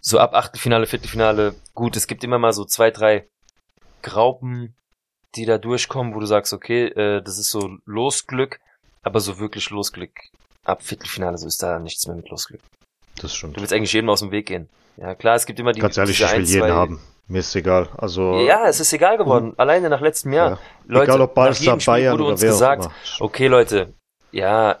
[0.00, 3.26] so ab Achtelfinale, Viertelfinale, gut, es gibt immer mal so zwei, drei
[4.02, 4.76] Graupen,
[5.34, 8.60] die da durchkommen, wo du sagst, okay, äh, das ist so Losglück,
[9.02, 10.12] aber so wirklich Losglück.
[10.64, 12.60] Ab Viertelfinale, so ist da nichts mehr mit Losglück.
[13.20, 13.56] das stimmt.
[13.56, 14.68] Du willst eigentlich jedem aus dem Weg gehen.
[14.96, 17.00] Ja, klar, es gibt immer die Ganz ehrlich, ich will ein, jeden haben.
[17.26, 17.88] Mir ist egal.
[17.96, 19.54] Also, Ja, es ist egal geworden.
[19.56, 20.50] Alleine nach letztem Jahr.
[20.50, 20.58] ja.
[20.86, 22.88] Leute, egal ob Barca, Bayern wurde oder uns gesagt,
[23.18, 23.94] okay Leute,
[24.30, 24.78] ja,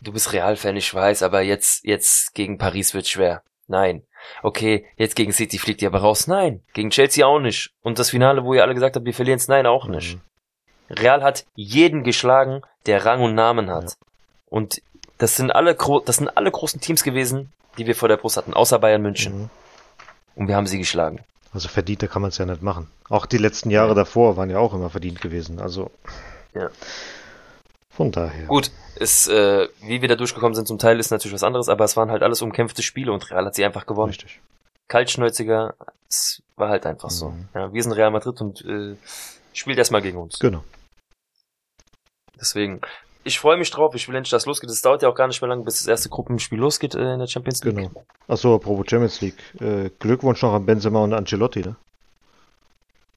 [0.00, 3.42] du bist Real-Fan, ich weiß, aber jetzt, jetzt gegen Paris wird schwer.
[3.66, 4.02] Nein.
[4.42, 6.26] Okay, jetzt gegen City fliegt ihr aber raus.
[6.26, 6.62] Nein.
[6.72, 7.70] Gegen Chelsea auch nicht.
[7.82, 10.16] Und das Finale, wo ihr alle gesagt habt, wir verlieren es, nein, auch nicht.
[10.16, 10.20] Mhm.
[10.90, 13.90] Real hat jeden geschlagen, der Rang und Namen hat.
[13.90, 13.96] Ja.
[14.46, 14.80] Und
[15.18, 18.54] das sind alle, das sind alle großen Teams gewesen, die wir vor der Brust hatten,
[18.54, 19.38] außer Bayern München.
[19.42, 19.50] Mhm.
[20.34, 21.24] Und wir haben sie geschlagen.
[21.52, 22.88] Also verdienter kann man es ja nicht machen.
[23.08, 23.94] Auch die letzten Jahre Ja.
[23.94, 25.58] davor waren ja auch immer verdient gewesen.
[25.60, 25.90] Also
[26.54, 26.68] Ja.
[27.88, 28.46] von daher.
[28.46, 31.84] Gut, ist, äh, wie wir da durchgekommen sind zum Teil, ist natürlich was anderes, aber
[31.84, 34.10] es waren halt alles umkämpfte Spiele und Real hat sie einfach gewonnen.
[34.10, 34.40] Richtig.
[34.88, 35.74] Kaltschnäuziger,
[36.08, 37.30] es war halt einfach so.
[37.30, 37.48] Mhm.
[37.54, 38.96] Ja, wir sind Real Madrid und äh,
[39.54, 40.38] spielt erstmal gegen uns.
[40.38, 40.62] Genau.
[42.38, 42.80] Deswegen,
[43.26, 44.70] ich freue mich drauf, ich will endlich, dass losgeht.
[44.70, 47.18] Es dauert ja auch gar nicht mehr lange, bis das erste Gruppenspiel losgeht äh, in
[47.18, 47.76] der Champions League.
[47.76, 48.04] Genau.
[48.28, 49.36] Achso, apropos Champions League.
[49.60, 51.76] Äh, Glückwunsch noch an Benzema und Ancelotti, ne?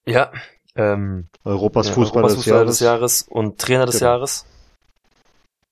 [0.06, 0.32] Ja,
[0.76, 2.78] ähm, Europas ja, Fußballer Europas des Fußballer Jahres.
[2.78, 4.12] des Jahres und Trainer des Genau.
[4.12, 4.46] Jahres.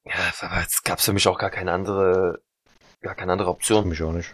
[0.05, 2.39] Ja, aber es gab für mich auch gar keine andere,
[3.01, 3.88] gar keine andere Für Option.
[3.89, 4.33] mich auch nicht.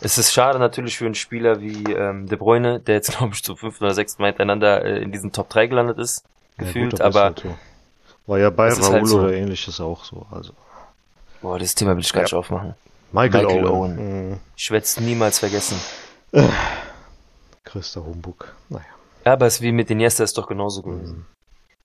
[0.00, 3.42] Es ist schade natürlich für einen Spieler wie ähm, De Bruyne, der jetzt glaube ich
[3.42, 6.24] zum fünften oder sechsten Mal hintereinander äh, in diesen Top 3 gelandet ist,
[6.58, 7.44] gefühlt, gut, ist aber halt.
[8.26, 9.18] War ja bei ist Raoul halt so.
[9.20, 10.26] oder ähnliches auch so.
[10.30, 10.52] Also
[11.42, 12.24] boah, das Thema will ich gar Ja.
[12.24, 12.74] nicht aufmachen.
[13.12, 14.30] Michael, Michael Owen.
[14.30, 14.36] Mhm.
[14.56, 15.78] Ich werde es niemals vergessen.
[17.64, 18.54] Christa Humbug.
[18.68, 18.84] Naja.
[19.24, 21.18] Ja, aber es ist wie mit Iniesta ist doch genauso gewesen.
[21.18, 21.26] Mhm.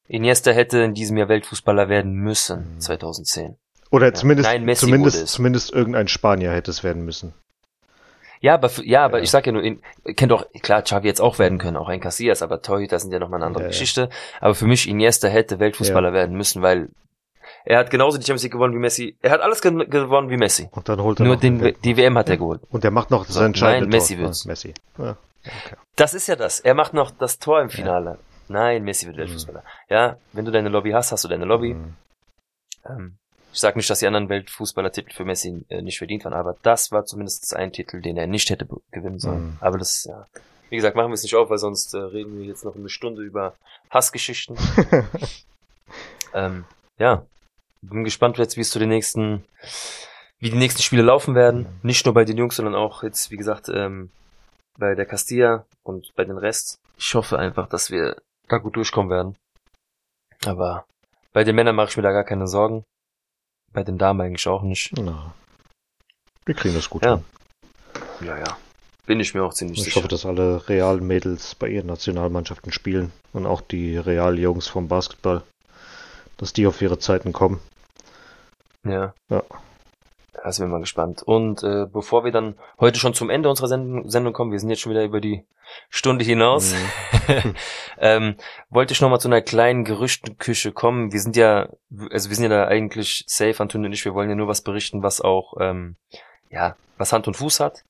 [0.08, 2.80] Iniesta hätte in diesem Jahr Weltfußballer werden müssen, Mhm.
[2.82, 3.56] 2010.
[3.92, 7.34] Oder zumindest, Nein, zumindest, zumindest irgendein Spanier hätte es werden müssen.
[8.42, 9.24] Ja, aber ja, aber Ja.
[9.24, 9.82] ich sag ja nur, in,
[10.16, 13.20] kennt doch klar, Xavi jetzt auch werden können, auch ein Casillas, aber Torhüter sind ja
[13.20, 13.72] nochmal eine andere Ja, ja.
[13.72, 14.10] Geschichte.
[14.39, 16.89] Aber für mich Iniesta hätte Weltfußballer werden müssen, weil
[17.66, 19.16] er hat genauso die Champions League gewonnen wie Messi.
[19.22, 20.68] Er hat alles ge gewonnen wie Messi.
[20.72, 22.62] Und dann holt er Nur noch den, den, die WM hat er geholt.
[22.72, 24.24] Und der macht noch das entscheidende nein, Messi Tor.
[24.26, 24.46] wird's.
[24.46, 24.74] Messi.
[24.98, 25.18] Ja.
[25.46, 25.76] Okay.
[25.96, 26.60] Das ist ja das.
[26.60, 28.18] Er macht noch das Tor im Finale.
[28.48, 29.64] Nein, Messi wird Weltfußballer.
[29.89, 31.76] Ja, wenn du deine Lobby hast, hast du deine Lobby.
[31.76, 31.94] Mhm.
[32.89, 33.18] Ähm,
[33.54, 36.91] ich sage nicht, dass die anderen Weltfußballertitel für Messi äh, nicht verdient waren, aber das
[36.91, 39.43] war zumindest ein Titel, den er nicht hätte gewinnen sollen.
[39.43, 39.58] Mhm.
[39.60, 40.28] Aber das, ja.
[40.70, 42.88] Wie gesagt, machen wir es nicht auf, weil sonst äh, reden wir jetzt noch eine
[42.88, 43.56] Stunde über
[43.89, 44.58] Hassgeschichten.
[46.34, 46.64] ähm,
[46.97, 47.26] ja,
[47.82, 49.43] bin gespannt jetzt, wie es zu den nächsten,
[50.39, 51.68] wie die nächsten Spiele laufen werden.
[51.84, 54.12] Nicht nur bei den Jungs, sondern auch jetzt, wie gesagt, ähm,
[54.78, 56.80] bei der Castilla und bei den Rest.
[56.97, 58.16] Ich hoffe einfach, dass wir
[58.47, 59.36] da gut durchkommen werden.
[60.45, 60.86] Aber
[61.34, 62.86] bei den Männern mache ich mir da gar keine Sorgen.
[63.74, 64.92] Bei den Damen eigentlich auch nicht.
[64.98, 65.34] Na,
[66.46, 67.16] wir kriegen das gut Ja.
[67.16, 67.26] hin.
[68.28, 68.58] Ja, ja.
[69.06, 69.98] Bin ich mir auch ziemlich Ich sicher.
[69.98, 75.44] hoffe, dass alle Real-Mädels bei ihren Nationalmannschaften spielen und auch die Real-Jungs vom Basketball,
[76.38, 77.60] dass die auf ihre Zeiten kommen.
[78.86, 79.14] Ja.
[79.30, 79.44] Ja.
[80.34, 81.22] Da sind wir mal gespannt.
[81.24, 84.70] Und äh, bevor wir dann heute schon zum Ende unserer Sendung, Sendung kommen, wir sind
[84.70, 85.46] jetzt schon wieder über die
[85.90, 87.56] Stunde hinaus, Mhm.
[88.00, 88.36] ähm,
[88.70, 91.12] wollte ich nochmal zu einer kleinen Gerüchtenküche kommen.
[91.12, 91.70] Wir sind ja,
[92.12, 94.62] also wir sind ja da eigentlich safe, Antonio und ich, wir wollen ja nur was
[94.62, 95.96] berichten, was auch, ähm,
[96.50, 97.84] ja, was Hand und Fuß hat.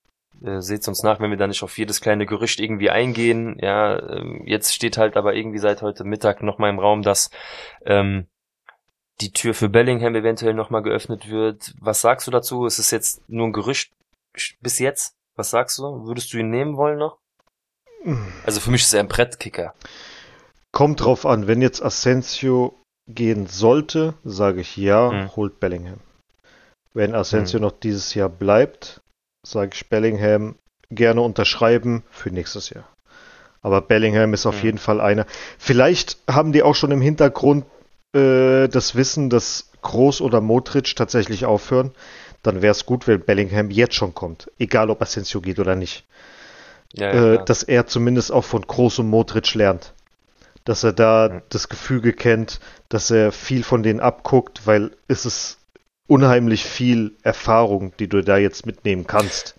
[0.44, 3.58] Äh, seht uns nach, wenn wir da nicht auf jedes kleine Gerücht irgendwie eingehen.
[3.62, 7.30] Ja, ähm, jetzt steht halt aber irgendwie seit heute Mittag noch mal im Raum, dass
[7.86, 8.28] ähm,
[9.20, 11.74] die Tür für Bellingham eventuell noch mal geöffnet wird.
[11.80, 12.66] Was sagst du dazu?
[12.66, 13.91] Ist es jetzt nur ein Gerücht
[14.62, 15.14] bis jetzt?
[15.36, 16.05] Was sagst du?
[16.05, 17.18] Würdest du ihn nehmen wollen noch?
[18.45, 19.76] Also für mich ist er ein Brettkicker.
[20.72, 22.74] Kommt drauf an, wenn jetzt Asensio
[23.07, 25.36] gehen sollte, sage ich ja, Mhm.
[25.36, 25.99] holt Bellingham.
[26.93, 29.01] Wenn Asensio noch dieses Jahr bleibt,
[29.45, 30.55] sage ich Bellingham
[30.89, 32.88] gerne unterschreiben für nächstes Jahr.
[33.62, 34.64] Aber Bellingham ist auf Mhm.
[34.66, 35.26] jeden Fall einer.
[35.59, 37.66] Vielleicht haben die auch schon im Hintergrund
[38.14, 41.91] äh, das Wissen, dass Groß oder Modric tatsächlich aufhören.
[42.43, 44.51] Dann wäre es gut, wenn Bellingham jetzt schon kommt.
[44.59, 46.05] Egal, ob Asensio geht oder nicht
[46.93, 49.93] Ja, ja, äh, dass er zumindest auch von Groß und Modric lernt.
[50.66, 51.41] Dass er da Mhm.
[51.49, 52.59] das Gefüge kennt,
[52.89, 55.59] dass er viel von denen abguckt, weil es ist
[56.07, 59.55] unheimlich viel Erfahrung, die du da jetzt mitnehmen kannst.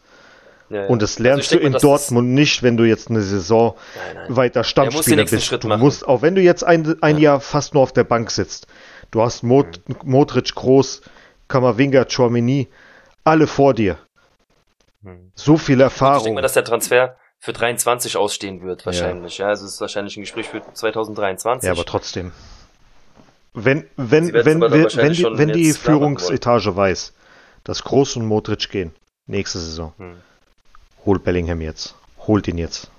[0.72, 0.88] Ja, ja.
[0.88, 3.22] Und das Also lernst denk du mal, in dass Dortmund nicht, wenn du jetzt eine
[3.22, 4.36] Saison nein, nein.
[4.36, 5.46] weiter Stammspieler nächsten bist.
[5.46, 5.80] Schritt Du machen.
[5.80, 7.22] musst, auch wenn du jetzt ein, ein Ja.
[7.22, 8.66] Jahr fast nur auf der Bank sitzt,
[9.10, 11.02] du hast Mod, Modric, Groß,
[11.48, 12.68] Kamavinga, Chouameni,
[13.24, 13.98] alle vor dir.
[15.04, 15.32] Hm.
[15.34, 16.34] So viel Ich denke Erfahrung.
[16.34, 19.38] mal, dass der Transfer für 23 ausstehen wird, wahrscheinlich.
[19.38, 21.66] Ja, also es ist wahrscheinlich ein Gespräch für 2023.
[21.66, 22.30] Ja, aber trotzdem.
[23.54, 27.12] Wenn, wenn, wenn, wenn, wenn, die, wenn die Führungsetage weiß,
[27.64, 28.94] dass Groß und Modric gehen,
[29.26, 30.16] nächste Saison, Hm.
[31.06, 31.94] Holt Bellingham jetzt.
[32.26, 32.90] Holt ihn jetzt.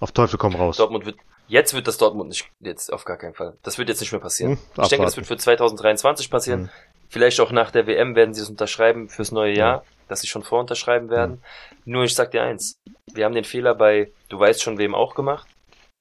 [0.00, 0.76] Auf Teufel komm raus.
[0.76, 1.16] Dortmund wird,
[1.48, 3.54] jetzt wird das Dortmund nicht, jetzt auf gar keinen Fall.
[3.62, 4.52] Das wird jetzt nicht mehr passieren.
[4.52, 5.16] Hm, ich denke, das abwarten.
[5.16, 6.60] wird für 2023 passieren.
[6.62, 6.68] Hm.
[7.08, 9.82] Vielleicht auch nach der WM werden sie es unterschreiben fürs neue Jahr, Ja.
[10.08, 11.42] dass sie schon vorunterschreiben werden.
[11.84, 12.78] Nur ich sag dir eins.
[13.12, 15.46] Wir haben den Fehler bei, du weißt schon wem auch gemacht,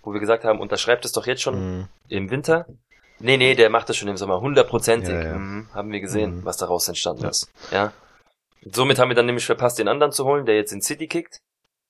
[0.03, 1.87] wo wir gesagt haben, unterschreibt es doch jetzt schon Hm.
[2.07, 2.65] im Winter.
[3.19, 4.41] Nee, nee, der macht das schon im Sommer.
[4.41, 5.13] Hundertprozentig.
[5.13, 5.35] Ja, ja.
[5.35, 6.45] Mhm, haben wir gesehen, Mhm.
[6.45, 7.51] was daraus entstanden ist.
[7.71, 7.91] Ja.
[8.63, 11.41] Somit haben wir dann nämlich verpasst, den anderen zu holen, der jetzt in City kickt.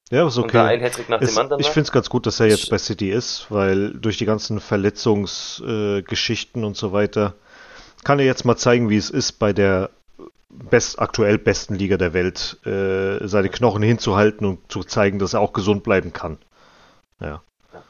[0.09, 0.86] Ja, ist Und da ein okay.
[0.86, 3.11] Hattrick nach Es, dem anderen ich finde es ganz gut, dass er jetzt bei City
[3.11, 7.36] ist, weil durch die ganzen Verletzungsgeschichten äh, und so weiter
[8.03, 9.89] kann er jetzt mal zeigen, wie es ist, bei der
[10.49, 15.39] best, aktuell besten Liga der Welt äh, seine Knochen hinzuhalten und zu zeigen, dass er
[15.39, 16.39] auch gesund bleiben kann.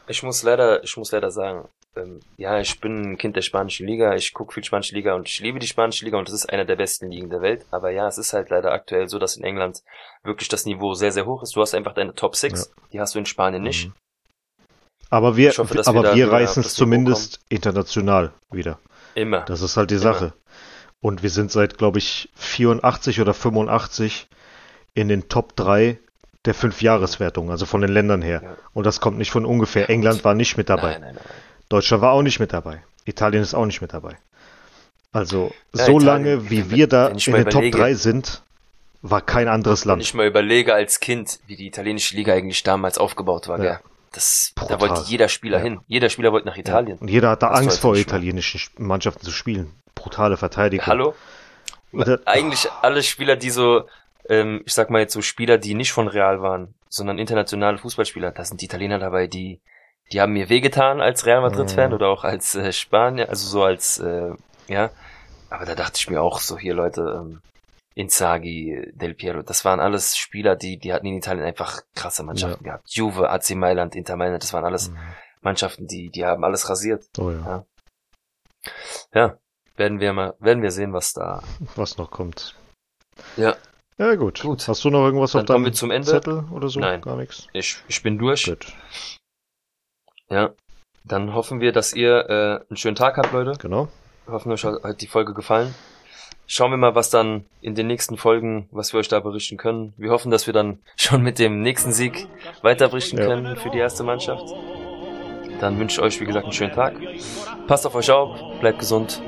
[0.06, 3.86] Ich muss leider, ich muss leider sagen, ähm, ja, ich bin ein Kind der spanischen
[3.86, 6.46] Liga, ich gucke viel spanische Liga und ich liebe die spanische Liga und das ist
[6.46, 7.66] einer der besten Ligen der Welt.
[7.70, 9.82] Aber ja, es ist halt leider aktuell so, dass in England
[10.22, 11.54] wirklich das Niveau sehr, sehr hoch ist.
[11.54, 13.88] Du hast einfach deine Top 6, die hast du in Spanien nicht.
[13.88, 13.94] Mhm.
[15.10, 18.78] Aber wir, hoffe, wir aber wir reißen es zumindest international wieder.
[19.14, 19.42] Immer.
[19.42, 20.02] Das ist halt die Immer.
[20.04, 20.32] Sache.
[21.00, 24.28] Und wir sind seit, glaube ich, 84 oder 85
[24.94, 25.98] in den Top 3
[26.46, 28.40] der Fünfjahreswertung, also von den Ländern her.
[28.42, 28.56] Ja.
[28.72, 29.90] Und das kommt nicht von ungefähr.
[29.90, 30.92] England war nicht mit dabei.
[30.92, 31.24] Nein, nein, nein.
[31.72, 32.82] Deutschland war auch nicht mit dabei.
[33.04, 34.16] Italien ist auch nicht mit dabei.
[35.12, 37.94] Also, Ja, so Italien, lange wie wenn- wir da wenn in den Top überlege- 3
[37.94, 38.42] sind,
[39.02, 40.02] war kein anderes Wenn Land.
[40.02, 43.64] ich mal überlege als Kind, wie die italienische Liga eigentlich damals aufgebaut war, Ja.
[43.64, 43.78] gell?
[44.12, 45.64] Das, da wollte jeder Spieler Ja.
[45.64, 45.80] hin.
[45.86, 46.98] Jeder Spieler wollte nach Italien.
[46.98, 49.72] Und jeder hatte Das Angst vor italienischen Mannschaften zu spielen.
[49.94, 50.86] Brutale Verteidigung.
[50.86, 51.14] Hallo?
[51.92, 53.84] Oder- Eigentlich alle Spieler, die so,
[54.28, 58.32] ähm, ich sag mal jetzt so Spieler, die nicht von Real waren, sondern internationale Fußballspieler,
[58.32, 59.60] da sind die Italiener dabei, die,
[60.10, 61.94] die haben mir wehgetan als Real Madrid-Fan Mhm.
[61.94, 64.32] oder auch als äh, Spanier, also so als, äh,
[64.68, 64.90] ja.
[65.50, 67.40] Aber da dachte ich mir auch so, hier Leute, ähm,
[67.94, 72.64] Inzaghi, Del Piero, das waren alles Spieler, die, die hatten in Italien einfach krasse Mannschaften
[72.64, 72.88] gehabt.
[72.90, 74.98] Juve, AC Mailand, Inter Mailand, das waren alles Mhm.
[75.42, 77.04] Mannschaften, die, die haben alles rasiert.
[77.18, 77.64] Oh ja,
[79.14, 79.36] Ja,
[79.76, 81.42] werden wir mal, werden wir sehen, was da
[81.76, 82.54] was noch kommt.
[83.36, 83.56] Ja.
[83.98, 84.40] Ja, gut.
[84.40, 84.66] Gut.
[84.68, 86.08] Hast du noch irgendwas Dann auf kommen deinem wir zum Ende.
[86.10, 86.80] Zettel oder so?
[86.80, 87.02] Nein.
[87.02, 87.46] Gar nichts.
[87.52, 88.44] Ich, ich bin durch.
[88.46, 88.72] Gut.
[90.32, 90.50] Ja.
[91.04, 93.52] Dann hoffen wir, dass ihr äh, einen schönen Tag habt, Leute.
[93.60, 93.88] Genau.
[94.28, 95.74] Hoffen euch hat die Folge gefallen.
[96.46, 99.94] Schauen wir mal, was dann in den nächsten Folgen, was wir euch da berichten können.
[99.96, 102.26] Wir hoffen, dass wir dann schon mit dem nächsten Sieg
[102.62, 103.26] weiter berichten Ja.
[103.26, 104.44] können für die erste Mannschaft.
[105.60, 106.94] Dann wünsche ich euch, wie gesagt, einen schönen Tag.
[107.66, 109.22] Passt auf euch auf, bleibt gesund.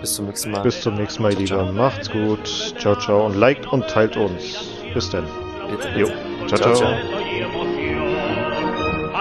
[0.00, 0.62] Bis zum nächsten Mal.
[0.62, 1.64] Bis zum nächsten Mal, Ciao, Lieber.
[1.64, 1.72] ciao.
[1.72, 2.46] Macht's gut.
[2.78, 3.26] Ciao, ciao.
[3.26, 4.68] Und liked und teilt uns.
[4.94, 5.26] Bis dann.
[5.70, 6.06] Bitte, Jo.
[6.08, 6.56] bitte.
[6.56, 7.71] Ciao, ciao.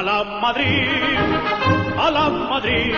[0.02, 0.88] A la Madrid,
[1.96, 2.96] a la Madrid,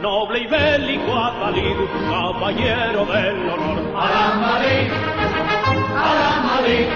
[0.00, 1.76] noble y bélico Atalid,
[2.08, 3.78] caballero del honor.
[3.96, 4.92] A la Madrid,
[6.06, 6.86] a la Madrid,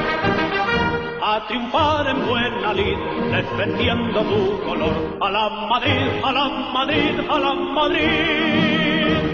[1.20, 2.98] a triunfar en buena lid,
[3.32, 5.18] defendiendo tu color.
[5.20, 8.95] A la Madrid, a la Madrid, a la Madrid.